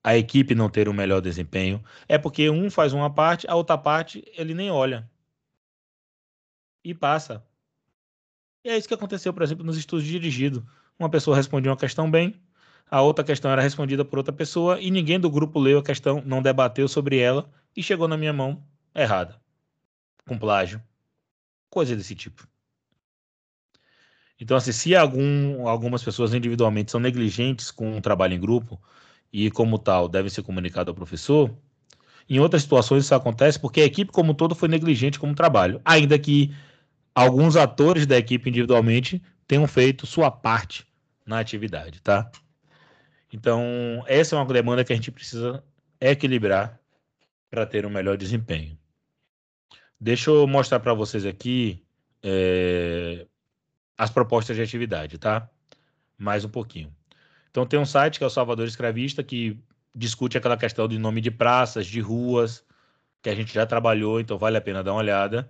A 0.03 0.17
equipe 0.17 0.53
não 0.55 0.69
ter 0.69 0.88
o 0.88 0.91
um 0.91 0.93
melhor 0.93 1.21
desempenho? 1.21 1.84
É 2.07 2.17
porque 2.17 2.49
um 2.49 2.69
faz 2.69 2.93
uma 2.93 3.09
parte, 3.09 3.47
a 3.49 3.55
outra 3.55 3.78
parte 3.78 4.23
ele 4.38 4.53
nem 4.53 4.69
olha. 4.69 5.09
E 6.84 6.93
passa. 6.93 7.43
E 8.66 8.70
é 8.70 8.76
isso 8.76 8.88
que 8.88 8.95
aconteceu, 8.95 9.32
por 9.32 9.43
exemplo, 9.43 9.63
nos 9.63 9.78
estudos 9.78 10.03
dirigidos. 10.03 10.63
Uma 10.97 11.07
pessoa 11.07 11.38
respondia 11.38 11.70
uma 11.70 11.78
questão 11.78 12.09
bem, 12.09 12.34
a 12.89 12.99
outra 12.99 13.24
questão 13.24 13.51
era 13.51 13.61
respondida 13.61 14.03
por 14.03 14.18
outra 14.18 14.34
pessoa 14.34 14.82
e 14.82 14.89
ninguém 14.89 15.20
do 15.20 15.30
grupo 15.30 15.59
leu 15.59 15.78
a 15.78 15.84
questão, 15.84 16.24
não 16.26 16.41
debateu 16.41 16.88
sobre 16.88 17.20
ela 17.20 17.47
e 17.78 17.84
chegou 17.84 18.07
na 18.07 18.18
minha 18.18 18.34
mão 18.34 18.63
errada, 18.95 19.39
com 20.28 20.36
plágio, 20.36 20.82
coisa 21.70 21.95
desse 21.95 22.16
tipo. 22.16 22.47
Então, 24.39 24.57
assim, 24.57 24.72
se 24.72 24.95
algum, 24.95 25.68
algumas 25.68 26.03
pessoas 26.03 26.34
individualmente 26.34 26.89
são 26.89 26.99
negligentes 26.99 27.70
com 27.70 27.95
o 27.95 28.01
trabalho 28.01 28.34
em 28.34 28.39
grupo 28.39 28.82
e, 29.32 29.51
como 29.51 29.78
tal, 29.78 30.09
devem 30.09 30.30
ser 30.32 30.41
comunicados 30.41 30.89
ao 30.89 30.95
professor, 30.95 31.55
em 32.28 32.39
outras 32.39 32.63
situações 32.63 33.05
isso 33.05 33.13
acontece 33.13 33.59
porque 33.59 33.82
a 33.82 33.86
equipe 33.86 34.11
como 34.11 34.32
um 34.32 34.36
todo 34.36 34.55
foi 34.55 34.68
negligente 34.68 35.20
como 35.20 35.36
trabalho, 35.36 35.80
ainda 35.86 36.18
que 36.18 36.51
alguns 37.16 37.55
atores 37.55 38.05
da 38.05 38.18
equipe 38.18 38.49
individualmente 38.49 39.24
tenham 39.47 39.66
feito 39.66 40.05
sua 40.05 40.30
parte 40.30 40.86
na 41.26 41.39
atividade, 41.39 42.01
tá? 42.01 42.30
Então, 43.32 44.03
essa 44.05 44.36
é 44.36 44.39
uma 44.39 44.45
demanda 44.45 44.84
que 44.84 44.93
a 44.93 44.95
gente 44.95 45.11
precisa 45.11 45.63
equilibrar 45.99 46.80
para 47.49 47.66
ter 47.66 47.86
um 47.86 47.89
melhor 47.89 48.18
desempenho. 48.18 48.78
Deixa 49.99 50.30
eu 50.30 50.45
mostrar 50.45 50.80
para 50.80 50.93
vocês 50.93 51.26
aqui 51.26 51.84
é, 52.22 53.26
as 53.97 54.09
propostas 54.09 54.55
de 54.55 54.61
atividade, 54.61 55.18
tá? 55.18 55.49
Mais 56.18 56.43
um 56.43 56.49
pouquinho. 56.49 56.93
Então, 57.49 57.66
tem 57.66 57.80
um 57.80 57.86
site 57.86 58.18
que 58.18 58.24
é 58.24 58.28
o 58.28 58.30
Salvador 58.30 58.68
Escravista, 58.68 59.24
que 59.24 59.57
discute 59.93 60.38
aquela 60.38 60.57
questão 60.57 60.88
de 60.88 60.99
nome 60.99 61.22
de 61.22 61.32
praças, 61.32 61.88
de 61.88 62.01
ruas, 62.01 62.63
que 63.22 63.30
a 63.30 63.36
gente 63.36 63.53
já 63.53 63.66
trabalhou, 63.66 64.20
então 64.20 64.38
vale 64.38 64.57
a 64.57 64.61
pena 64.61 64.84
dar 64.84 64.91
uma 64.91 64.99
olhada. 64.99 65.49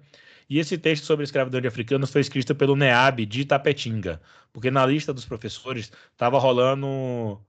E 0.50 0.60
esse 0.60 0.78
texto 0.78 1.06
sobre 1.06 1.24
a 1.24 1.26
escravidão 1.26 1.60
de 1.60 1.68
africanos 1.68 2.12
foi 2.12 2.22
escrito 2.22 2.54
pelo 2.56 2.76
NEAB 2.76 3.26
de 3.26 3.42
Itapetinga, 3.42 4.22
porque 4.54 4.70
na 4.72 4.86
lista 4.86 5.14
dos 5.14 5.26
professores 5.26 5.92
estava 6.12 6.38
rolando 6.40 7.40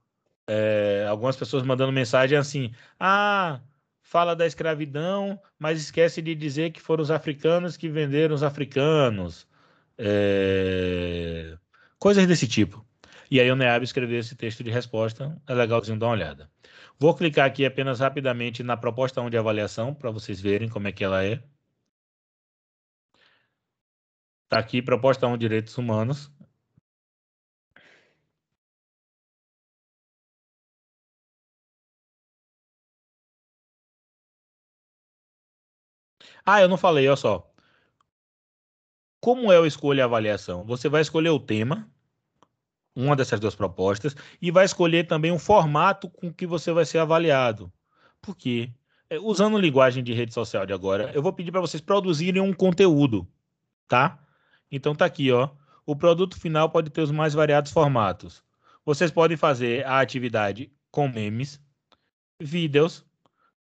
é, 0.47 1.05
algumas 1.09 1.35
pessoas 1.35 1.63
mandando 1.63 1.91
mensagem 1.91 2.37
assim: 2.37 2.71
ah, 2.99 3.59
fala 4.01 4.35
da 4.35 4.45
escravidão, 4.47 5.39
mas 5.59 5.79
esquece 5.79 6.21
de 6.21 6.33
dizer 6.33 6.71
que 6.71 6.81
foram 6.81 7.03
os 7.03 7.11
africanos 7.11 7.77
que 7.77 7.89
venderam 7.89 8.33
os 8.33 8.43
africanos. 8.43 9.47
É, 9.97 11.57
coisas 11.99 12.25
desse 12.27 12.47
tipo. 12.47 12.85
E 13.29 13.41
aí 13.41 13.51
o 13.51 13.55
NEAB 13.55 13.83
escreveu 13.83 14.19
esse 14.19 14.35
texto 14.35 14.63
de 14.63 14.71
resposta, 14.71 15.39
é 15.47 15.53
legalzinho 15.53 15.99
dar 15.99 16.07
uma 16.07 16.13
olhada. 16.13 16.49
Vou 16.99 17.13
clicar 17.13 17.45
aqui 17.45 17.65
apenas 17.65 17.99
rapidamente 17.99 18.63
na 18.63 18.77
proposta 18.77 19.21
1 19.21 19.29
de 19.29 19.37
avaliação, 19.37 19.93
para 19.93 20.09
vocês 20.11 20.39
verem 20.39 20.69
como 20.69 20.87
é 20.87 20.91
que 20.91 21.03
ela 21.03 21.23
é. 21.23 21.43
Está 24.47 24.59
aqui, 24.59 24.81
proposta 24.81 25.27
1, 25.27 25.37
direitos 25.37 25.77
humanos. 25.77 26.31
Ah, 36.45 36.61
eu 36.61 36.69
não 36.69 36.77
falei, 36.77 37.05
olha 37.07 37.17
só. 37.17 37.53
Como 39.19 39.51
é 39.51 39.59
o 39.59 39.65
escolha 39.65 40.05
avaliação? 40.05 40.63
Você 40.65 40.87
vai 40.87 41.01
escolher 41.01 41.29
o 41.29 41.39
tema, 41.39 41.91
uma 42.95 43.17
dessas 43.17 43.39
duas 43.39 43.53
propostas, 43.53 44.15
e 44.41 44.49
vai 44.49 44.63
escolher 44.63 45.05
também 45.07 45.31
o 45.31 45.39
formato 45.39 46.09
com 46.09 46.33
que 46.33 46.47
você 46.47 46.71
vai 46.71 46.85
ser 46.85 46.99
avaliado. 46.99 47.69
Por 48.21 48.33
quê? 48.35 48.71
É, 49.09 49.19
usando 49.19 49.57
linguagem 49.57 50.01
de 50.01 50.13
rede 50.13 50.33
social 50.33 50.65
de 50.65 50.71
agora, 50.71 51.11
eu 51.13 51.21
vou 51.21 51.33
pedir 51.33 51.51
para 51.51 51.59
vocês 51.59 51.81
produzirem 51.81 52.41
um 52.41 52.53
conteúdo, 52.53 53.27
tá? 53.89 54.25
Então 54.71 54.95
tá 54.95 55.05
aqui, 55.05 55.31
ó. 55.31 55.49
O 55.85 55.95
produto 55.95 56.39
final 56.39 56.69
pode 56.69 56.89
ter 56.89 57.01
os 57.01 57.11
mais 57.11 57.33
variados 57.33 57.71
formatos. 57.71 58.43
Vocês 58.85 59.11
podem 59.11 59.37
fazer 59.37 59.85
a 59.85 59.99
atividade 59.99 60.71
com 60.91 61.07
memes, 61.07 61.61
vídeos, 62.41 63.05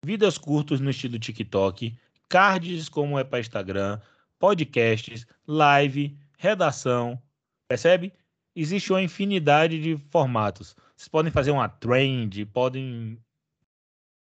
vídeos 0.04 0.38
curtos 0.38 0.80
no 0.80 0.90
estilo 0.90 1.18
TikTok, 1.18 1.96
cards 2.28 2.88
como 2.88 3.18
é 3.18 3.24
para 3.24 3.40
Instagram, 3.40 4.00
podcasts, 4.38 5.26
live, 5.46 6.18
redação, 6.38 7.20
percebe? 7.68 8.12
Existe 8.54 8.92
uma 8.92 9.02
infinidade 9.02 9.80
de 9.80 9.96
formatos. 10.10 10.74
Vocês 10.96 11.08
podem 11.08 11.30
fazer 11.30 11.50
uma 11.50 11.68
trend, 11.68 12.46
podem, 12.46 13.18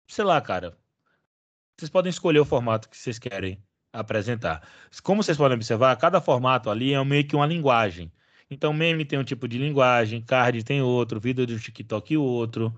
sei 0.08 0.26
lá, 0.26 0.42
cara. 0.42 0.78
Vocês 1.78 1.90
podem 1.90 2.10
escolher 2.10 2.40
o 2.40 2.46
formato 2.46 2.90
que 2.90 2.98
vocês 2.98 3.18
querem 3.18 3.62
apresentar. 4.00 4.62
Como 5.04 5.24
vocês 5.24 5.38
podem 5.38 5.56
observar, 5.56 5.96
cada 5.98 6.22
formato 6.22 6.70
ali 6.70 6.94
é 6.94 7.04
meio 7.04 7.24
que 7.26 7.36
uma 7.36 7.46
linguagem. 7.46 8.12
Então, 8.50 8.74
meme 8.74 9.06
tem 9.06 9.18
um 9.18 9.24
tipo 9.24 9.48
de 9.48 9.58
linguagem, 9.58 10.22
card 10.22 10.64
tem 10.64 10.82
outro, 10.82 11.20
vídeo 11.20 11.46
do 11.48 11.60
TikTok 11.60 12.16
outro. 12.18 12.74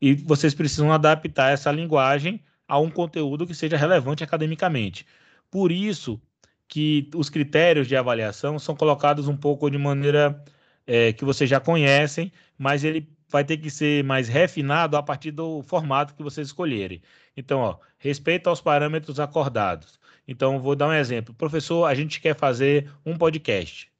E 0.00 0.14
vocês 0.14 0.54
precisam 0.54 0.92
adaptar 0.92 1.52
essa 1.52 1.72
linguagem 1.72 2.42
a 2.68 2.78
um 2.78 2.90
conteúdo 2.90 3.46
que 3.46 3.54
seja 3.54 3.76
relevante 3.76 4.24
academicamente. 4.24 5.06
Por 5.50 5.72
isso 5.72 6.20
que 6.68 7.08
os 7.14 7.30
critérios 7.30 7.86
de 7.86 7.96
avaliação 7.96 8.58
são 8.58 8.74
colocados 8.74 9.28
um 9.28 9.36
pouco 9.36 9.70
de 9.70 9.78
maneira 9.78 10.42
é, 10.86 11.12
que 11.12 11.24
vocês 11.24 11.48
já 11.48 11.60
conhecem, 11.60 12.32
mas 12.58 12.84
ele 12.84 13.08
vai 13.28 13.44
ter 13.44 13.56
que 13.56 13.70
ser 13.70 14.04
mais 14.04 14.28
refinado 14.28 14.96
a 14.96 15.02
partir 15.02 15.30
do 15.30 15.62
formato 15.62 16.14
que 16.14 16.22
vocês 16.22 16.48
escolherem. 16.48 17.02
Então, 17.36 17.60
ó, 17.60 17.78
respeito 17.98 18.48
aos 18.48 18.60
parâmetros 18.60 19.18
acordados. 19.20 19.98
Então, 20.26 20.60
vou 20.60 20.74
dar 20.74 20.88
um 20.88 20.92
exemplo. 20.92 21.34
Professor, 21.34 21.84
a 21.84 21.94
gente 21.94 22.20
quer 22.20 22.36
fazer 22.36 22.90
um 23.04 23.16
podcast. 23.16 23.90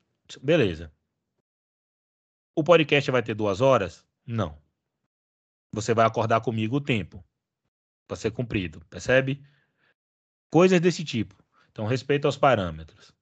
Beleza. 0.42 0.92
O 2.54 2.64
podcast 2.64 3.10
vai 3.10 3.22
ter 3.22 3.34
duas 3.34 3.60
horas? 3.60 4.04
Não. 4.26 4.56
Você 5.72 5.94
vai 5.94 6.06
acordar 6.06 6.40
comigo 6.40 6.76
o 6.76 6.80
tempo 6.80 7.24
para 8.08 8.16
ser 8.16 8.30
cumprido, 8.30 8.80
percebe? 8.88 9.42
Coisas 10.50 10.80
desse 10.80 11.04
tipo. 11.04 11.34
Então, 11.70 11.86
respeito 11.86 12.24
aos 12.24 12.36
parâmetros. 12.36 13.12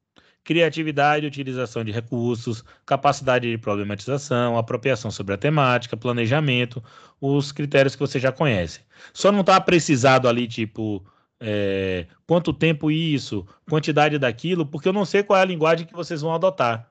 Criatividade, 0.45 1.27
utilização 1.27 1.83
de 1.83 1.91
recursos, 1.91 2.63
capacidade 2.85 3.51
de 3.51 3.59
problematização, 3.59 4.57
apropriação 4.59 5.11
sobre 5.11 5.35
a 5.35 5.39
temática, 5.39 5.97
planejamento, 5.97 6.85
os 7.21 7.51
critérios 7.51 7.97
que 7.97 8.01
você 8.01 8.21
já 8.21 8.31
conhece. 8.31 8.83
Só 9.13 9.33
não 9.33 9.41
está 9.41 9.61
precisado 9.61 10.29
ali, 10.29 10.47
tipo, 10.47 11.05
é, 11.41 12.07
quanto 12.27 12.53
tempo 12.53 12.91
isso, 12.91 13.47
quantidade 13.69 14.19
daquilo, 14.19 14.65
porque 14.67 14.89
eu 14.89 14.93
não 14.93 15.05
sei 15.05 15.23
qual 15.23 15.39
é 15.39 15.43
a 15.43 15.47
linguagem 15.47 15.87
que 15.87 15.93
vocês 15.93 16.21
vão 16.21 16.35
adotar. 16.35 16.91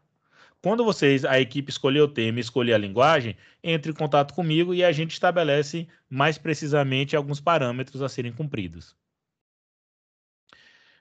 Quando 0.61 0.85
vocês, 0.85 1.25
a 1.25 1.39
equipe 1.41 1.69
escolher 1.69 2.01
o 2.01 2.07
tema 2.07 2.39
e 2.39 2.41
escolher 2.41 2.73
a 2.73 2.77
linguagem, 2.77 3.35
entre 3.61 3.91
em 3.91 3.95
contato 3.95 4.33
comigo 4.33 4.73
e 4.73 4.83
a 4.83 4.91
gente 4.93 5.11
estabelece 5.11 5.87
mais 6.09 6.37
precisamente 6.37 7.15
alguns 7.15 7.41
parâmetros 7.41 8.01
a 8.01 8.07
serem 8.07 8.31
cumpridos. 8.31 8.95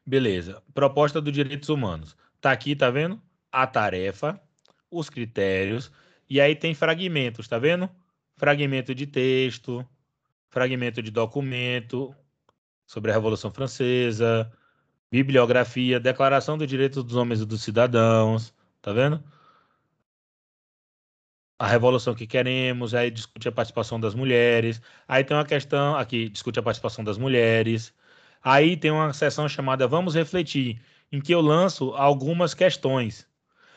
Beleza. 0.04 0.60
Proposta 0.74 1.20
dos 1.20 1.32
direitos 1.32 1.68
humanos. 1.68 2.16
Tá 2.40 2.50
aqui, 2.50 2.74
tá 2.74 2.90
vendo? 2.90 3.22
A 3.52 3.64
tarefa, 3.66 4.40
os 4.90 5.08
critérios, 5.08 5.92
e 6.28 6.40
aí 6.40 6.56
tem 6.56 6.74
fragmentos, 6.74 7.46
tá 7.46 7.58
vendo? 7.58 7.88
Fragmento 8.36 8.92
de 8.94 9.06
texto, 9.06 9.86
fragmento 10.50 11.00
de 11.00 11.10
documento 11.10 12.12
sobre 12.92 13.10
a 13.10 13.14
Revolução 13.14 13.50
Francesa, 13.50 14.52
bibliografia, 15.10 15.98
Declaração 16.00 16.58
dos 16.58 16.66
Direitos 16.68 17.02
dos 17.04 17.16
Homens 17.16 17.40
e 17.40 17.46
dos 17.46 17.62
Cidadãos, 17.62 18.52
tá 18.80 18.92
vendo? 18.92 19.22
a 21.58 21.66
revolução 21.68 22.12
que 22.12 22.26
queremos, 22.26 22.92
aí 22.92 23.08
discute 23.08 23.46
a 23.48 23.52
participação 23.52 24.00
das 24.00 24.16
mulheres, 24.16 24.82
aí 25.06 25.22
tem 25.22 25.36
uma 25.36 25.44
questão 25.44 25.94
aqui, 25.94 26.28
discute 26.28 26.58
a 26.58 26.62
participação 26.62 27.04
das 27.04 27.16
mulheres, 27.16 27.94
Aí 28.42 28.76
tem 28.76 28.90
uma 28.90 29.12
sessão 29.12 29.48
chamada 29.48 29.86
Vamos 29.86 30.16
Refletir, 30.16 30.82
em 31.12 31.20
que 31.20 31.32
eu 31.32 31.40
lanço 31.40 31.90
algumas 31.94 32.54
questões. 32.54 33.24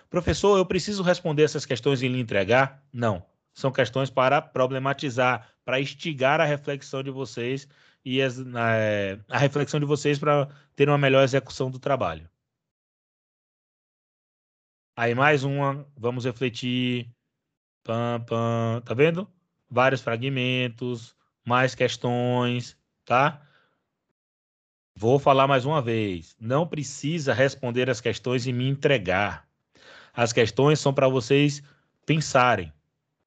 Professor, 0.09 0.57
eu 0.57 0.65
preciso 0.65 1.03
responder 1.03 1.43
essas 1.43 1.65
questões 1.65 2.01
e 2.01 2.07
lhe 2.07 2.19
entregar? 2.19 2.83
Não. 2.91 3.23
São 3.53 3.71
questões 3.71 4.09
para 4.09 4.41
problematizar, 4.41 5.47
para 5.63 5.79
instigar 5.79 6.41
a 6.41 6.45
reflexão 6.45 7.03
de 7.03 7.11
vocês 7.11 7.67
e 8.05 8.21
as, 8.21 8.39
é, 8.39 9.19
a 9.27 9.39
reflexão 9.39 9.79
de 9.79 9.85
vocês 9.85 10.19
para 10.19 10.47
ter 10.75 10.87
uma 10.87 10.97
melhor 10.97 11.23
execução 11.23 11.71
do 11.71 11.79
trabalho. 11.79 12.29
Aí 14.95 15.15
mais 15.15 15.43
uma, 15.43 15.85
vamos 15.97 16.23
refletir. 16.23 17.11
Pam, 17.83 18.23
pam, 18.25 18.81
tá 18.85 18.93
vendo? 18.93 19.29
Vários 19.69 20.01
fragmentos, 20.01 21.15
mais 21.43 21.75
questões, 21.75 22.77
tá? 23.03 23.41
Vou 24.95 25.19
falar 25.19 25.47
mais 25.47 25.65
uma 25.65 25.81
vez. 25.81 26.35
Não 26.39 26.67
precisa 26.67 27.33
responder 27.33 27.89
as 27.89 27.99
questões 27.99 28.47
e 28.47 28.53
me 28.53 28.69
entregar. 28.69 29.47
As 30.13 30.31
questões 30.31 30.79
são 30.79 30.93
para 30.93 31.09
vocês 31.09 31.61
pensarem 32.05 32.71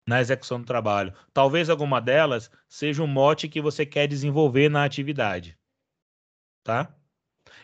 na 0.09 0.23
execução 0.23 0.59
do 0.59 0.67
trabalho. 0.67 1.13
Talvez 1.35 1.69
alguma 1.69 2.01
delas 2.01 2.51
seja 2.67 3.03
um 3.03 3.07
mote 3.07 3.47
que 3.47 3.61
você 3.61 3.85
quer 3.85 4.07
desenvolver 4.09 4.71
na 4.71 4.83
atividade. 4.83 5.57
Tá? 6.65 6.95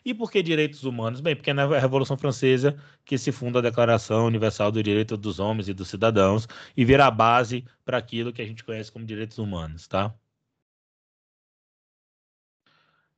E 0.05 0.13
por 0.13 0.31
que 0.31 0.43
direitos 0.43 0.85
humanos? 0.85 1.23
Bem, 1.23 1.35
porque 1.35 1.51
é 1.51 1.55
na 1.55 1.67
Revolução 1.79 2.19
Francesa 2.19 2.79
que 3.03 3.17
se 3.17 3.33
funda 3.33 3.61
a 3.61 3.63
Declaração 3.63 4.27
Universal 4.27 4.71
do 4.71 4.83
Direito 4.83 5.17
dos 5.17 5.39
Homens 5.39 5.69
e 5.69 5.75
dos 5.75 5.89
Cidadãos 5.89 6.47
e 6.77 6.85
vira 6.85 7.07
a 7.07 7.11
base 7.11 7.65
para 7.83 7.97
aquilo 7.97 8.33
que 8.33 8.43
a 8.43 8.47
gente 8.47 8.63
conhece 8.63 8.93
como 8.93 9.07
direitos 9.07 9.39
humanos, 9.39 9.89
tá? 9.89 10.15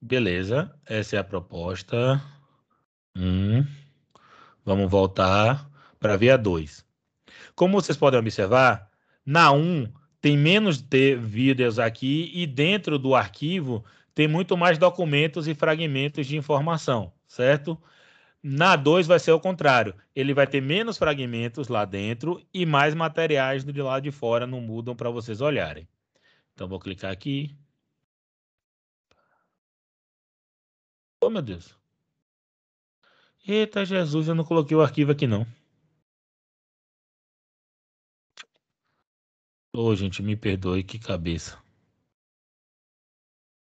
Beleza, 0.00 0.72
essa 0.86 1.16
é 1.16 1.18
a 1.18 1.24
proposta. 1.24 2.22
Hum. 3.16 3.64
Vamos 4.64 4.88
voltar 4.88 5.68
para 5.98 6.14
a 6.14 6.36
2. 6.36 6.86
Como 7.56 7.80
vocês 7.80 7.96
podem 7.96 8.20
observar, 8.20 8.85
na 9.26 9.50
1 9.50 9.58
um, 9.58 9.92
tem 10.20 10.38
menos 10.38 10.80
de 10.80 11.16
vídeos 11.16 11.78
aqui 11.80 12.30
e 12.32 12.46
dentro 12.46 12.98
do 12.98 13.14
arquivo 13.14 13.84
tem 14.14 14.28
muito 14.28 14.56
mais 14.56 14.78
documentos 14.78 15.48
e 15.48 15.54
fragmentos 15.54 16.26
de 16.26 16.36
informação, 16.36 17.12
certo? 17.26 17.76
Na 18.42 18.76
2 18.76 19.06
vai 19.06 19.18
ser 19.18 19.32
o 19.32 19.40
contrário. 19.40 19.94
Ele 20.14 20.32
vai 20.32 20.46
ter 20.46 20.62
menos 20.62 20.96
fragmentos 20.96 21.68
lá 21.68 21.84
dentro 21.84 22.40
e 22.54 22.64
mais 22.64 22.94
materiais 22.94 23.64
do 23.64 23.84
lado 23.84 24.04
de 24.04 24.12
fora 24.12 24.46
não 24.46 24.60
mudam 24.60 24.94
para 24.94 25.10
vocês 25.10 25.40
olharem. 25.40 25.88
Então 26.54 26.68
vou 26.68 26.78
clicar 26.78 27.10
aqui. 27.12 27.56
Oh, 31.20 31.28
meu 31.28 31.42
Deus. 31.42 31.74
Eita 33.46 33.84
Jesus, 33.84 34.28
eu 34.28 34.34
não 34.34 34.44
coloquei 34.44 34.76
o 34.76 34.82
arquivo 34.82 35.12
aqui 35.12 35.26
não. 35.26 35.46
Ô, 39.76 39.88
oh, 39.88 39.94
gente, 39.94 40.22
me 40.22 40.34
perdoe, 40.34 40.82
que 40.82 40.98
cabeça. 40.98 41.62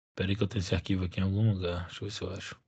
Espera 0.10 0.36
que 0.36 0.44
eu 0.44 0.48
tenho 0.48 0.60
esse 0.62 0.76
arquivo 0.76 1.06
aqui 1.06 1.20
em 1.20 1.24
algum 1.24 1.54
lugar. 1.54 1.86
Deixa 1.86 2.04
eu 2.04 2.08
ver 2.10 2.12
se 2.14 2.22
eu 2.24 2.34
acho. 2.34 2.62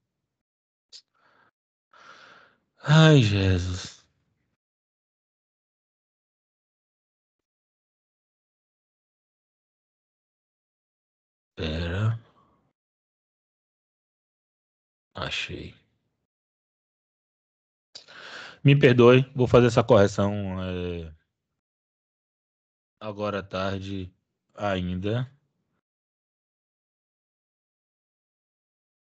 Ai, 2.84 3.22
Jesus. 3.22 4.06
Espera. 11.58 12.18
Achei. 15.14 15.74
Me 18.64 18.76
perdoe, 18.78 19.30
vou 19.36 19.48
fazer 19.48 19.68
essa 19.68 19.84
correção 19.84 20.32
é... 20.64 21.25
agora 23.06 23.40
à 23.40 23.44
tarde 23.44 24.12
ainda. 24.56 25.32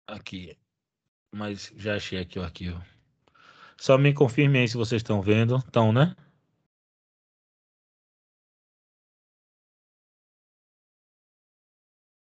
Aqui. 0.07 0.57
Mas 1.33 1.73
já 1.77 1.97
achei 1.97 2.21
aqui 2.21 2.39
o 2.39 2.43
arquivo. 2.43 2.83
Só 3.79 3.99
me 3.99 4.15
confirme 4.15 4.59
aí 4.59 4.69
se 4.69 4.77
vocês 4.77 5.01
estão 5.01 5.21
vendo. 5.23 5.57
Estão, 5.59 5.93
né? 5.93 6.15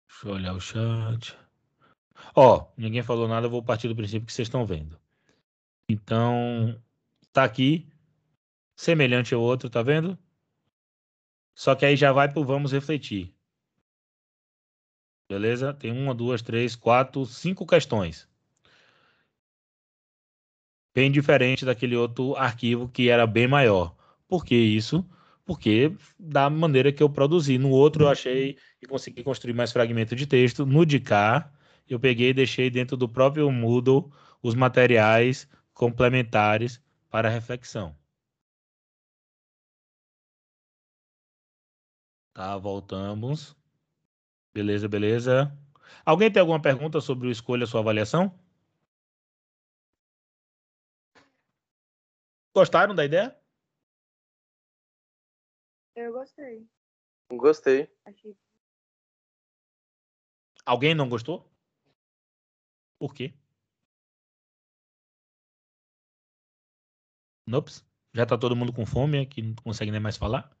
Deixa 0.07 0.27
eu 0.27 0.33
olhar 0.33 0.53
o 0.53 0.59
chat. 0.59 1.37
Ó, 2.35 2.71
ninguém 2.77 3.03
falou 3.03 3.27
nada, 3.27 3.45
eu 3.45 3.51
vou 3.51 3.63
partir 3.63 3.87
do 3.87 3.95
princípio 3.95 4.25
que 4.25 4.33
vocês 4.33 4.47
estão 4.47 4.65
vendo. 4.65 4.99
Então, 5.89 6.81
tá 7.31 7.43
aqui, 7.43 7.87
semelhante 8.75 9.33
ao 9.33 9.41
outro, 9.41 9.69
tá 9.69 9.81
vendo? 9.83 10.17
Só 11.57 11.73
que 11.73 11.87
aí 11.87 11.95
já 11.95 12.11
vai 12.11 12.31
pro 12.31 12.45
vamos 12.45 12.71
refletir. 12.71 13.33
Beleza? 15.27 15.73
Tem 15.73 15.91
uma, 15.91 16.13
duas, 16.13 16.39
três, 16.43 16.75
quatro, 16.75 17.25
cinco 17.25 17.65
questões. 17.65 18.29
Bem 20.93 21.11
diferente 21.11 21.65
daquele 21.65 21.95
outro 21.95 22.35
arquivo 22.35 22.87
que 22.87 23.09
era 23.09 23.25
bem 23.25 23.47
maior. 23.47 23.95
Por 24.27 24.45
que 24.45 24.53
isso? 24.55 25.03
Porque 25.43 25.95
da 26.19 26.47
maneira 26.47 26.91
que 26.91 27.01
eu 27.01 27.09
produzi. 27.09 27.57
No 27.57 27.71
outro 27.71 28.03
eu 28.03 28.09
achei 28.09 28.55
e 28.79 28.85
consegui 28.85 29.23
construir 29.23 29.53
mais 29.53 29.71
fragmento 29.71 30.15
de 30.15 30.27
texto. 30.27 30.63
No 30.63 30.85
de 30.85 30.99
cá, 30.99 31.51
eu 31.89 31.99
peguei 31.99 32.29
e 32.29 32.33
deixei 32.35 32.69
dentro 32.69 32.95
do 32.95 33.09
próprio 33.09 33.51
Moodle 33.51 34.11
os 34.43 34.53
materiais 34.53 35.49
complementares 35.73 36.79
para 37.09 37.29
reflexão. 37.29 37.96
Tá, 42.37 42.55
voltamos. 42.55 43.57
Beleza, 44.53 44.87
beleza. 44.87 45.51
Alguém 46.05 46.31
tem 46.31 46.39
alguma 46.39 46.61
pergunta 46.61 47.01
sobre 47.01 47.27
o 47.27 47.31
escolha 47.31 47.65
sua 47.65 47.79
avaliação? 47.79 48.31
Gostaram 52.53 52.93
da 52.93 53.03
ideia? 53.03 53.35
Eu 55.95 56.13
gostei. 56.13 56.69
Gostei. 57.31 57.91
Achei... 58.05 58.37
Alguém 60.63 60.93
não 60.93 61.09
gostou? 61.09 61.51
Por 62.99 63.15
quê? 63.15 63.33
Nops. 67.47 67.83
Já 68.13 68.27
tá 68.27 68.37
todo 68.37 68.55
mundo 68.55 68.71
com 68.71 68.85
fome, 68.85 69.25
que 69.25 69.41
não 69.41 69.55
consegue 69.55 69.89
nem 69.89 69.99
mais 69.99 70.17
falar? 70.17 70.56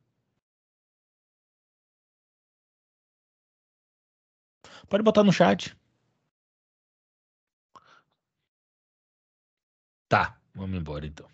Pode 4.89 5.03
botar 5.03 5.23
no 5.23 5.31
chat. 5.33 5.75
Tá, 10.07 10.37
vamos 10.55 10.77
embora 10.77 11.05
então. 11.05 11.27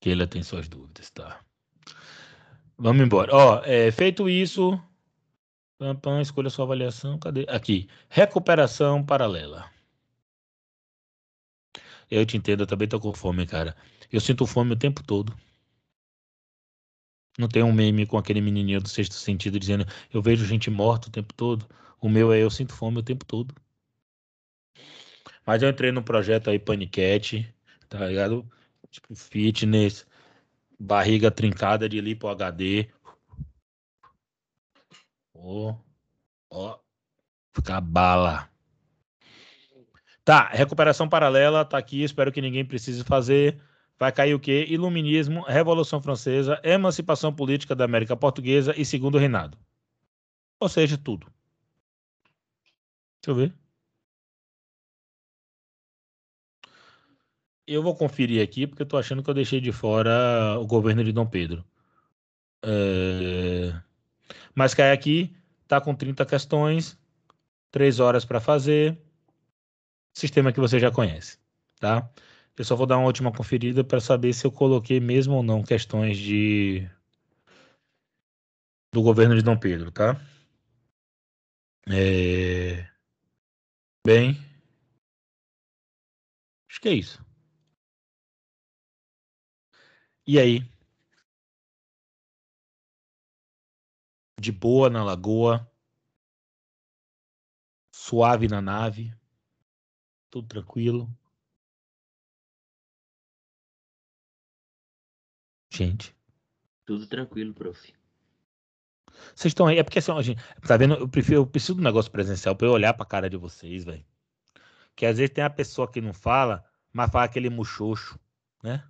Keila 0.00 0.26
tem 0.26 0.42
suas 0.42 0.68
dúvidas, 0.68 1.10
tá? 1.10 1.40
Vamos 2.76 3.04
embora. 3.04 3.34
Ó, 3.34 3.62
é, 3.64 3.90
feito 3.90 4.28
isso, 4.28 4.80
pam, 5.78 5.96
pam, 5.96 6.20
escolha 6.20 6.50
sua 6.50 6.64
avaliação. 6.64 7.18
Cadê? 7.18 7.46
Aqui. 7.48 7.88
Recuperação 8.08 9.04
paralela. 9.04 9.70
Eu 12.10 12.24
te 12.24 12.36
entendo, 12.36 12.62
eu 12.62 12.66
também 12.66 12.88
tô 12.88 13.00
com 13.00 13.12
fome, 13.12 13.46
cara. 13.46 13.76
Eu 14.10 14.20
sinto 14.20 14.46
fome 14.46 14.72
o 14.72 14.78
tempo 14.78 15.02
todo. 15.02 15.36
Não 17.38 17.46
tem 17.48 17.62
um 17.62 17.72
meme 17.72 18.04
com 18.04 18.18
aquele 18.18 18.40
menininho 18.40 18.80
do 18.80 18.88
sexto 18.88 19.14
sentido 19.14 19.60
dizendo 19.60 19.86
eu 20.12 20.20
vejo 20.20 20.44
gente 20.44 20.68
morta 20.68 21.08
o 21.08 21.12
tempo 21.12 21.32
todo. 21.32 21.66
O 22.00 22.08
meu 22.08 22.32
é 22.32 22.42
eu 22.42 22.50
sinto 22.50 22.74
fome 22.74 22.98
o 22.98 23.02
tempo 23.02 23.24
todo. 23.24 23.54
Mas 25.46 25.62
eu 25.62 25.68
entrei 25.68 25.92
no 25.92 26.02
projeto 26.02 26.50
aí 26.50 26.58
Panicat, 26.58 27.48
tá 27.88 28.04
ligado? 28.06 28.44
Tipo 28.90 29.14
fitness, 29.14 30.04
barriga 30.78 31.30
trincada 31.30 31.88
de 31.88 32.00
lipo 32.00 32.28
HD. 32.28 32.88
Ó, 35.32 35.76
ó, 36.50 36.78
ficar 37.54 37.80
bala. 37.80 38.50
Tá, 40.24 40.48
recuperação 40.48 41.08
paralela 41.08 41.64
tá 41.64 41.78
aqui, 41.78 42.02
espero 42.02 42.32
que 42.32 42.42
ninguém 42.42 42.64
precise 42.64 43.02
fazer 43.04 43.58
vai 43.98 44.12
cair 44.12 44.34
o 44.34 44.40
quê? 44.40 44.66
Iluminismo, 44.68 45.42
Revolução 45.42 46.00
Francesa, 46.00 46.60
Emancipação 46.62 47.34
Política 47.34 47.74
da 47.74 47.84
América 47.84 48.16
Portuguesa 48.16 48.74
e 48.76 48.84
Segundo 48.84 49.18
Reinado. 49.18 49.58
Ou 50.60 50.68
seja, 50.68 50.96
tudo. 50.98 51.26
Deixa 53.20 53.30
eu 53.30 53.34
ver. 53.34 53.54
Eu 57.66 57.82
vou 57.82 57.94
conferir 57.94 58.42
aqui 58.42 58.66
porque 58.66 58.82
eu 58.82 58.86
tô 58.86 58.96
achando 58.96 59.22
que 59.22 59.28
eu 59.30 59.34
deixei 59.34 59.60
de 59.60 59.72
fora 59.72 60.58
o 60.58 60.66
governo 60.66 61.04
de 61.04 61.12
Dom 61.12 61.26
Pedro. 61.26 61.64
É... 62.64 63.72
Mas 64.54 64.74
cai 64.74 64.92
aqui, 64.92 65.36
tá 65.66 65.80
com 65.80 65.94
30 65.94 66.24
questões. 66.26 66.98
três 67.70 68.00
horas 68.00 68.24
para 68.24 68.40
fazer. 68.40 68.98
Sistema 70.14 70.52
que 70.52 70.60
você 70.60 70.78
já 70.80 70.90
conhece, 70.90 71.38
tá? 71.80 72.10
Eu 72.58 72.64
só 72.64 72.74
vou 72.74 72.86
dar 72.86 72.98
uma 72.98 73.06
última 73.06 73.30
conferida 73.32 73.84
para 73.84 74.00
saber 74.00 74.32
se 74.32 74.44
eu 74.44 74.50
coloquei 74.50 74.98
mesmo 74.98 75.34
ou 75.34 75.42
não 75.44 75.62
questões 75.62 76.18
de 76.18 76.88
do 78.92 79.00
governo 79.00 79.36
de 79.36 79.42
Dom 79.42 79.56
Pedro, 79.56 79.92
tá? 79.92 80.20
É... 81.86 82.88
Bem, 84.04 84.36
acho 86.68 86.80
que 86.80 86.88
é 86.88 86.94
isso. 86.94 87.24
E 90.26 90.38
aí? 90.38 90.62
De 94.40 94.52
boa 94.52 94.88
na 94.88 95.02
lagoa, 95.04 95.70
suave 97.92 98.48
na 98.48 98.60
nave, 98.60 99.12
tudo 100.30 100.48
tranquilo. 100.48 101.17
Gente. 105.70 106.14
Tudo 106.84 107.06
tranquilo, 107.06 107.54
prof. 107.54 107.94
Vocês 109.34 109.50
estão 109.50 109.66
aí, 109.66 109.78
é 109.78 109.82
porque 109.82 109.98
assim, 109.98 110.10
ó, 110.10 110.22
gente, 110.22 110.40
tá 110.66 110.76
vendo? 110.76 110.94
Eu, 110.94 111.08
prefiro, 111.08 111.40
eu 111.40 111.46
preciso 111.46 111.74
do 111.74 111.82
negócio 111.82 112.10
presencial 112.10 112.54
pra 112.54 112.66
eu 112.66 112.72
olhar 112.72 112.94
pra 112.94 113.04
cara 113.04 113.28
de 113.28 113.36
vocês, 113.36 113.84
velho. 113.84 114.04
Que 114.94 115.06
às 115.06 115.18
vezes 115.18 115.34
tem 115.34 115.44
a 115.44 115.50
pessoa 115.50 115.90
que 115.90 116.00
não 116.00 116.12
fala, 116.12 116.64
mas 116.92 117.10
fala 117.10 117.24
aquele 117.24 117.50
muxoxo, 117.50 118.18
né? 118.62 118.84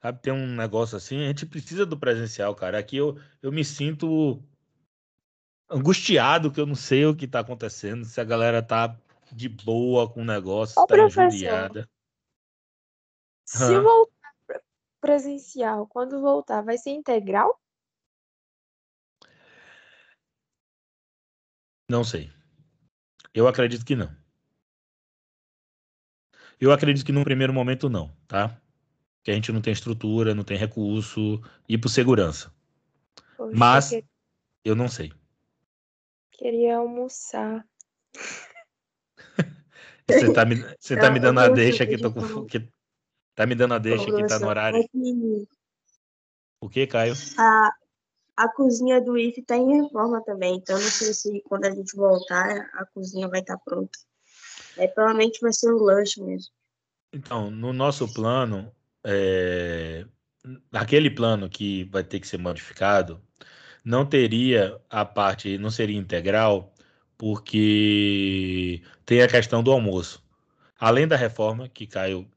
Sabe, 0.00 0.20
tem 0.20 0.32
um 0.32 0.56
negócio 0.56 0.96
assim, 0.96 1.22
a 1.22 1.28
gente 1.28 1.46
precisa 1.46 1.86
do 1.86 1.96
presencial, 1.96 2.54
cara. 2.56 2.78
Aqui 2.78 2.96
eu, 2.96 3.18
eu 3.40 3.52
me 3.52 3.64
sinto 3.64 4.42
angustiado, 5.70 6.50
que 6.50 6.60
eu 6.60 6.66
não 6.66 6.74
sei 6.74 7.06
o 7.06 7.14
que 7.14 7.28
tá 7.28 7.40
acontecendo, 7.40 8.04
se 8.04 8.20
a 8.20 8.24
galera 8.24 8.60
tá 8.62 8.98
de 9.30 9.48
boa 9.48 10.10
com 10.10 10.22
o 10.22 10.24
negócio, 10.24 10.78
Ô, 10.78 10.82
se 10.82 10.86
tá 10.88 10.94
professor. 10.94 11.28
injuriada. 11.28 11.88
Se 13.54 13.64
Hã? 13.64 13.82
voltar 13.82 14.34
pre- 14.46 14.62
presencial, 14.98 15.86
quando 15.86 16.22
voltar, 16.22 16.62
vai 16.62 16.78
ser 16.78 16.90
integral? 16.90 17.60
Não 21.90 22.02
sei. 22.02 22.32
Eu 23.34 23.46
acredito 23.46 23.84
que 23.84 23.94
não. 23.94 24.10
Eu 26.58 26.72
acredito 26.72 27.04
que 27.04 27.12
num 27.12 27.24
primeiro 27.24 27.52
momento 27.52 27.90
não, 27.90 28.16
tá? 28.26 28.58
Que 29.22 29.30
a 29.30 29.34
gente 29.34 29.52
não 29.52 29.60
tem 29.60 29.72
estrutura, 29.72 30.34
não 30.34 30.44
tem 30.44 30.56
recurso 30.56 31.42
e 31.68 31.76
por 31.76 31.90
segurança. 31.90 32.50
Poxa, 33.36 33.50
Mas 33.54 33.92
eu 33.92 34.02
que- 34.02 34.08
eu 34.64 34.74
não 34.74 34.88
sei. 34.88 35.12
queria 36.30 36.76
almoçar. 36.78 37.68
Você 40.08 40.32
tá 40.32 40.44
me, 40.44 40.56
você 40.80 40.96
tá 40.96 41.06
Não, 41.06 41.12
me 41.12 41.20
dando 41.20 41.38
a 41.40 41.48
deixa 41.48 41.86
que 41.86 41.98
tô 41.98 42.12
com 42.12 42.46
que 42.46 42.68
tá 43.34 43.46
me 43.46 43.54
dando 43.54 43.74
a 43.74 43.78
deixa 43.78 44.04
que 44.04 44.26
tá 44.26 44.38
no 44.38 44.48
horário. 44.48 44.78
é 44.78 44.82
que 44.82 45.46
O 46.60 46.68
que, 46.68 46.86
Caio? 46.86 47.14
a, 47.38 47.70
a 48.36 48.48
cozinha 48.48 49.00
do 49.00 49.16
IF 49.16 49.40
está 49.40 49.56
em 49.56 49.82
reforma 49.82 50.22
também, 50.24 50.56
então 50.56 50.78
não 50.78 50.88
sei 50.88 51.12
se 51.12 51.42
quando 51.42 51.64
a 51.66 51.70
gente 51.70 51.94
voltar 51.96 52.70
a 52.74 52.86
cozinha 52.86 53.28
vai 53.28 53.40
estar 53.40 53.58
pronta. 53.58 53.98
É, 54.76 54.88
provavelmente 54.88 55.40
vai 55.40 55.52
ser 55.52 55.72
um 55.72 55.78
lanche 55.78 56.22
mesmo. 56.22 56.50
Então, 57.12 57.50
no 57.50 57.72
nosso 57.72 58.12
plano, 58.12 58.74
é, 59.04 60.06
naquele 60.70 61.10
plano 61.10 61.48
que 61.48 61.84
vai 61.84 62.02
ter 62.02 62.20
que 62.20 62.26
ser 62.26 62.38
modificado, 62.38 63.20
não 63.84 64.06
teria 64.06 64.80
a 64.88 65.04
parte, 65.04 65.58
não 65.58 65.70
seria 65.70 65.98
integral, 65.98 66.72
porque 67.18 68.82
tem 69.04 69.22
a 69.22 69.28
questão 69.28 69.62
do 69.62 69.70
almoço. 69.70 70.22
Além 70.78 71.06
da 71.06 71.16
reforma, 71.16 71.68
que 71.68 71.86
Caio 71.86 72.28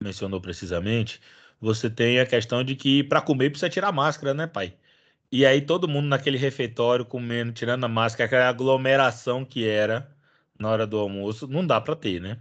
mencionou 0.00 0.40
precisamente, 0.40 1.20
você 1.60 1.90
tem 1.90 2.20
a 2.20 2.26
questão 2.26 2.62
de 2.64 2.76
que 2.76 3.02
para 3.04 3.20
comer 3.20 3.50
precisa 3.50 3.70
tirar 3.70 3.92
máscara, 3.92 4.34
né, 4.34 4.46
pai? 4.46 4.74
E 5.30 5.44
aí 5.46 5.60
todo 5.60 5.88
mundo 5.88 6.06
naquele 6.08 6.38
refeitório 6.38 7.04
comendo, 7.04 7.52
tirando 7.52 7.84
a 7.84 7.88
máscara, 7.88 8.26
aquela 8.26 8.48
aglomeração 8.48 9.44
que 9.44 9.66
era 9.68 10.10
na 10.58 10.68
hora 10.70 10.86
do 10.86 10.98
almoço, 10.98 11.46
não 11.48 11.66
dá 11.66 11.80
para 11.80 11.96
ter, 11.96 12.20
né? 12.20 12.38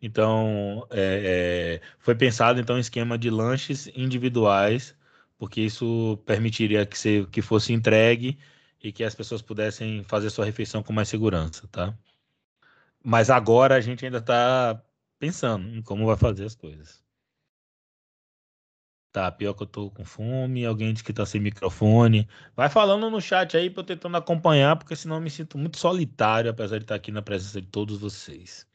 Então, 0.00 0.86
é, 0.90 1.80
é, 1.82 1.88
foi 1.98 2.14
pensado 2.14 2.60
então 2.60 2.76
um 2.76 2.78
esquema 2.78 3.18
de 3.18 3.30
lanches 3.30 3.88
individuais, 3.94 4.94
porque 5.38 5.60
isso 5.62 6.18
permitiria 6.26 6.84
que, 6.86 6.98
se, 6.98 7.26
que 7.32 7.42
fosse 7.42 7.72
entregue 7.72 8.38
e 8.82 8.92
que 8.92 9.04
as 9.04 9.14
pessoas 9.14 9.42
pudessem 9.42 10.04
fazer 10.04 10.30
sua 10.30 10.44
refeição 10.44 10.82
com 10.82 10.92
mais 10.92 11.08
segurança, 11.08 11.66
tá? 11.68 11.96
Mas 13.02 13.30
agora 13.30 13.76
a 13.76 13.80
gente 13.80 14.04
ainda 14.04 14.18
está 14.18 14.82
pensando 15.18 15.68
em 15.68 15.82
como 15.82 16.06
vai 16.06 16.16
fazer 16.16 16.44
as 16.44 16.54
coisas. 16.54 17.04
Tá, 19.12 19.32
pior 19.32 19.54
que 19.54 19.62
eu 19.62 19.66
tô 19.66 19.90
com 19.90 20.04
fome, 20.04 20.66
alguém 20.66 20.92
diz 20.92 21.00
que 21.00 21.12
tá 21.12 21.24
sem 21.24 21.40
microfone. 21.40 22.28
Vai 22.54 22.68
falando 22.68 23.10
no 23.10 23.20
chat 23.20 23.56
aí 23.56 23.70
pra 23.70 23.80
eu 23.80 23.86
tentando 23.86 24.16
acompanhar, 24.16 24.76
porque 24.76 24.94
senão 24.94 25.16
eu 25.16 25.22
me 25.22 25.30
sinto 25.30 25.56
muito 25.56 25.78
solitário, 25.78 26.50
apesar 26.50 26.76
de 26.78 26.84
estar 26.84 26.96
aqui 26.96 27.10
na 27.10 27.22
presença 27.22 27.60
de 27.62 27.66
todos 27.66 27.98
vocês. 27.98 28.66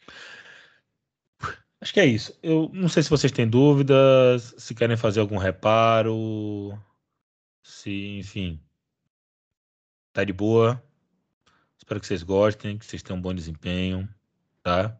Acho 1.79 1.93
que 1.93 1.99
é 1.99 2.05
isso. 2.05 2.37
Eu 2.41 2.71
não 2.73 2.87
sei 2.89 3.03
se 3.03 3.09
vocês 3.09 3.31
têm 3.31 3.47
dúvidas, 3.47 4.53
se 4.57 4.73
querem 4.73 4.97
fazer 4.97 5.19
algum 5.19 5.37
reparo, 5.37 6.77
se, 7.63 8.17
enfim, 8.17 8.59
tá 10.13 10.23
de 10.23 10.33
boa. 10.33 10.81
Espero 11.77 11.99
que 11.99 12.07
vocês 12.07 12.23
gostem, 12.23 12.77
que 12.77 12.85
vocês 12.85 13.03
tenham 13.03 13.19
um 13.19 13.21
bom 13.21 13.33
desempenho, 13.33 14.07
tá? 14.63 14.99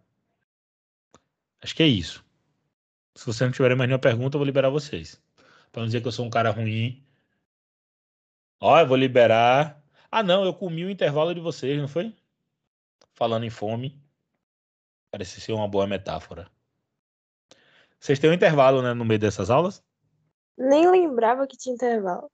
Acho 1.62 1.76
que 1.76 1.84
é 1.84 1.88
isso. 1.88 2.26
Se 3.16 3.26
vocês 3.26 3.42
não 3.42 3.52
tiverem 3.52 3.78
mais 3.78 3.88
nenhuma 3.88 4.02
pergunta, 4.02 4.36
eu 4.36 4.40
vou 4.40 4.46
liberar 4.46 4.70
vocês. 4.70 5.22
Pra 5.72 5.82
não 5.82 5.88
dizer 5.88 6.02
que 6.02 6.08
eu 6.08 6.12
sou 6.12 6.26
um 6.26 6.30
cara 6.30 6.50
ruim. 6.50 7.06
Ó, 8.60 8.80
eu 8.80 8.88
vou 8.88 8.98
liberar. 8.98 9.82
Ah, 10.10 10.24
não, 10.24 10.44
eu 10.44 10.54
comi 10.54 10.86
o 10.86 10.90
intervalo 10.90 11.34
de 11.34 11.40
vocês, 11.40 11.80
não 11.80 11.88
foi? 11.88 12.16
Falando 13.14 13.46
em 13.46 13.50
fome. 13.50 14.02
Parece 15.12 15.42
ser 15.42 15.54
uma 15.54 15.68
boa 15.68 15.86
metáfora. 15.88 16.50
Vocês 18.00 18.18
têm 18.18 18.30
um 18.30 18.34
intervalo, 18.34 18.82
né, 18.82 18.94
no 18.94 19.06
meio 19.06 19.20
dessas 19.20 19.50
aulas? 19.50 19.84
Nem 20.58 20.90
lembrava 20.90 21.46
que 21.48 21.58
tinha 21.58 21.76
intervalo. 21.76 22.32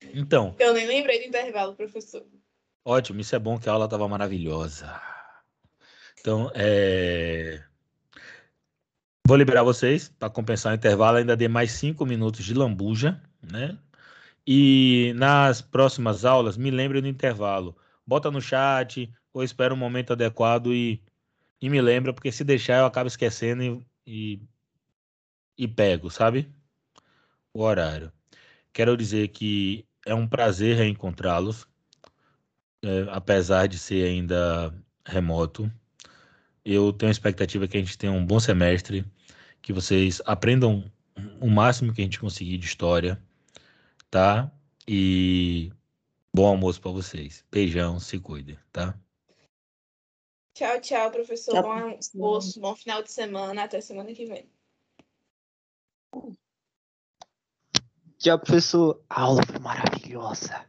Então, 0.00 0.54
Eu 0.58 0.74
nem 0.74 0.86
lembrei 0.86 1.20
do 1.20 1.28
intervalo, 1.28 1.74
professor. 1.74 2.26
ótimo, 2.84 3.20
isso 3.20 3.34
é 3.34 3.38
bom 3.38 3.58
que 3.58 3.68
a 3.68 3.72
aula 3.72 3.84
estava 3.84 4.08
maravilhosa. 4.08 5.00
Então, 6.18 6.50
é... 6.54 7.64
vou 9.28 9.36
liberar 9.36 9.62
vocês 9.62 10.08
para 10.18 10.30
compensar 10.30 10.72
o 10.72 10.74
intervalo. 10.74 11.18
Ainda 11.18 11.36
dei 11.36 11.48
mais 11.48 11.72
cinco 11.72 12.06
minutos 12.06 12.42
de 12.42 12.54
lambuja, 12.54 13.22
né? 13.42 13.78
E 14.46 15.12
nas 15.16 15.60
próximas 15.60 16.24
aulas, 16.24 16.56
me 16.56 16.70
lembre 16.70 17.02
do 17.02 17.06
intervalo. 17.06 17.76
Bota 18.06 18.30
no 18.30 18.40
chat 18.40 19.12
ou 19.30 19.44
espera 19.44 19.74
um 19.74 19.76
momento 19.76 20.14
adequado 20.14 20.72
e, 20.72 21.02
e 21.60 21.68
me 21.68 21.78
lembra, 21.78 22.14
porque 22.14 22.32
se 22.32 22.42
deixar 22.42 22.78
eu 22.78 22.86
acabo 22.86 23.06
esquecendo 23.06 23.62
e, 23.62 23.86
e, 24.06 24.40
e 25.58 25.68
pego, 25.68 26.10
sabe? 26.10 26.48
O 27.52 27.60
horário. 27.60 28.10
Quero 28.72 28.96
dizer 28.96 29.28
que 29.28 29.84
é 30.06 30.14
um 30.14 30.26
prazer 30.26 30.78
reencontrá-los, 30.78 31.66
é, 32.82 33.06
apesar 33.10 33.66
de 33.66 33.78
ser 33.78 34.06
ainda 34.06 34.74
remoto. 35.04 35.70
Eu 36.64 36.94
tenho 36.94 37.10
a 37.10 37.12
expectativa 37.12 37.68
que 37.68 37.76
a 37.76 37.80
gente 37.80 37.98
tenha 37.98 38.12
um 38.12 38.24
bom 38.24 38.40
semestre, 38.40 39.04
que 39.68 39.72
vocês 39.74 40.22
aprendam 40.24 40.90
o 41.42 41.46
máximo 41.46 41.92
que 41.92 42.00
a 42.00 42.04
gente 42.04 42.18
conseguir 42.18 42.56
de 42.56 42.64
história, 42.64 43.22
tá? 44.10 44.50
E 44.88 45.70
bom 46.34 46.46
almoço 46.46 46.80
para 46.80 46.90
vocês. 46.90 47.44
Beijão, 47.52 48.00
se 48.00 48.18
cuidem, 48.18 48.58
tá? 48.72 48.98
Tchau, 50.54 50.80
tchau, 50.80 51.10
professor. 51.10 51.52
Tchau, 51.52 51.62
bom 51.64 51.98
almoço, 52.14 52.58
bom 52.58 52.74
final 52.74 53.02
de 53.02 53.12
semana. 53.12 53.64
Até 53.64 53.82
semana 53.82 54.10
que 54.14 54.24
vem. 54.24 54.50
Tchau, 58.16 58.38
professor. 58.38 59.04
A 59.10 59.20
aula 59.20 59.42
foi 59.46 59.58
maravilhosa. 59.58 60.66